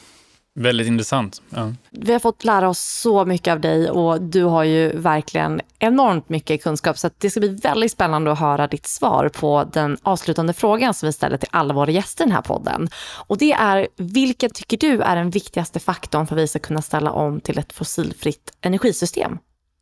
Väldigt 0.56 0.86
intressant. 0.86 1.42
Ja. 1.50 1.72
Vi 1.90 2.12
har 2.12 2.20
fått 2.20 2.44
lära 2.44 2.68
oss 2.68 2.80
så 2.80 3.24
mycket 3.24 3.52
av 3.52 3.60
dig 3.60 3.90
och 3.90 4.22
du 4.22 4.44
har 4.44 4.64
ju 4.64 4.98
verkligen 4.98 5.60
enormt 5.78 6.28
mycket 6.28 6.62
kunskap 6.62 6.98
så 6.98 7.10
det 7.18 7.30
ska 7.30 7.40
bli 7.40 7.48
väldigt 7.48 7.92
spännande 7.92 8.32
att 8.32 8.38
höra 8.38 8.66
ditt 8.66 8.86
svar 8.86 9.28
på 9.28 9.70
den 9.72 9.96
avslutande 10.02 10.52
frågan 10.52 10.94
som 10.94 11.06
vi 11.06 11.12
ställer 11.12 11.36
till 11.36 11.48
alla 11.52 11.74
våra 11.74 11.90
gäster 11.90 12.24
i 12.24 12.26
den 12.26 12.34
här 12.34 12.42
podden. 12.42 12.88
Och 13.26 13.38
det 13.38 13.52
är, 13.52 13.88
vilken 13.96 14.50
tycker 14.50 14.76
du 14.76 15.00
är 15.00 15.16
den 15.16 15.30
viktigaste 15.30 15.80
faktorn 15.80 16.26
för 16.26 16.36
att 16.36 16.42
vi 16.42 16.48
ska 16.48 16.58
kunna 16.58 16.82
ställa 16.82 17.10
om 17.10 17.40
till 17.40 17.58
ett 17.58 17.72
fossilfritt 17.72 18.52
energisystem? 18.60 19.38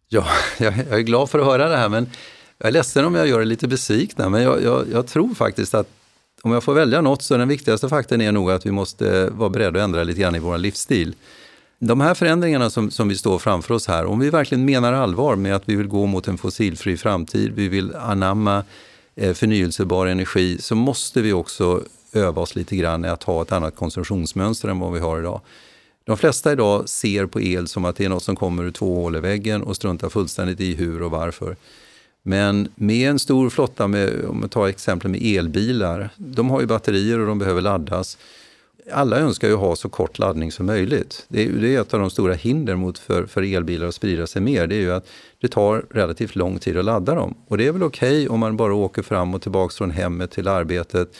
Ja, 0.09 0.27
jag 0.59 0.79
är 0.79 1.01
glad 1.01 1.31
för 1.31 1.39
att 1.39 1.47
höra 1.47 1.68
det 1.68 1.77
här 1.77 1.89
men 1.89 2.11
jag 2.59 2.68
är 2.68 2.73
ledsen 2.73 3.05
om 3.05 3.14
jag 3.14 3.29
gör 3.29 3.41
er 3.41 3.45
lite 3.45 3.68
besvikna 3.68 4.29
men 4.29 4.43
jag, 4.43 4.62
jag, 4.62 4.85
jag 4.93 5.07
tror 5.07 5.35
faktiskt 5.35 5.75
att 5.75 5.89
om 6.43 6.53
jag 6.53 6.64
får 6.64 6.74
välja 6.74 7.01
något 7.01 7.22
så 7.22 7.34
är 7.34 7.38
den 7.38 7.49
viktigaste 7.49 7.88
faktorn 7.88 8.20
är 8.20 8.32
nog 8.32 8.51
att 8.51 8.66
vi 8.66 8.70
måste 8.70 9.30
vara 9.30 9.51
beredda 9.51 9.78
att 9.78 9.84
ändra 9.84 10.05
lite 10.05 10.20
grann 10.20 10.34
i 10.34 10.38
vår 10.38 10.59
livsstil. 10.59 11.14
De 11.78 12.01
här 12.01 12.14
förändringarna 12.14 12.70
som, 12.70 12.90
som 12.90 13.09
vi 13.09 13.16
står 13.16 13.38
framför 13.38 13.74
oss 13.74 13.86
här, 13.86 14.05
om 14.05 14.18
vi 14.18 14.30
verkligen 14.30 14.64
menar 14.64 14.93
allvar 14.93 15.36
med 15.36 15.57
att 15.57 15.68
vi 15.68 15.76
vill 15.76 15.88
gå 15.88 16.07
mot 16.07 16.28
en 16.28 16.38
fossilfri 16.38 16.97
framtid, 16.97 17.53
vi 17.55 17.68
vill 17.68 17.95
anamma 17.95 18.64
eh, 19.14 19.34
förnyelsebar 19.34 20.07
energi, 20.07 20.59
så 20.59 20.74
måste 20.74 21.22
vi 21.22 21.32
också 21.32 21.82
öva 22.12 22.43
oss 22.43 22.55
lite 22.55 22.76
grann 22.76 23.05
i 23.05 23.09
att 23.09 23.22
ha 23.22 23.43
ett 23.43 23.53
annat 23.53 23.76
konsumtionsmönster 23.76 24.68
än 24.68 24.78
vad 24.78 24.93
vi 24.93 25.01
har 25.01 25.18
idag. 25.18 25.40
De 26.05 26.16
flesta 26.16 26.53
idag 26.53 26.88
ser 26.88 27.26
på 27.26 27.40
el 27.40 27.68
som 27.68 27.84
att 27.84 27.97
det 27.97 28.05
är 28.05 28.09
något 28.09 28.22
som 28.22 28.36
kommer 28.36 28.64
ur 28.64 28.70
två 28.70 28.95
hål 28.95 29.16
i 29.16 29.20
väggen 29.20 29.62
och 29.62 29.76
struntar 29.76 30.09
fullständigt 30.09 30.61
i 30.61 30.74
hur 30.74 31.03
och 31.03 31.11
varför. 31.11 31.57
Men 32.23 32.68
med 32.75 33.11
en 33.11 33.18
stor 33.18 33.51
flotta, 33.51 33.89
med, 33.89 34.25
om 34.25 34.41
man 34.41 34.49
tar 34.49 34.68
exempel 34.68 35.11
med 35.11 35.23
elbilar, 35.23 36.11
de 36.16 36.51
har 36.51 36.61
ju 36.61 36.66
batterier 36.66 37.18
och 37.18 37.27
de 37.27 37.39
behöver 37.39 37.61
laddas. 37.61 38.18
Alla 38.93 39.18
önskar 39.18 39.49
ju 39.49 39.55
ha 39.55 39.77
så 39.77 39.89
kort 39.89 40.18
laddning 40.18 40.53
som 40.53 40.66
möjligt. 40.66 41.25
Det 41.29 41.45
är, 41.45 41.53
det 41.53 41.75
är 41.75 41.81
ett 41.81 41.95
av 41.95 42.01
de 42.01 42.11
stora 42.11 42.35
hinder 42.35 42.77
mot 42.77 42.99
för, 42.99 43.27
för 43.27 43.43
elbilar 43.43 43.87
att 43.87 43.95
sprida 43.95 44.27
sig 44.27 44.43
mer. 44.43 44.66
Det 44.66 44.75
är 44.75 44.81
ju 44.81 44.93
att 44.93 45.07
det 45.41 45.49
tar 45.49 45.85
relativt 45.91 46.37
lång 46.37 46.59
tid 46.59 46.77
att 46.77 46.85
ladda 46.85 47.14
dem. 47.14 47.35
Och 47.49 47.59
det 47.59 47.66
är 47.66 47.73
väl 47.73 47.83
okej 47.83 48.23
okay 48.23 48.29
om 48.29 48.41
man 48.41 48.57
bara 48.57 48.75
åker 48.75 49.03
fram 49.03 49.35
och 49.35 49.43
tillbaka 49.43 49.73
från 49.73 49.91
hemmet 49.91 50.31
till 50.31 50.49
arbetet, 50.49 51.16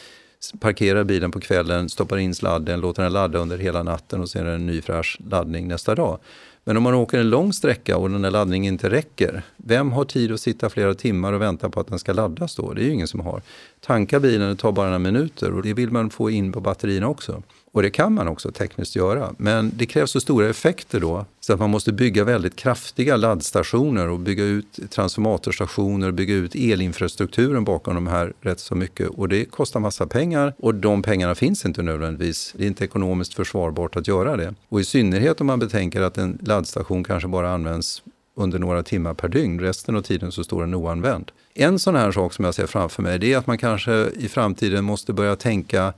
parkerar 0.61 1.05
bilen 1.05 1.31
på 1.31 1.41
kvällen, 1.41 1.89
stoppar 1.89 2.17
in 2.17 2.35
sladden, 2.35 2.81
låter 2.81 3.03
den 3.03 3.13
ladda 3.13 3.39
under 3.39 3.59
hela 3.59 3.83
natten 3.83 4.21
och 4.21 4.29
sen 4.29 4.47
är 4.47 4.51
det 4.51 4.55
en 4.55 4.67
ny 4.67 4.83
fräsch 4.83 5.19
laddning 5.31 5.69
nästa 5.69 5.95
dag. 5.95 6.19
Men 6.65 6.77
om 6.77 6.83
man 6.83 6.95
åker 6.95 7.19
en 7.19 7.31
lång 7.31 7.53
sträcka 7.53 7.97
och 7.97 8.11
den 8.11 8.25
här 8.25 8.31
laddningen 8.31 8.75
inte 8.75 8.91
räcker, 8.91 9.43
vem 9.57 9.93
har 9.93 10.05
tid 10.05 10.33
att 10.33 10.41
sitta 10.41 10.71
flera 10.71 10.95
timmar 10.95 11.33
och 11.33 11.43
vänta 11.43 11.71
på 11.71 11.81
att 11.81 11.87
den 11.87 11.99
ska 11.99 12.13
laddas 12.13 12.57
då? 12.57 12.73
Det 12.73 12.83
är 12.83 12.85
ju 12.85 12.93
ingen 12.93 13.09
som 13.09 13.21
har. 13.21 13.43
Tanka 13.81 14.21
bilen, 14.21 14.49
det 14.49 14.57
tar 14.57 14.73
bara 14.73 14.87
några 14.87 14.99
minuter 14.99 15.53
och 15.53 15.63
det 15.63 15.75
vill 15.75 15.91
man 15.91 16.11
få 16.11 16.31
in 16.31 16.53
på 16.53 16.61
batterierna 16.61 17.09
också. 17.09 17.43
Och 17.73 17.83
det 17.83 17.91
kan 17.91 18.15
man 18.15 18.29
också 18.29 18.53
tekniskt 18.53 18.97
göra. 18.97 19.35
Men 19.39 19.73
det 19.77 19.87
krävs 19.87 20.11
så 20.11 20.21
stora 20.21 20.49
effekter 20.49 21.01
då 21.01 21.25
så 21.41 21.53
att 21.53 21.61
man 21.61 21.71
måste 21.71 21.93
bygga 21.93 22.25
väldigt 22.25 22.57
kraftiga 22.57 23.17
laddstationer 23.17 24.09
och 24.09 24.19
bygga 24.19 24.45
ut 24.45 24.91
transformatorstationer 24.91 26.07
och 26.07 26.15
bygga 26.15 26.35
ut 26.35 26.55
elinfrastrukturen 26.55 27.65
bakom 27.65 27.95
de 27.95 28.07
här 28.07 28.33
rätt 28.41 28.61
så 28.61 28.75
mycket. 28.75 29.09
Och 29.09 29.29
det 29.29 29.45
kostar 29.45 29.81
massa 29.81 30.07
pengar 30.07 30.55
och 30.59 30.75
de 30.75 31.03
pengarna 31.03 31.35
finns 31.35 31.67
inte 31.67 31.83
nödvändigtvis. 31.83 32.55
Det 32.57 32.65
är 32.65 32.69
inte 32.69 32.85
ekonomiskt 32.85 33.35
försvarbart 33.35 33.97
att 33.97 34.09
göra 34.09 34.37
det. 34.37 34.55
Och 34.69 34.81
i 34.81 34.85
synnerhet 34.85 35.41
om 35.41 35.47
man 35.47 35.59
betänker 35.59 36.01
att 36.01 36.19
en 36.19 36.39
laddstation 36.43 37.05
kanske 37.05 37.29
bara 37.29 37.51
används 37.51 38.03
under 38.37 38.59
några 38.59 38.83
timmar 38.83 39.15
per 39.15 39.29
dygn. 39.29 39.61
Resten 39.61 39.97
av 39.97 40.03
tiden 40.03 40.33
så 40.33 40.45
står 40.45 40.61
den 40.61 40.75
oanvänd. 40.75 41.31
En 41.55 41.79
sån 41.79 41.97
här 41.97 42.13
sak 42.13 42.33
som 42.33 42.45
jag 42.45 42.55
ser 42.55 42.67
framför 42.67 43.03
mig 43.03 43.19
det 43.19 43.33
är 43.33 43.39
att 43.39 43.47
man 43.47 43.59
kanske 43.59 43.93
i 44.19 44.29
framtiden 44.29 44.85
måste 44.85 45.13
börja 45.13 45.37
tänka 45.37 45.93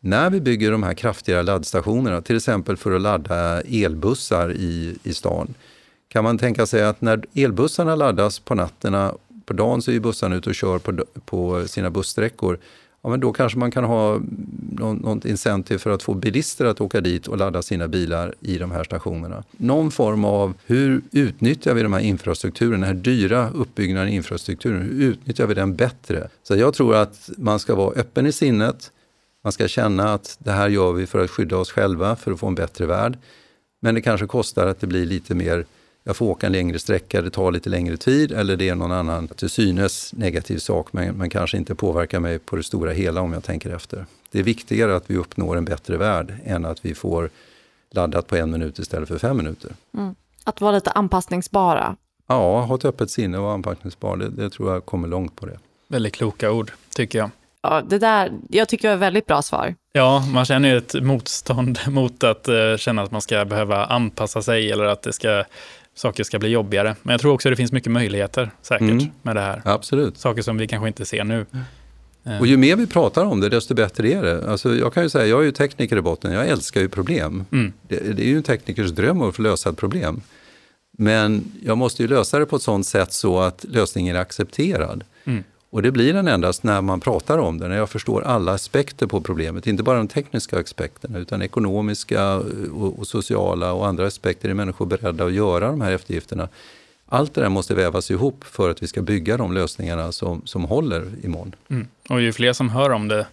när 0.00 0.30
vi 0.30 0.40
bygger 0.40 0.70
de 0.70 0.82
här 0.82 0.94
kraftiga 0.94 1.42
laddstationerna, 1.42 2.20
till 2.20 2.36
exempel 2.36 2.76
för 2.76 2.92
att 2.92 3.02
ladda 3.02 3.60
elbussar 3.60 4.52
i, 4.52 4.96
i 5.02 5.14
stan, 5.14 5.54
kan 6.08 6.24
man 6.24 6.38
tänka 6.38 6.66
sig 6.66 6.82
att 6.82 7.00
när 7.00 7.24
elbussarna 7.34 7.96
laddas 7.96 8.38
på 8.38 8.54
nätterna, 8.54 9.14
på 9.44 9.52
dagen 9.52 9.82
så 9.82 9.90
är 9.90 10.00
bussarna 10.00 10.36
ute 10.36 10.48
och 10.48 10.54
kör 10.54 10.78
på, 10.78 11.04
på 11.24 11.68
sina 11.68 11.90
bussträckor, 11.90 12.58
ja, 13.02 13.10
men 13.10 13.20
då 13.20 13.32
kanske 13.32 13.58
man 13.58 13.70
kan 13.70 13.84
ha 13.84 14.20
någon, 14.72 14.96
något 14.96 15.24
incentiv 15.24 15.78
för 15.78 15.90
att 15.90 16.02
få 16.02 16.14
bilister 16.14 16.64
att 16.64 16.80
åka 16.80 17.00
dit 17.00 17.26
och 17.26 17.38
ladda 17.38 17.62
sina 17.62 17.88
bilar 17.88 18.34
i 18.40 18.58
de 18.58 18.70
här 18.70 18.84
stationerna. 18.84 19.44
Någon 19.50 19.90
form 19.90 20.24
av 20.24 20.54
hur 20.66 21.02
utnyttjar 21.12 21.74
vi 21.74 21.82
de 21.82 21.92
här 21.92 22.00
infrastrukturen, 22.00 22.80
den 22.80 22.88
här 22.88 22.94
dyra 22.94 23.50
uppbyggnaden 23.50 24.08
i 24.08 24.14
infrastrukturen, 24.14 24.82
hur 24.82 25.02
utnyttjar 25.02 25.46
vi 25.46 25.54
den 25.54 25.76
bättre? 25.76 26.28
Så 26.42 26.56
jag 26.56 26.74
tror 26.74 26.94
att 26.94 27.30
man 27.38 27.58
ska 27.58 27.74
vara 27.74 27.92
öppen 27.94 28.26
i 28.26 28.32
sinnet, 28.32 28.90
man 29.46 29.52
ska 29.52 29.68
känna 29.68 30.14
att 30.14 30.36
det 30.38 30.52
här 30.52 30.68
gör 30.68 30.92
vi 30.92 31.06
för 31.06 31.24
att 31.24 31.30
skydda 31.30 31.56
oss 31.56 31.70
själva, 31.70 32.16
för 32.16 32.32
att 32.32 32.40
få 32.40 32.46
en 32.46 32.54
bättre 32.54 32.86
värld. 32.86 33.18
Men 33.80 33.94
det 33.94 34.02
kanske 34.02 34.26
kostar 34.26 34.66
att 34.66 34.80
det 34.80 34.86
blir 34.86 35.06
lite 35.06 35.34
mer, 35.34 35.66
jag 36.04 36.16
får 36.16 36.26
åka 36.26 36.46
en 36.46 36.52
längre 36.52 36.78
sträcka, 36.78 37.22
det 37.22 37.30
tar 37.30 37.52
lite 37.52 37.70
längre 37.70 37.96
tid 37.96 38.32
eller 38.32 38.56
det 38.56 38.68
är 38.68 38.74
någon 38.74 38.92
annan 38.92 39.28
till 39.28 39.50
synes 39.50 40.12
negativ 40.12 40.58
sak 40.58 40.92
men, 40.92 41.14
men 41.14 41.30
kanske 41.30 41.56
inte 41.56 41.74
påverkar 41.74 42.20
mig 42.20 42.38
på 42.38 42.56
det 42.56 42.62
stora 42.62 42.92
hela 42.92 43.20
om 43.20 43.32
jag 43.32 43.44
tänker 43.44 43.70
efter. 43.70 44.06
Det 44.30 44.38
är 44.38 44.42
viktigare 44.42 44.96
att 44.96 45.10
vi 45.10 45.16
uppnår 45.16 45.56
en 45.56 45.64
bättre 45.64 45.96
värld 45.96 46.34
än 46.44 46.64
att 46.64 46.84
vi 46.84 46.94
får 46.94 47.30
laddat 47.90 48.26
på 48.26 48.36
en 48.36 48.50
minut 48.50 48.78
istället 48.78 49.08
för 49.08 49.18
fem 49.18 49.36
minuter. 49.36 49.74
Mm. 49.94 50.14
Att 50.44 50.60
vara 50.60 50.72
lite 50.72 50.90
anpassningsbara. 50.90 51.96
Ja, 52.26 52.60
ha 52.60 52.74
ett 52.74 52.84
öppet 52.84 53.10
sinne 53.10 53.38
och 53.38 53.44
vara 53.44 53.54
anpassningsbar. 53.54 54.16
Det, 54.16 54.28
det 54.28 54.50
tror 54.50 54.72
jag 54.72 54.86
kommer 54.86 55.08
långt 55.08 55.36
på 55.36 55.46
det. 55.46 55.58
Väldigt 55.88 56.14
kloka 56.14 56.52
ord, 56.52 56.72
tycker 56.94 57.18
jag. 57.18 57.30
Ja, 57.62 57.82
det 57.88 57.98
där, 57.98 58.32
jag 58.48 58.68
tycker 58.68 58.88
det 58.88 58.88
var 58.88 58.96
ett 58.96 59.02
väldigt 59.02 59.26
bra 59.26 59.42
svar. 59.42 59.74
Ja, 59.92 60.24
man 60.32 60.44
känner 60.44 60.68
ju 60.68 60.76
ett 60.76 60.94
motstånd 61.02 61.78
mot 61.88 62.24
att 62.24 62.48
uh, 62.48 62.76
känna 62.76 63.02
att 63.02 63.10
man 63.10 63.20
ska 63.20 63.44
behöva 63.44 63.84
anpassa 63.84 64.42
sig 64.42 64.72
eller 64.72 64.84
att 64.84 65.02
det 65.02 65.12
ska, 65.12 65.44
saker 65.94 66.24
ska 66.24 66.38
bli 66.38 66.48
jobbigare. 66.48 66.96
Men 67.02 67.12
jag 67.12 67.20
tror 67.20 67.32
också 67.32 67.48
att 67.48 67.52
det 67.52 67.56
finns 67.56 67.72
mycket 67.72 67.92
möjligheter 67.92 68.50
säkert 68.62 68.90
mm. 68.90 69.06
med 69.22 69.36
det 69.36 69.40
här. 69.40 69.62
Absolut. 69.64 70.18
Saker 70.18 70.42
som 70.42 70.58
vi 70.58 70.68
kanske 70.68 70.88
inte 70.88 71.04
ser 71.04 71.24
nu. 71.24 71.46
Mm. 72.26 72.40
Och 72.40 72.46
ju 72.46 72.56
mer 72.56 72.76
vi 72.76 72.86
pratar 72.86 73.24
om 73.24 73.40
det, 73.40 73.48
desto 73.48 73.74
bättre 73.74 74.12
är 74.12 74.22
det. 74.22 74.50
Alltså, 74.50 74.74
jag 74.74 74.94
kan 74.94 75.02
ju 75.02 75.08
säga, 75.08 75.26
jag 75.26 75.40
är 75.40 75.44
ju 75.44 75.52
tekniker 75.52 75.96
i 75.96 76.00
botten, 76.00 76.32
jag 76.32 76.48
älskar 76.48 76.80
ju 76.80 76.88
problem. 76.88 77.44
Mm. 77.52 77.72
Det, 77.88 78.16
det, 78.16 78.22
är 78.22 78.26
ju 78.26 78.36
en 78.36 78.42
teknikers 78.42 78.90
dröm 78.90 79.22
att 79.22 79.36
få 79.36 79.42
lösa 79.42 79.70
ett 79.70 79.76
problem. 79.76 80.20
Men 80.98 81.52
jag 81.62 81.78
måste 81.78 82.02
ju 82.02 82.08
lösa 82.08 82.38
det 82.38 82.46
på 82.46 82.56
ett 82.56 82.62
sådant 82.62 82.86
sätt 82.86 83.12
så 83.12 83.40
att 83.40 83.64
lösningen 83.68 84.16
är 84.16 84.20
accepterad. 84.20 85.04
Mm. 85.24 85.44
Och 85.70 85.82
det 85.82 85.90
blir 85.90 86.12
den 86.12 86.28
endast 86.28 86.62
när 86.62 86.80
man 86.80 87.00
pratar 87.00 87.38
om 87.38 87.58
det, 87.58 87.68
när 87.68 87.76
jag 87.76 87.90
förstår 87.90 88.22
alla 88.22 88.52
aspekter 88.52 89.06
på 89.06 89.20
problemet. 89.20 89.66
Inte 89.66 89.82
bara 89.82 89.98
de 89.98 90.08
tekniska 90.08 90.60
aspekterna 90.60 91.18
utan 91.18 91.42
ekonomiska 91.42 92.36
och, 92.36 92.98
och 92.98 93.06
sociala 93.06 93.72
och 93.72 93.86
andra 93.86 94.06
aspekter. 94.06 94.48
Är 94.48 94.54
människor 94.54 94.86
beredda 94.86 95.24
att 95.24 95.32
göra 95.32 95.66
de 95.66 95.80
här 95.80 95.92
eftergifterna? 95.92 96.48
Allt 97.08 97.34
det 97.34 97.40
där 97.40 97.48
måste 97.48 97.74
vävas 97.74 98.10
ihop 98.10 98.44
för 98.44 98.70
att 98.70 98.82
vi 98.82 98.86
ska 98.86 99.02
bygga 99.02 99.36
de 99.36 99.52
lösningarna 99.52 100.12
som, 100.12 100.42
som 100.44 100.64
håller 100.64 101.12
imorgon. 101.24 101.54
Mm. 101.70 101.88
Och 102.08 102.20
ju 102.20 102.32
fler 102.32 102.52
som 102.52 102.68
hör 102.68 102.90
om 102.90 103.08
det, 103.08 103.26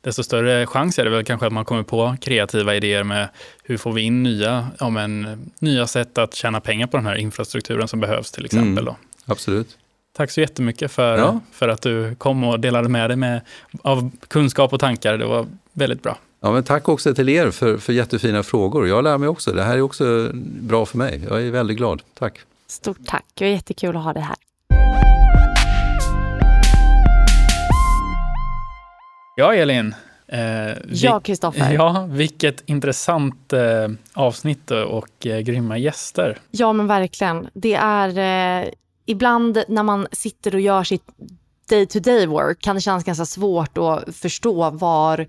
desto 0.00 0.22
större 0.22 0.66
chans 0.66 0.98
är 0.98 1.04
det 1.04 1.10
väl 1.10 1.24
kanske 1.24 1.46
att 1.46 1.52
man 1.52 1.64
kommer 1.64 1.82
på 1.82 2.16
kreativa 2.20 2.74
idéer 2.74 3.04
med 3.04 3.28
hur 3.62 3.76
får 3.76 3.92
vi 3.92 4.00
in 4.00 4.22
nya, 4.22 4.68
ja, 4.80 4.90
men, 4.90 5.38
nya 5.58 5.86
sätt 5.86 6.18
att 6.18 6.34
tjäna 6.34 6.60
pengar 6.60 6.86
på 6.86 6.96
den 6.96 7.06
här 7.06 7.14
infrastrukturen 7.16 7.88
som 7.88 8.00
behövs 8.00 8.32
till 8.32 8.44
exempel. 8.44 8.84
Mm. 8.84 8.94
Absolut. 9.26 9.78
Tack 10.12 10.30
så 10.30 10.40
jättemycket 10.40 10.90
för, 10.92 11.18
Ja. 11.18 11.40
för 11.52 11.68
att 11.68 11.82
du 11.82 12.14
kom 12.14 12.44
och 12.44 12.60
delade 12.60 12.88
med 12.88 13.10
dig 13.10 13.16
med, 13.16 13.40
av 13.82 14.10
kunskap 14.28 14.72
och 14.72 14.80
tankar. 14.80 15.18
Det 15.18 15.26
var 15.26 15.46
väldigt 15.72 16.02
bra. 16.02 16.18
Ja, 16.40 16.52
men 16.52 16.64
tack 16.64 16.88
också 16.88 17.14
till 17.14 17.28
er 17.28 17.50
för, 17.50 17.78
för 17.78 17.92
jättefina 17.92 18.42
frågor. 18.42 18.88
Jag 18.88 19.04
lär 19.04 19.18
mig 19.18 19.28
också. 19.28 19.52
Det 19.52 19.62
här 19.62 19.76
är 19.76 19.80
också 19.80 20.30
bra 20.60 20.86
för 20.86 20.98
mig. 20.98 21.24
Jag 21.28 21.42
är 21.46 21.50
väldigt 21.50 21.76
glad. 21.76 22.02
Tack. 22.18 22.38
Stort 22.66 22.98
tack. 23.06 23.24
Det 23.34 23.44
var 23.44 23.50
jättekul 23.52 23.96
att 23.96 24.04
ha 24.04 24.12
dig 24.12 24.22
här. 24.22 24.36
Ja, 29.36 29.54
Elin. 29.54 29.94
Eh, 30.26 30.72
Ja, 30.88 31.20
Kristoffer. 31.20 31.72
Ja, 31.72 32.06
vilket 32.10 32.62
intressant 32.66 33.52
eh, 33.52 33.88
avsnitt 34.12 34.70
och 34.70 35.26
eh, 35.26 35.38
grymma 35.40 35.78
gäster. 35.78 36.38
Ja, 36.50 36.72
men 36.72 36.86
verkligen. 36.86 37.48
Det 37.52 37.74
är 37.74 38.08
eh, 38.62 38.68
ibland 39.10 39.64
när 39.68 39.82
man 39.82 40.06
sitter 40.12 40.54
och 40.54 40.60
gör 40.60 40.84
sitt 40.84 41.04
day-to-day 41.68 42.26
work 42.26 42.60
kan 42.60 42.76
det 42.76 42.80
kännas 42.80 43.04
ganska 43.04 43.24
svårt 43.24 43.78
att 43.78 44.16
förstå 44.16 44.70
var 44.70 45.26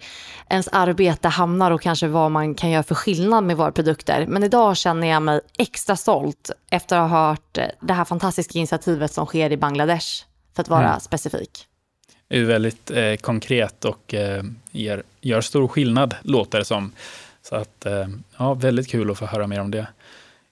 ens 0.50 0.68
arbete 0.68 1.28
hamnar 1.28 1.72
och 1.72 1.82
kanske 1.82 2.08
vad 2.08 2.32
man 2.32 2.56
kan 2.56 2.70
göra 2.70 2.84
för 2.84 2.96
skillnad 2.96 3.44
med 3.44 3.58
våra 3.58 3.72
produkter. 3.72 4.26
Men 4.28 4.44
idag 4.44 4.78
känner 4.78 5.08
jag 5.08 5.22
mig 5.22 5.42
extra 5.58 5.96
stolt 5.96 6.52
efter 6.70 6.98
att 6.98 7.10
ha 7.10 7.28
hört 7.28 7.58
eh, 7.58 7.66
det 7.82 7.94
här 7.94 8.06
fantastiska 8.06 8.58
initiativet 8.60 9.14
som 9.14 9.26
sker 9.26 9.52
i 9.52 9.58
Bangladesh, 9.58 10.08
för 10.56 10.62
att 10.62 10.70
vara 10.70 10.88
Mm. 10.88 11.00
specifik. 11.00 11.68
Det 12.28 12.38
är 12.40 12.44
väldigt 12.46 12.92
eh, 12.92 13.16
konkret 13.16 13.86
och 13.86 14.14
eh, 14.14 14.44
ger, 14.72 15.04
gör 15.22 15.42
stor 15.42 15.68
skillnad, 15.68 16.16
låter 16.22 16.60
det 16.60 16.66
som. 16.66 16.92
Så 17.44 17.56
att, 17.56 17.86
eh, 17.86 18.08
ja, 18.38 18.54
väldigt 18.54 18.88
kul 18.88 19.12
att 19.12 19.18
få 19.18 19.26
höra 19.26 19.48
mer 19.48 19.62
om 19.62 19.72
det. 19.72 19.88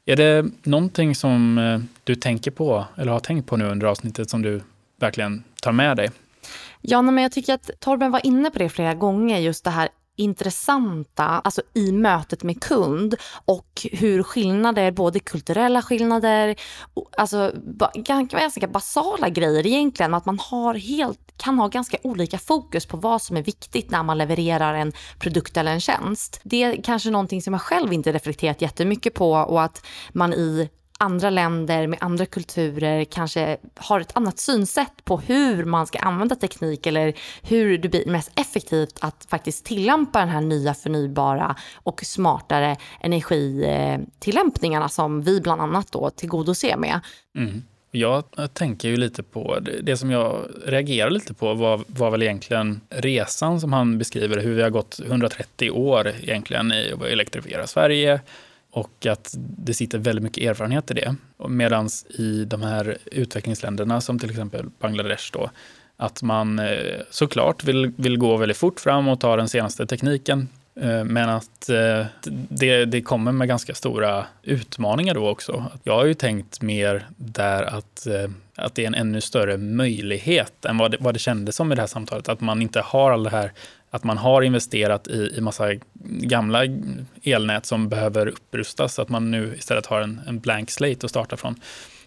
Är 0.05 0.15
det 0.15 0.45
någonting 0.63 1.15
som 1.15 1.57
eh, 1.57 1.79
du 2.03 2.15
tänker 2.15 2.51
på, 2.51 2.85
eller 2.95 3.11
har 3.11 3.19
tänkt 3.19 3.47
på 3.47 3.57
nu 3.57 3.65
under 3.65 3.87
avsnittet, 3.87 4.29
som 4.29 4.41
du 4.41 4.61
verkligen 4.99 5.43
tar 5.61 5.71
med 5.71 5.97
dig? 5.97 6.09
Ja, 6.81 7.01
men 7.01 7.17
jag 7.17 7.31
tycker 7.31 7.53
att 7.53 7.69
Torben 7.79 8.11
var 8.11 8.25
inne 8.25 8.49
på 8.49 8.59
det 8.59 8.69
flera 8.69 8.93
gånger, 8.93 9.37
just 9.39 9.63
det 9.63 9.69
här 9.69 9.89
intressanta, 10.19 11.23
alltså 11.23 11.61
i 11.73 11.91
mötet 11.91 12.43
med 12.43 12.63
kund 12.63 13.15
och 13.45 13.87
hur 13.91 14.23
skillnader, 14.23 14.91
både 14.91 15.19
kulturella 15.19 15.81
skillnader, 15.81 16.55
alltså 17.17 17.51
ganska 18.31 18.67
basala 18.67 19.29
grejer 19.29 19.67
egentligen, 19.67 20.13
att 20.13 20.25
man 20.25 20.39
har 20.39 20.73
helt, 20.73 21.19
kan 21.37 21.59
ha 21.59 21.67
ganska 21.67 21.97
olika 22.03 22.37
fokus 22.37 22.85
på 22.85 22.97
vad 22.97 23.21
som 23.21 23.37
är 23.37 23.43
viktigt 23.43 23.91
när 23.91 24.03
man 24.03 24.17
levererar 24.17 24.73
en 24.73 24.91
produkt 25.19 25.57
eller 25.57 25.71
en 25.71 25.79
tjänst. 25.79 26.39
Det 26.43 26.63
är 26.63 26.83
kanske 26.83 27.09
någonting 27.09 27.41
som 27.41 27.53
jag 27.53 27.61
själv 27.61 27.93
inte 27.93 28.11
reflekterat 28.11 28.61
jättemycket 28.61 29.13
på 29.13 29.31
och 29.31 29.61
att 29.63 29.85
man 30.13 30.33
i 30.33 30.69
andra 31.01 31.29
länder 31.29 31.87
med 31.87 31.99
andra 32.01 32.25
kulturer 32.25 33.03
kanske 33.03 33.57
har 33.75 33.99
ett 33.99 34.17
annat 34.17 34.39
synsätt 34.39 35.05
på 35.05 35.19
hur 35.19 35.65
man 35.65 35.87
ska 35.87 35.99
använda 35.99 36.35
teknik 36.35 36.85
eller 36.85 37.13
hur 37.41 37.77
det 37.77 37.89
blir 37.89 38.05
mest 38.05 38.31
effektivt 38.35 38.97
att 39.01 39.27
faktiskt 39.29 39.65
tillämpa 39.65 40.19
den 40.19 40.29
här 40.29 40.41
nya 40.41 40.73
förnybara 40.73 41.55
och 41.73 42.01
smartare 42.03 42.77
energitillämpningarna 43.01 44.89
som 44.89 45.21
vi 45.21 45.41
bland 45.41 45.61
annat 45.61 45.91
då 45.91 46.09
tillgodoser 46.09 46.77
med. 46.77 46.99
Mm. 47.37 47.63
Jag 47.91 48.23
tänker 48.53 48.89
ju 48.89 48.97
lite 48.97 49.23
på, 49.23 49.59
det, 49.81 49.97
som 49.97 50.11
jag 50.11 50.45
reagerar 50.65 51.09
lite 51.09 51.33
på 51.33 51.53
var, 51.53 51.83
var 51.87 52.11
väl 52.11 52.23
egentligen 52.23 52.81
resan 52.89 53.61
som 53.61 53.73
han 53.73 53.97
beskriver, 53.97 54.37
hur 54.41 54.55
vi 54.55 54.61
har 54.61 54.69
gått 54.69 54.99
130 54.99 55.71
år 55.71 56.07
egentligen 56.07 56.71
i 56.71 56.93
att 56.93 57.01
elektrifiera 57.01 57.67
Sverige 57.67 58.21
och 58.71 59.05
att 59.05 59.35
det 59.37 59.73
sitter 59.73 59.97
väldigt 59.97 60.23
mycket 60.23 60.43
erfarenhet 60.43 60.91
i 60.91 60.93
det. 60.93 61.15
Medan 61.47 61.89
i 62.09 62.45
de 62.45 62.61
här 62.61 62.97
utvecklingsländerna 63.05 64.01
som 64.01 64.19
till 64.19 64.29
exempel 64.29 64.65
Bangladesh 64.79 65.29
då, 65.33 65.49
att 65.97 66.21
man 66.21 66.59
eh, 66.59 66.99
såklart 67.09 67.63
vill, 67.63 67.91
vill 67.97 68.17
gå 68.17 68.37
väldigt 68.37 68.57
fort 68.57 68.79
fram 68.79 69.07
och 69.07 69.19
ta 69.19 69.35
den 69.35 69.49
senaste 69.49 69.85
tekniken. 69.85 70.47
Eh, 70.81 71.03
men 71.03 71.29
att 71.29 71.69
eh, 71.69 72.05
det, 72.49 72.85
det 72.85 73.01
kommer 73.01 73.31
med 73.31 73.47
ganska 73.47 73.75
stora 73.75 74.25
utmaningar 74.43 75.13
då 75.13 75.29
också. 75.29 75.65
Jag 75.83 75.95
har 75.95 76.05
ju 76.05 76.13
tänkt 76.13 76.61
mer 76.61 77.07
där 77.17 77.63
att, 77.63 78.07
att 78.55 78.75
det 78.75 78.83
är 78.83 78.87
en 78.87 78.95
ännu 78.95 79.21
större 79.21 79.57
möjlighet 79.57 80.65
än 80.65 80.77
vad 80.77 80.91
det, 80.91 80.97
vad 80.99 81.15
det 81.15 81.19
kändes 81.19 81.55
som 81.55 81.71
i 81.71 81.75
det 81.75 81.81
här 81.81 81.87
samtalet. 81.87 82.29
Att 82.29 82.41
man 82.41 82.61
inte 82.61 82.81
har 82.81 83.11
all 83.11 83.23
det 83.23 83.29
här, 83.29 83.51
att 83.89 84.03
man 84.03 84.17
har 84.17 84.41
investerat 84.41 85.07
i, 85.07 85.33
i 85.37 85.41
massa 85.41 85.65
gamla 86.03 86.63
elnät 87.23 87.65
som 87.65 87.89
behöver 87.89 88.27
upprustas. 88.27 88.99
Att 88.99 89.09
man 89.09 89.31
nu 89.31 89.55
istället 89.57 89.85
har 89.85 90.01
en, 90.01 90.21
en 90.27 90.39
blank 90.39 90.71
slate 90.71 91.05
att 91.05 91.09
starta 91.09 91.37
från. 91.37 91.55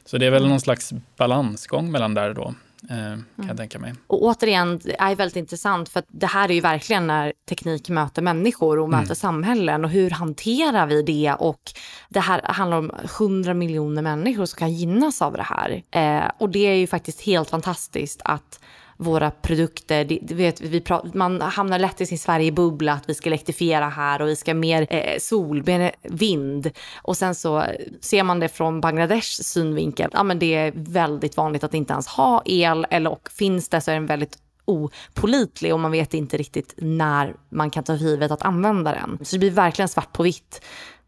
Så 0.04 0.18
det 0.18 0.26
är 0.26 0.30
väl 0.30 0.48
någon 0.48 0.60
slags 0.60 0.92
balansgång 1.16 1.92
mellan 1.92 2.14
där 2.14 2.34
då, 2.34 2.54
eh, 2.90 3.18
kan 3.36 3.46
jag 3.48 3.56
tänka 3.56 3.78
mig. 3.78 3.94
Och 4.06 4.22
återigen, 4.22 4.80
det 4.84 5.00
är 5.00 5.16
väldigt 5.16 5.36
intressant 5.36 5.88
för 5.88 6.02
det 6.08 6.26
här 6.26 6.48
är 6.48 6.54
ju 6.54 6.60
verkligen 6.60 7.06
när 7.06 7.32
teknik 7.48 7.88
möter 7.88 8.22
människor 8.22 8.78
och 8.78 8.90
möter 8.90 9.14
samhällen 9.14 9.84
och 9.84 9.90
hur 9.90 10.10
hanterar 10.10 10.86
vi 10.86 11.02
det? 11.02 11.34
Och 11.38 11.60
det 12.08 12.20
här 12.20 12.40
handlar 12.44 12.78
om 12.78 12.90
100 13.20 13.54
miljoner 13.54 14.02
människor 14.02 14.46
som 14.46 14.58
kan 14.58 14.72
gynnas 14.72 15.22
av 15.22 15.32
det 15.32 15.42
här. 15.42 15.82
Eh, 15.90 16.30
och 16.38 16.48
det 16.48 16.66
är 16.66 16.74
ju 16.74 16.86
faktiskt 16.86 17.20
helt 17.20 17.50
fantastiskt 17.50 18.20
att 18.24 18.60
våra 19.03 19.30
produkter, 19.30 20.05
det, 20.05 20.18
du 20.22 20.34
vet, 20.34 20.61
vi 20.61 20.80
pra- 20.80 21.11
man 21.16 21.40
hamnar 21.40 21.78
lätt 21.78 22.00
i 22.00 22.07
sin 22.07 22.18
Sverige-bubbla 22.18 22.92
att 22.92 23.09
vi 23.09 23.14
ska 23.14 23.28
elektrifiera 23.28 23.88
här 23.88 24.22
och 24.22 24.28
vi 24.28 24.36
ska 24.36 24.50
ha 24.50 24.57
mer 24.57 24.86
eh, 24.90 25.18
sol, 25.18 25.62
mer 25.66 25.92
vind. 26.03 26.70
Och 26.96 27.16
sen 27.16 27.34
så 27.34 27.61
eh, 27.61 27.64
ser 28.00 28.22
man 28.22 28.40
det 28.40 28.48
från 28.48 28.80
Bangladeshs 28.80 29.42
synvinkel, 29.42 30.11
ja 30.12 30.22
men 30.22 30.38
det 30.38 30.55
är 30.55 30.72
väldigt 30.74 31.36
vanligt 31.36 31.64
att 31.64 31.74
inte 31.74 31.92
ens 31.92 32.07
ha 32.07 32.42
el 32.44 32.86
eller 32.90 33.12
och 33.12 33.28
finns 33.30 33.68
det 33.68 33.80
så 33.80 33.90
är 33.90 33.94
den 33.94 34.07
väldigt 34.07 34.38
opolitlig 34.64 35.74
och 35.74 35.80
man 35.80 35.92
vet 35.92 36.14
inte 36.14 36.36
riktigt 36.36 36.74
när 36.76 37.34
man 37.48 37.70
kan 37.70 37.84
ta 37.84 37.98
för 37.98 38.05
givet 38.05 38.30
att 38.30 38.42
använda 38.42 38.92
den. 38.92 39.18
Så 39.22 39.36
det 39.36 39.38
blir 39.38 39.50
verkligen 39.50 39.88
svart 39.88 40.12
på 40.12 40.22
vitt 40.22 40.61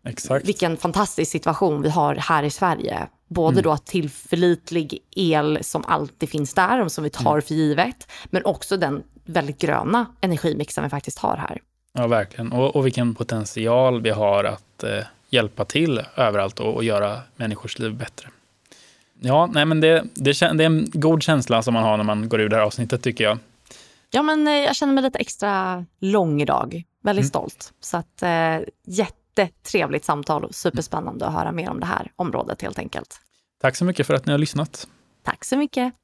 Exakt. 0.05 0.49
vilken 0.49 0.77
fantastisk 0.77 1.31
situation 1.31 1.83
vi 1.83 1.89
har 1.89 2.15
här 2.15 2.43
i 2.43 2.51
Sverige. 2.51 3.07
Både 3.29 3.63
då 3.63 3.77
tillförlitlig 3.77 4.99
el 5.11 5.59
som 5.63 5.85
alltid 5.85 6.29
finns 6.29 6.55
där 6.55 6.81
och 6.81 6.93
som 6.93 7.05
vi 7.05 7.11
tar 7.11 7.41
för 7.41 7.55
givet, 7.55 8.11
men 8.25 8.45
också 8.45 8.77
den 8.77 9.03
väldigt 9.25 9.59
gröna 9.59 10.07
energimixen 10.21 10.85
vi 10.85 10.91
faktiskt 10.91 11.19
har 11.19 11.37
här. 11.37 11.61
Ja, 11.93 12.07
verkligen. 12.07 12.53
Och, 12.53 12.77
och 12.77 12.87
vilken 12.87 13.15
potential 13.15 14.01
vi 14.01 14.11
har 14.11 14.45
att 14.45 14.83
eh, 14.83 15.05
hjälpa 15.31 15.65
till 15.65 16.03
överallt 16.17 16.61
och, 16.61 16.75
och 16.75 16.85
göra 16.85 17.21
människors 17.37 17.79
liv 17.79 17.95
bättre. 17.95 18.29
Ja, 19.21 19.47
nej, 19.47 19.65
men 19.65 19.81
det, 19.81 20.05
det, 20.15 20.41
det 20.41 20.45
är 20.45 20.67
en 20.67 20.91
god 20.93 21.23
känsla 21.23 21.63
som 21.63 21.75
man 21.75 21.83
har 21.83 21.97
när 21.97 22.05
man 22.05 22.29
går 22.29 22.41
ur 22.41 22.49
det 22.49 22.57
här 22.57 22.63
avsnittet 22.63 23.03
tycker 23.03 23.25
jag. 23.25 23.39
Ja, 24.11 24.23
men 24.23 24.47
eh, 24.47 24.53
jag 24.53 24.77
känner 24.77 24.93
mig 24.93 25.03
lite 25.03 25.19
extra 25.19 25.85
lång 26.01 26.43
idag. 26.43 26.83
Väldigt 27.03 27.27
stolt. 27.27 27.73
Så 27.81 27.97
att 27.97 28.23
eh, 28.23 28.59
jättetrevligt 29.43 30.05
samtal 30.05 30.45
och 30.45 30.55
superspännande 30.55 31.27
att 31.27 31.33
höra 31.33 31.53
mer 31.53 31.71
om 31.71 31.81
det 31.81 31.87
här 31.87 32.13
området 32.17 32.63
helt 32.63 32.79
enkelt. 32.79 33.21
Tack 33.61 33.77
så 33.77 33.85
mycket 33.85 34.07
för 34.07 34.15
att 34.15 34.27
ni 34.27 34.33
har 34.33 34.39
lyssnat. 34.39 34.89
Tack 35.23 35.45
så 35.45 35.57
mycket. 35.57 35.95